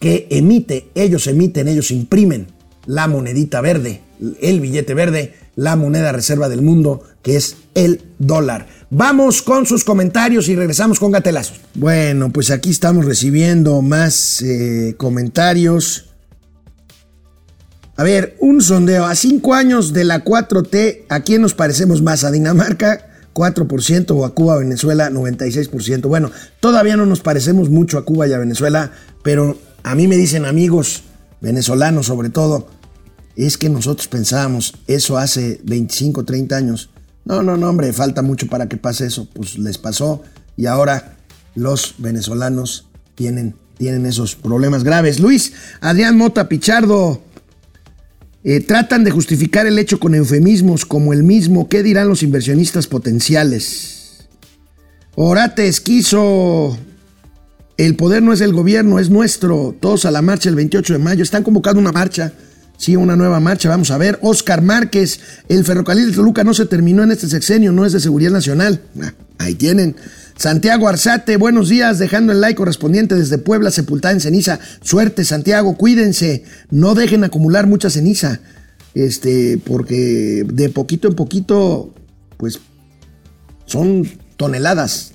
que 0.00 0.26
emite, 0.30 0.90
ellos 0.94 1.26
emiten, 1.26 1.68
ellos 1.68 1.90
imprimen 1.90 2.55
la 2.86 3.06
monedita 3.08 3.60
verde, 3.60 4.00
el 4.40 4.60
billete 4.60 4.94
verde, 4.94 5.34
la 5.56 5.76
moneda 5.76 6.12
reserva 6.12 6.48
del 6.48 6.62
mundo, 6.62 7.02
que 7.22 7.36
es 7.36 7.56
el 7.74 8.02
dólar. 8.18 8.66
Vamos 8.90 9.42
con 9.42 9.66
sus 9.66 9.84
comentarios 9.84 10.48
y 10.48 10.54
regresamos 10.54 11.00
con 11.00 11.10
gatelazos. 11.10 11.60
Bueno, 11.74 12.30
pues 12.32 12.50
aquí 12.50 12.70
estamos 12.70 13.04
recibiendo 13.04 13.82
más 13.82 14.42
eh, 14.42 14.94
comentarios. 14.96 16.10
A 17.96 18.04
ver, 18.04 18.36
un 18.40 18.60
sondeo. 18.60 19.06
A 19.06 19.14
cinco 19.14 19.54
años 19.54 19.92
de 19.92 20.04
la 20.04 20.22
4T, 20.22 21.06
¿a 21.08 21.20
quién 21.20 21.42
nos 21.42 21.54
parecemos 21.54 22.02
más? 22.02 22.24
¿A 22.24 22.30
Dinamarca? 22.30 23.10
4% 23.34 24.10
o 24.12 24.24
a 24.24 24.34
Cuba, 24.34 24.58
Venezuela 24.58 25.10
96%. 25.10 26.02
Bueno, 26.02 26.30
todavía 26.60 26.96
no 26.96 27.06
nos 27.06 27.20
parecemos 27.20 27.68
mucho 27.70 27.98
a 27.98 28.04
Cuba 28.04 28.26
y 28.26 28.32
a 28.32 28.38
Venezuela, 28.38 28.92
pero 29.22 29.58
a 29.82 29.94
mí 29.94 30.06
me 30.08 30.16
dicen 30.16 30.46
amigos 30.46 31.02
venezolanos 31.40 32.06
sobre 32.06 32.30
todo, 32.30 32.68
es 33.36 33.58
que 33.58 33.68
nosotros 33.68 34.08
pensábamos 34.08 34.74
eso 34.86 35.18
hace 35.18 35.60
25, 35.64 36.24
30 36.24 36.56
años. 36.56 36.90
No, 37.24 37.42
no, 37.42 37.56
no, 37.56 37.68
hombre, 37.68 37.92
falta 37.92 38.22
mucho 38.22 38.46
para 38.46 38.68
que 38.68 38.76
pase 38.76 39.06
eso. 39.06 39.28
Pues 39.32 39.58
les 39.58 39.78
pasó 39.78 40.22
y 40.56 40.66
ahora 40.66 41.16
los 41.54 41.94
venezolanos 41.98 42.86
tienen, 43.14 43.54
tienen 43.76 44.06
esos 44.06 44.36
problemas 44.36 44.84
graves. 44.84 45.20
Luis, 45.20 45.52
Adrián 45.80 46.16
Mota 46.16 46.48
Pichardo, 46.48 47.22
eh, 48.44 48.60
tratan 48.60 49.02
de 49.02 49.10
justificar 49.10 49.66
el 49.66 49.78
hecho 49.78 49.98
con 49.98 50.14
eufemismos 50.14 50.86
como 50.86 51.12
el 51.12 51.24
mismo. 51.24 51.68
¿Qué 51.68 51.82
dirán 51.82 52.08
los 52.08 52.22
inversionistas 52.22 52.86
potenciales? 52.86 54.28
Orate 55.16 55.66
Esquizo, 55.66 56.78
el 57.76 57.96
poder 57.96 58.22
no 58.22 58.32
es 58.32 58.40
el 58.40 58.52
gobierno, 58.52 58.98
es 58.98 59.10
nuestro. 59.10 59.74
Todos 59.78 60.04
a 60.04 60.10
la 60.10 60.22
marcha 60.22 60.48
el 60.48 60.54
28 60.54 60.94
de 60.94 60.98
mayo. 60.98 61.22
Están 61.22 61.42
convocando 61.42 61.80
una 61.80 61.92
marcha 61.92 62.32
Sí, 62.78 62.94
una 62.94 63.16
nueva 63.16 63.40
marcha, 63.40 63.68
vamos 63.68 63.90
a 63.90 63.98
ver. 63.98 64.18
Oscar 64.22 64.62
Márquez, 64.62 65.20
el 65.48 65.64
ferrocarril 65.64 66.10
de 66.10 66.16
Toluca 66.16 66.44
no 66.44 66.52
se 66.52 66.66
terminó 66.66 67.02
en 67.02 67.10
este 67.10 67.28
sexenio, 67.28 67.72
no 67.72 67.86
es 67.86 67.92
de 67.92 68.00
seguridad 68.00 68.30
nacional. 68.30 68.82
Ah, 69.00 69.12
ahí 69.38 69.54
tienen. 69.54 69.96
Santiago 70.36 70.86
Arzate, 70.86 71.38
buenos 71.38 71.70
días, 71.70 71.98
dejando 71.98 72.32
el 72.32 72.42
like 72.42 72.56
correspondiente 72.56 73.14
desde 73.14 73.38
Puebla, 73.38 73.70
sepultada 73.70 74.12
en 74.12 74.20
ceniza. 74.20 74.60
Suerte, 74.82 75.24
Santiago, 75.24 75.76
cuídense, 75.78 76.44
no 76.70 76.94
dejen 76.94 77.24
acumular 77.24 77.66
mucha 77.66 77.88
ceniza. 77.88 78.40
Este, 78.94 79.58
porque 79.64 80.44
de 80.46 80.68
poquito 80.68 81.08
en 81.08 81.14
poquito, 81.14 81.94
pues 82.36 82.60
son 83.64 84.06
toneladas 84.36 85.12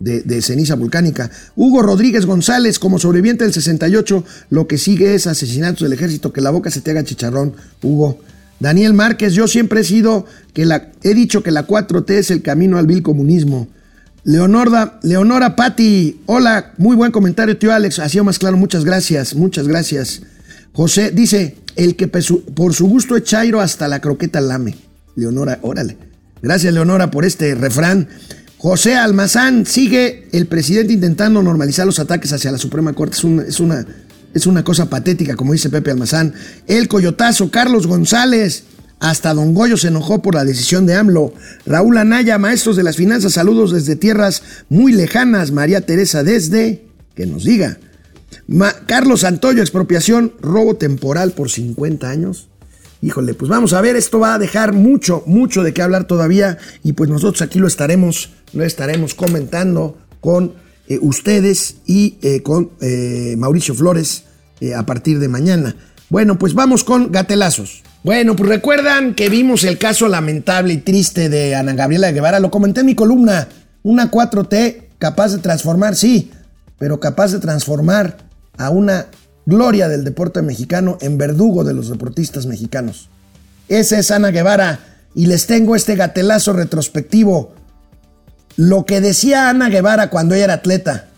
de, 0.00 0.42
ceniza 0.42 0.76
volcánica. 0.76 1.30
Hugo 1.56 1.82
Rodríguez 1.82 2.26
González, 2.26 2.78
como 2.78 2.98
sobreviviente 2.98 3.44
del 3.44 3.52
68, 3.52 4.24
lo 4.50 4.66
que 4.66 4.78
sigue 4.78 5.14
es 5.14 5.26
asesinatos 5.26 5.82
del 5.82 5.92
ejército, 5.92 6.32
que 6.32 6.40
la 6.40 6.50
boca 6.50 6.70
se 6.70 6.80
te 6.80 6.90
haga 6.90 7.04
chicharrón, 7.04 7.54
Hugo. 7.82 8.20
Daniel 8.60 8.92
Márquez, 8.92 9.34
yo 9.34 9.46
siempre 9.46 9.80
he 9.80 9.84
sido 9.84 10.26
que 10.52 10.64
la, 10.64 10.90
he 11.02 11.14
dicho 11.14 11.42
que 11.42 11.52
la 11.52 11.66
4T 11.66 12.10
es 12.10 12.30
el 12.30 12.42
camino 12.42 12.78
al 12.78 12.86
vil 12.86 13.02
comunismo. 13.02 13.68
Leonora, 14.24 14.98
Leonora 15.02 15.54
Patti, 15.54 16.22
hola, 16.26 16.72
muy 16.76 16.96
buen 16.96 17.12
comentario, 17.12 17.56
tío 17.56 17.72
Alex, 17.72 18.00
ha 18.00 18.08
sido 18.08 18.24
más 18.24 18.38
claro, 18.38 18.56
muchas 18.56 18.84
gracias, 18.84 19.34
muchas 19.34 19.68
gracias. 19.68 20.22
José 20.72 21.12
dice, 21.12 21.56
el 21.76 21.94
que 21.94 22.08
por 22.08 22.74
su 22.74 22.86
gusto 22.88 23.16
es 23.16 23.22
chairo 23.22 23.60
hasta 23.60 23.86
la 23.86 24.00
croqueta 24.00 24.40
lame. 24.40 24.76
Leonora, 25.14 25.58
órale. 25.62 25.96
Gracias, 26.42 26.72
Leonora, 26.72 27.10
por 27.10 27.24
este 27.24 27.54
refrán. 27.54 28.08
José 28.58 28.96
Almazán, 28.96 29.66
sigue 29.66 30.28
el 30.32 30.46
presidente 30.46 30.92
intentando 30.92 31.42
normalizar 31.42 31.86
los 31.86 31.98
ataques 32.00 32.32
hacia 32.32 32.50
la 32.52 32.58
Suprema 32.58 32.92
Corte. 32.92 33.16
Es, 33.16 33.24
un- 33.24 33.40
es 33.40 33.60
una, 33.60 33.86
es 34.34 34.46
una 34.46 34.64
cosa 34.64 34.90
patética, 34.90 35.36
como 35.36 35.52
dice 35.52 35.70
Pepe 35.70 35.92
Almazán. 35.92 36.34
El 36.66 36.88
Coyotazo, 36.88 37.50
Carlos 37.50 37.86
González. 37.86 38.64
Hasta 39.00 39.32
Don 39.32 39.54
Goyo 39.54 39.76
se 39.76 39.88
enojó 39.88 40.22
por 40.22 40.34
la 40.34 40.44
decisión 40.44 40.84
de 40.84 40.96
AMLO. 40.96 41.32
Raúl 41.66 41.98
Anaya, 41.98 42.36
maestros 42.36 42.74
de 42.74 42.82
las 42.82 42.96
finanzas, 42.96 43.34
saludos 43.34 43.70
desde 43.70 43.94
tierras 43.94 44.42
muy 44.68 44.92
lejanas. 44.92 45.52
María 45.52 45.82
Teresa 45.82 46.24
desde, 46.24 46.82
que 47.14 47.24
nos 47.26 47.44
diga. 47.44 47.78
Carlos 48.86 49.20
Santoyo, 49.20 49.62
expropiación, 49.62 50.32
robo 50.40 50.74
temporal 50.74 51.30
por 51.30 51.48
50 51.48 52.10
años. 52.10 52.47
Híjole, 53.00 53.34
pues 53.34 53.48
vamos 53.48 53.74
a 53.74 53.80
ver, 53.80 53.94
esto 53.94 54.18
va 54.18 54.34
a 54.34 54.38
dejar 54.38 54.72
mucho, 54.72 55.22
mucho 55.26 55.62
de 55.62 55.72
qué 55.72 55.82
hablar 55.82 56.04
todavía 56.04 56.58
y 56.82 56.94
pues 56.94 57.08
nosotros 57.08 57.42
aquí 57.42 57.60
lo 57.60 57.68
estaremos, 57.68 58.30
lo 58.52 58.64
estaremos 58.64 59.14
comentando 59.14 59.96
con 60.20 60.54
eh, 60.88 60.98
ustedes 61.00 61.76
y 61.86 62.18
eh, 62.22 62.42
con 62.42 62.70
eh, 62.80 63.36
Mauricio 63.38 63.74
Flores 63.74 64.24
a 64.76 64.84
partir 64.84 65.20
de 65.20 65.28
mañana. 65.28 65.76
Bueno, 66.10 66.36
pues 66.36 66.54
vamos 66.54 66.82
con 66.82 67.12
gatelazos. 67.12 67.84
Bueno, 68.02 68.34
pues 68.34 68.48
recuerdan 68.48 69.14
que 69.14 69.28
vimos 69.28 69.62
el 69.62 69.78
caso 69.78 70.08
lamentable 70.08 70.72
y 70.72 70.78
triste 70.78 71.28
de 71.28 71.54
Ana 71.54 71.74
Gabriela 71.74 72.10
Guevara, 72.10 72.40
lo 72.40 72.50
comenté 72.50 72.80
en 72.80 72.86
mi 72.86 72.96
columna, 72.96 73.48
una 73.84 74.10
4T 74.10 74.88
capaz 74.98 75.32
de 75.32 75.38
transformar, 75.38 75.94
sí, 75.94 76.32
pero 76.78 76.98
capaz 76.98 77.30
de 77.30 77.38
transformar 77.38 78.16
a 78.56 78.70
una 78.70 79.06
gloria 79.48 79.88
del 79.88 80.04
deporte 80.04 80.42
mexicano 80.42 80.98
en 81.00 81.16
verdugo 81.16 81.64
de 81.64 81.72
los 81.72 81.88
deportistas 81.88 82.44
mexicanos. 82.44 83.08
Esa 83.68 83.98
es 83.98 84.10
Ana 84.10 84.30
Guevara 84.30 84.80
y 85.14 85.24
les 85.24 85.46
tengo 85.46 85.74
este 85.74 85.96
gatelazo 85.96 86.52
retrospectivo. 86.52 87.54
Lo 88.56 88.84
que 88.84 89.00
decía 89.00 89.48
Ana 89.48 89.70
Guevara 89.70 90.10
cuando 90.10 90.34
ella 90.34 90.44
era 90.44 90.54
atleta, 90.54 91.08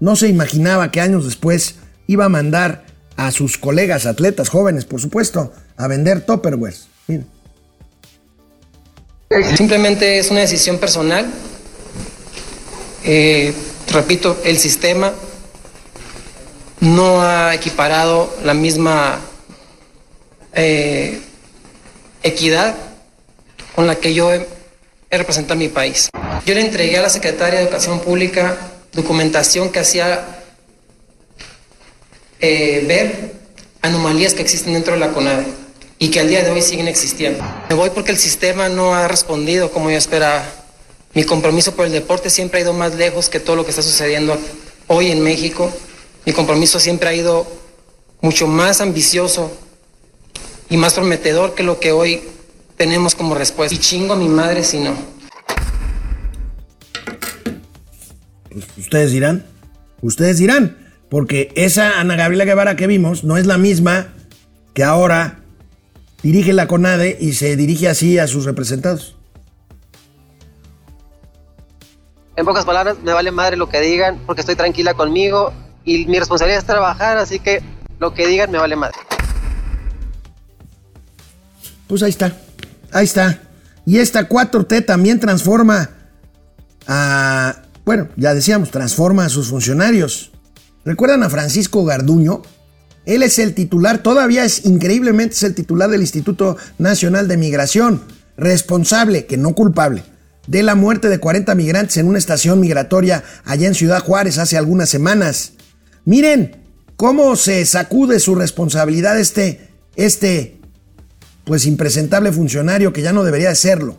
no 0.00 0.16
se 0.16 0.28
imaginaba 0.28 0.90
que 0.90 1.02
años 1.02 1.26
después 1.26 1.74
iba 2.06 2.24
a 2.24 2.30
mandar 2.30 2.86
a 3.16 3.30
sus 3.30 3.58
colegas 3.58 4.06
atletas 4.06 4.48
jóvenes, 4.48 4.86
por 4.86 5.00
supuesto, 5.02 5.52
a 5.76 5.86
vender 5.86 6.24
Tupperwares. 6.24 6.86
Miren. 7.08 7.26
Simplemente 9.54 10.18
es 10.18 10.30
una 10.30 10.40
decisión 10.40 10.78
personal. 10.78 11.26
Eh, 13.04 13.52
repito, 13.92 14.38
el 14.44 14.56
sistema 14.56 15.12
no 16.86 17.22
ha 17.22 17.54
equiparado 17.54 18.34
la 18.44 18.54
misma 18.54 19.20
eh, 20.54 21.20
equidad 22.22 22.76
con 23.74 23.86
la 23.86 23.96
que 23.96 24.14
yo 24.14 24.32
he, 24.32 24.46
representado 25.10 25.54
a 25.54 25.56
mi 25.56 25.68
país. 25.68 26.10
Yo 26.44 26.54
le 26.54 26.60
entregué 26.60 26.98
a 26.98 27.02
la 27.02 27.08
Secretaria 27.08 27.58
de 27.58 27.64
Educación 27.64 28.00
Pública 28.00 28.56
documentación 28.92 29.70
que 29.70 29.78
hacía 29.78 30.42
eh, 32.40 32.84
ver 32.86 33.32
anomalías 33.82 34.34
que 34.34 34.42
existen 34.42 34.74
dentro 34.74 34.94
de 34.94 35.00
la 35.00 35.12
CONADE 35.12 35.46
y 35.98 36.10
que 36.10 36.20
al 36.20 36.28
día 36.28 36.42
de 36.42 36.50
hoy 36.50 36.62
siguen 36.62 36.88
existiendo. 36.88 37.42
Me 37.68 37.74
voy 37.74 37.90
porque 37.90 38.10
el 38.10 38.18
sistema 38.18 38.68
no 38.68 38.94
ha 38.94 39.08
respondido 39.08 39.70
como 39.70 39.90
yo 39.90 39.96
esperaba. 39.96 40.44
Mi 41.14 41.24
compromiso 41.24 41.74
por 41.74 41.86
el 41.86 41.92
deporte 41.92 42.28
siempre 42.28 42.60
ha 42.60 42.62
ido 42.62 42.72
más 42.74 42.94
lejos 42.94 43.28
que 43.28 43.40
todo 43.40 43.56
lo 43.56 43.64
que 43.64 43.70
está 43.70 43.82
sucediendo 43.82 44.38
hoy 44.86 45.10
en 45.10 45.22
México. 45.22 45.72
Mi 46.26 46.32
compromiso 46.32 46.80
siempre 46.80 47.08
ha 47.08 47.14
ido 47.14 47.46
mucho 48.20 48.48
más 48.48 48.80
ambicioso 48.80 49.56
y 50.68 50.76
más 50.76 50.94
prometedor 50.94 51.54
que 51.54 51.62
lo 51.62 51.78
que 51.78 51.92
hoy 51.92 52.20
tenemos 52.76 53.14
como 53.14 53.36
respuesta. 53.36 53.76
Y 53.76 53.78
chingo 53.78 54.14
a 54.14 54.16
mi 54.16 54.28
madre 54.28 54.64
si 54.64 54.80
no. 54.80 54.96
Ustedes 58.76 59.12
dirán, 59.12 59.46
ustedes 60.02 60.38
dirán, 60.38 60.76
porque 61.08 61.52
esa 61.54 62.00
Ana 62.00 62.16
Gabriela 62.16 62.44
Guevara 62.44 62.74
que 62.74 62.88
vimos 62.88 63.22
no 63.22 63.36
es 63.36 63.46
la 63.46 63.56
misma 63.56 64.08
que 64.74 64.82
ahora 64.82 65.38
dirige 66.24 66.52
la 66.52 66.66
CONADE 66.66 67.18
y 67.20 67.34
se 67.34 67.54
dirige 67.54 67.88
así 67.88 68.18
a 68.18 68.26
sus 68.26 68.44
representados. 68.46 69.14
En 72.34 72.44
pocas 72.44 72.64
palabras, 72.64 72.96
me 73.04 73.12
vale 73.12 73.30
madre 73.30 73.56
lo 73.56 73.68
que 73.68 73.80
digan 73.80 74.20
porque 74.26 74.40
estoy 74.40 74.56
tranquila 74.56 74.94
conmigo 74.94 75.52
y 75.86 76.04
mi 76.06 76.18
responsabilidad 76.18 76.60
es 76.60 76.66
trabajar, 76.66 77.16
así 77.16 77.38
que 77.38 77.62
lo 77.98 78.12
que 78.12 78.26
digan 78.26 78.50
me 78.50 78.58
vale 78.58 78.76
madre. 78.76 78.98
Pues 81.86 82.02
ahí 82.02 82.10
está, 82.10 82.36
ahí 82.92 83.04
está. 83.04 83.40
Y 83.86 83.98
esta 83.98 84.28
4T 84.28 84.84
también 84.84 85.20
transforma 85.20 85.90
a, 86.88 87.62
bueno, 87.84 88.08
ya 88.16 88.34
decíamos, 88.34 88.70
transforma 88.72 89.24
a 89.24 89.28
sus 89.28 89.48
funcionarios. 89.48 90.32
¿Recuerdan 90.84 91.22
a 91.22 91.30
Francisco 91.30 91.84
Garduño? 91.84 92.42
Él 93.06 93.22
es 93.22 93.38
el 93.38 93.54
titular, 93.54 93.98
todavía 93.98 94.44
es 94.44 94.66
increíblemente 94.66 95.36
es 95.36 95.42
el 95.44 95.54
titular 95.54 95.88
del 95.88 96.00
Instituto 96.00 96.56
Nacional 96.78 97.28
de 97.28 97.36
Migración, 97.36 98.02
responsable, 98.36 99.26
que 99.26 99.36
no 99.36 99.54
culpable, 99.54 100.02
de 100.48 100.64
la 100.64 100.74
muerte 100.74 101.08
de 101.08 101.20
40 101.20 101.54
migrantes 101.54 101.96
en 101.98 102.08
una 102.08 102.18
estación 102.18 102.58
migratoria 102.58 103.22
allá 103.44 103.68
en 103.68 103.76
Ciudad 103.76 104.02
Juárez 104.02 104.38
hace 104.38 104.56
algunas 104.56 104.88
semanas. 104.88 105.52
Miren 106.06 106.52
cómo 106.96 107.34
se 107.36 107.64
sacude 107.66 108.20
su 108.20 108.34
responsabilidad 108.36 109.18
este, 109.18 109.68
este, 109.96 110.56
pues 111.44 111.66
impresentable 111.66 112.30
funcionario 112.32 112.92
que 112.92 113.02
ya 113.02 113.12
no 113.12 113.24
debería 113.24 113.48
de 113.50 113.56
serlo. 113.56 113.96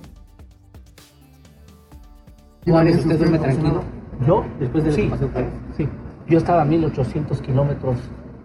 Juárez, 2.65 2.97
¿usted 2.97 3.17
duerme 3.17 3.39
tranquilo? 3.39 3.83
¿Yo? 4.25 4.45
Después 4.59 4.83
de 4.85 4.91
sí, 4.93 5.11
sí. 5.77 5.87
Yo 6.27 6.37
estaba 6.37 6.61
a 6.61 6.65
1800 6.65 7.41
kilómetros 7.41 7.97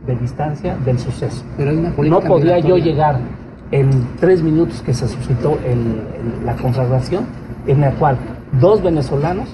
de 0.06 0.16
distancia 0.16 0.76
del 0.84 0.98
suceso. 0.98 1.44
Pero 1.56 1.70
hay 1.70 1.76
una 1.76 1.90
no 1.90 2.20
podía 2.20 2.58
yo 2.58 2.76
llegar 2.76 3.20
en 3.70 4.16
tres 4.20 4.42
minutos 4.42 4.82
que 4.82 4.92
se 4.92 5.08
suscitó 5.08 5.58
el- 5.64 6.02
el- 6.40 6.44
la 6.46 6.54
conflagración, 6.56 7.26
en 7.66 7.80
la 7.80 7.92
cual 7.92 8.18
dos 8.60 8.82
venezolanos 8.82 9.48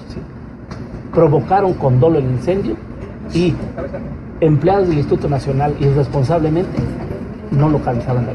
provocaron 1.13 1.73
con 1.75 1.99
dolo 1.99 2.19
el 2.19 2.25
incendio 2.25 2.75
y 3.33 3.53
empleados 4.41 4.87
del 4.87 4.97
Instituto 4.97 5.29
Nacional 5.29 5.75
irresponsablemente 5.79 6.79
no 7.51 7.69
localizaban 7.69 8.25
la. 8.27 8.33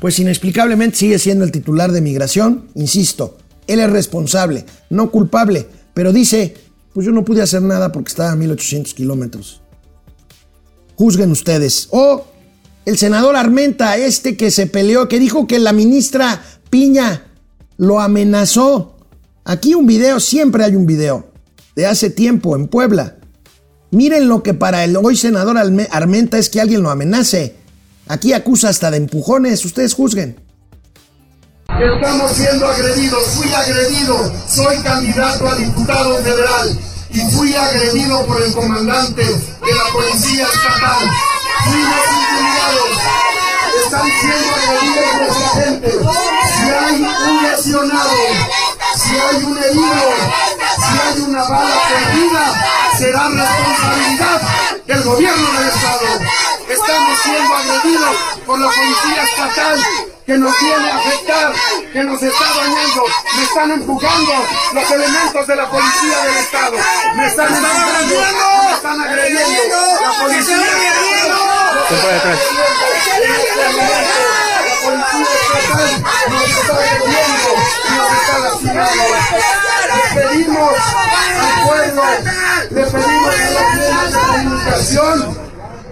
Pues 0.00 0.18
inexplicablemente 0.18 0.96
sigue 0.96 1.18
siendo 1.18 1.44
el 1.44 1.52
titular 1.52 1.92
de 1.92 2.00
migración, 2.00 2.64
insisto, 2.74 3.36
él 3.66 3.78
es 3.78 3.90
responsable, 3.90 4.66
no 4.90 5.10
culpable, 5.10 5.66
pero 5.94 6.12
dice, 6.12 6.54
pues 6.92 7.06
yo 7.06 7.12
no 7.12 7.24
pude 7.24 7.42
hacer 7.42 7.62
nada 7.62 7.92
porque 7.92 8.08
estaba 8.08 8.32
a 8.32 8.36
1800 8.36 8.94
kilómetros. 8.94 9.60
Juzguen 10.96 11.30
ustedes. 11.30 11.88
O 11.90 12.26
el 12.84 12.98
senador 12.98 13.36
Armenta, 13.36 13.96
este 13.96 14.36
que 14.36 14.50
se 14.50 14.66
peleó, 14.66 15.08
que 15.08 15.20
dijo 15.20 15.46
que 15.46 15.58
la 15.58 15.72
ministra 15.72 16.42
Piña 16.68 17.26
lo 17.76 18.00
amenazó. 18.00 18.96
Aquí 19.44 19.74
un 19.74 19.86
video, 19.86 20.20
siempre 20.20 20.64
hay 20.64 20.76
un 20.76 20.86
video, 20.86 21.32
de 21.74 21.86
hace 21.86 22.10
tiempo 22.10 22.54
en 22.54 22.68
Puebla. 22.68 23.16
Miren 23.90 24.28
lo 24.28 24.42
que 24.44 24.54
para 24.54 24.84
el 24.84 24.96
hoy 24.96 25.16
senador 25.16 25.58
Armenta 25.90 26.38
es 26.38 26.48
que 26.48 26.60
alguien 26.60 26.82
lo 26.82 26.90
amenace. 26.90 27.56
Aquí 28.06 28.32
acusa 28.32 28.68
hasta 28.68 28.92
de 28.92 28.98
empujones, 28.98 29.64
ustedes 29.64 29.94
juzguen. 29.94 30.40
Estamos 31.68 32.32
siendo 32.32 32.68
agredidos, 32.68 33.22
fui 33.34 33.52
agredido, 33.52 34.32
soy 34.46 34.76
candidato 34.82 35.48
a 35.48 35.56
diputado 35.56 36.18
federal 36.18 36.78
y 37.10 37.20
fui 37.32 37.52
agredido 37.54 38.24
por 38.26 38.40
el 38.42 38.52
comandante 38.52 39.24
de 39.24 39.74
la 39.74 39.92
policía 39.92 40.46
estatal. 40.46 41.10
Fuimos 41.64 42.00
intimidados, 42.14 42.90
están 43.84 44.06
siendo 44.20 44.54
agredidos 44.54 45.14
nuestra 45.18 45.64
gente. 45.64 45.90
Si 46.54 46.70
hay 46.70 47.02
un 47.02 47.42
lesionado, 47.42 48.16
si 48.96 49.10
hay 49.10 49.42
un 49.44 49.58
herido, 49.58 50.14
si 50.76 50.98
hay 50.98 51.20
una 51.22 51.42
bala 51.44 51.82
perdida, 51.88 52.98
será 52.98 53.28
responsabilidad 53.28 54.40
de 54.86 54.92
el 54.92 55.02
gobierno 55.02 55.52
del 55.52 55.68
Estado. 55.68 56.06
Estamos 56.68 57.18
siendo 57.22 57.54
agredidos 57.54 58.16
por 58.46 58.58
la 58.60 58.68
policía 58.68 59.22
estatal 59.24 59.78
que 60.26 60.38
nos 60.38 60.60
viene 60.60 60.90
a 60.90 60.96
afectar, 60.96 61.52
que 61.92 62.04
nos 62.04 62.22
está 62.22 62.44
dañando. 62.44 63.04
Me 63.36 63.42
están 63.42 63.70
empujando 63.72 64.32
los 64.72 64.90
elementos 64.90 65.46
de 65.46 65.56
la 65.56 65.70
policía 65.70 66.18
del 66.24 66.36
Estado. 66.36 66.76
Me 67.16 67.26
están 67.26 67.54
empujando, 67.54 68.10
me 68.64 68.72
están 68.72 69.00
agrediendo. 69.00 69.76
La 70.02 70.12
policía 70.22 70.56
policía 74.82 75.26
estatal 75.58 76.02
nos 76.30 76.48
está 76.50 76.74
agrediendo 76.74 77.50
y 77.84 77.92
nos 77.96 78.10
está 78.20 78.38
lastimando. 78.38 79.04
Le 79.92 80.20
pedimos 80.20 80.74
al 81.10 81.54
pueblo, 81.66 82.02
le 82.70 82.82
pedimos 82.86 83.28
a 83.28 83.50
los 83.50 83.66
medios 83.74 84.12
de 84.12 84.18
comunicación 84.20 85.42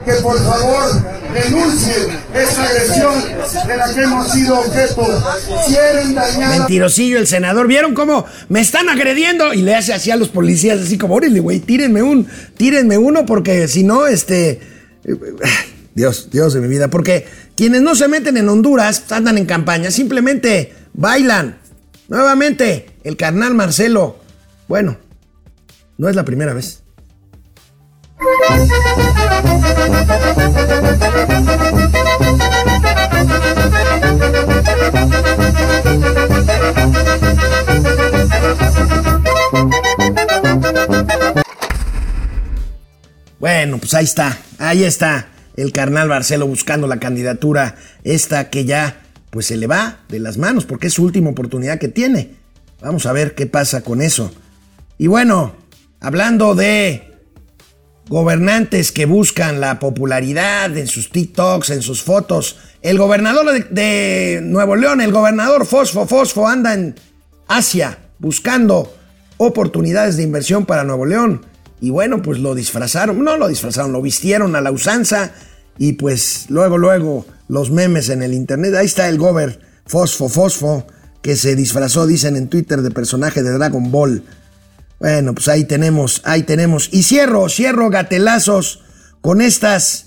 que 0.05 0.13
por 0.23 0.39
favor 0.39 1.21
denuncien 1.33 2.19
esta 2.35 2.63
agresión 2.65 3.15
de 3.67 3.77
la 3.77 3.95
que 3.95 4.01
hemos 4.01 4.33
sido 4.33 4.61
objeto. 4.61 5.23
Quieren 5.67 6.15
dañar. 6.15 6.59
Mentirosillo 6.59 7.19
el 7.19 7.27
senador. 7.27 7.67
¿Vieron 7.67 7.95
cómo 7.95 8.25
me 8.49 8.61
están 8.61 8.89
agrediendo? 8.89 9.53
Y 9.53 9.63
le 9.63 9.75
hace 9.75 9.93
así 9.93 10.11
a 10.11 10.17
los 10.17 10.29
policías, 10.29 10.81
así 10.81 10.99
como, 10.99 11.15
órale, 11.15 11.41
güey, 11.41 11.61
tírenme 11.61 12.03
un, 12.03 12.27
tírenme 12.57 12.99
uno, 12.99 13.27
porque 13.27 13.69
si 13.69 13.83
no, 13.83 14.07
este. 14.07 14.61
Dios, 15.95 16.29
Dios 16.31 16.55
de 16.55 16.61
mi 16.61 16.69
vida. 16.69 16.89
Porque 16.89 17.27
quienes 17.61 17.83
no 17.83 17.95
se 17.95 18.09
meten 18.09 18.39
en 18.39 18.49
Honduras 18.49 19.13
andan 19.13 19.37
en 19.37 19.45
campaña, 19.45 19.91
simplemente 19.91 20.73
bailan. 20.95 21.59
Nuevamente, 22.09 22.89
el 23.05 23.19
carnal 23.19 23.53
Marcelo. 23.53 24.19
Bueno, 24.67 24.97
no 25.99 26.09
es 26.09 26.17
la 26.17 26.25
primera 26.25 26.55
vez. 26.55 26.83
Bueno, 43.39 43.77
pues 43.77 43.93
ahí 43.93 44.05
está, 44.05 44.39
ahí 44.59 44.83
está 44.85 45.30
el 45.57 45.73
carnal 45.73 46.09
Marcelo 46.09 46.47
buscando 46.47 46.87
la 46.87 47.01
candidatura 47.01 47.77
esta 48.05 48.51
que 48.51 48.65
ya 48.65 49.03
pues 49.31 49.47
se 49.47 49.57
le 49.57 49.67
va 49.67 50.01
de 50.09 50.19
las 50.19 50.39
manos 50.39 50.65
porque 50.65 50.89
es 50.89 50.95
su 50.95 51.05
última 51.05 51.31
oportunidad 51.31 51.79
que 51.79 51.89
tiene. 51.89 52.35
Vamos 52.81 53.07
a 53.07 53.13
ver 53.13 53.35
qué 53.35 53.47
pasa 53.47 53.83
con 53.83 54.03
eso. 54.03 54.33
Y 54.99 55.07
bueno, 55.07 55.55
hablando 56.01 56.55
de 56.55 57.15
gobernantes 58.09 58.91
que 58.91 59.07
buscan 59.07 59.61
la 59.61 59.79
popularidad 59.79 60.77
en 60.77 60.87
sus 60.87 61.11
TikToks, 61.11 61.71
en 61.71 61.83
sus 61.83 62.03
fotos, 62.03 62.57
el 62.83 62.99
gobernador 62.99 63.53
de, 63.53 63.61
de 63.71 64.41
Nuevo 64.43 64.77
León, 64.77 65.01
el 65.01 65.13
gobernador 65.13 65.67
Fosfo 65.67 66.07
Fosfo 66.07 66.49
anda 66.49 66.75
en 66.75 66.97
Asia 67.47 67.99
buscando 68.19 68.95
oportunidades 69.37 70.17
de 70.17 70.23
inversión 70.23 70.67
para 70.67 70.85
Nuevo 70.85 71.07
León. 71.07 71.47
Y 71.81 71.91
bueno, 71.91 72.23
pues 72.23 72.39
lo 72.39 72.55
disfrazaron, 72.55 73.23
no 73.25 73.37
lo 73.37 73.49
disfrazaron, 73.49 73.93
lo 73.93 74.03
vistieron 74.03 74.55
a 74.57 74.61
la 74.61 74.71
usanza 74.71 75.33
y 75.79 75.95
pues 75.95 76.47
luego, 76.49 76.77
luego 76.77 77.27
los 77.49 77.71
memes 77.71 78.11
en 78.11 78.23
el 78.23 78.35
internet. 78.35 78.75
Ahí 78.75 78.87
está 78.87 79.09
el 79.09 79.19
gober 79.19 79.61
Fosfo 79.87 80.29
Fosfo 80.29 80.87
que 81.23 81.37
se 81.37 81.57
disfrazó, 81.57 82.07
dicen 82.07 82.37
en 82.37 82.49
Twitter, 82.49 82.83
de 82.83 82.91
personaje 82.91 83.43
de 83.43 83.51
Dragon 83.51 83.91
Ball. 83.91 84.23
Bueno, 84.99 85.35
pues 85.35 85.49
ahí 85.49 85.65
tenemos, 85.65 86.23
ahí 86.25 86.43
tenemos. 86.43 86.89
Y 86.93 87.03
cierro, 87.03 87.49
cierro 87.49 87.91
gatelazos 87.91 88.83
con 89.21 89.41
estas 89.41 90.07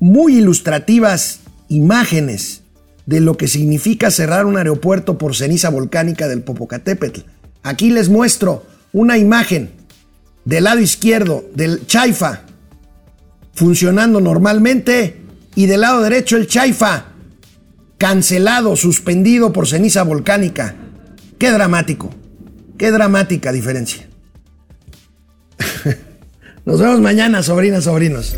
muy 0.00 0.38
ilustrativas 0.38 1.40
imágenes 1.68 2.62
de 3.06 3.20
lo 3.20 3.36
que 3.36 3.48
significa 3.48 4.10
cerrar 4.10 4.46
un 4.46 4.58
aeropuerto 4.58 5.18
por 5.18 5.34
ceniza 5.34 5.70
volcánica 5.70 6.28
del 6.28 6.42
Popocatépetl. 6.42 7.20
Aquí 7.62 7.90
les 7.90 8.08
muestro 8.08 8.64
una 8.92 9.18
imagen 9.18 9.77
del 10.48 10.64
lado 10.64 10.80
izquierdo 10.80 11.44
del 11.54 11.86
Chaifa 11.86 12.40
funcionando 13.52 14.18
normalmente 14.18 15.20
y 15.54 15.66
del 15.66 15.82
lado 15.82 16.00
derecho 16.00 16.38
el 16.38 16.46
Chaifa 16.46 17.08
cancelado, 17.98 18.74
suspendido 18.74 19.52
por 19.52 19.68
ceniza 19.68 20.04
volcánica. 20.04 20.74
Qué 21.38 21.50
dramático, 21.50 22.08
qué 22.78 22.90
dramática 22.90 23.52
diferencia. 23.52 24.08
Nos 26.64 26.80
vemos 26.80 27.02
mañana, 27.02 27.42
sobrinas, 27.42 27.84
sobrinos. 27.84 28.34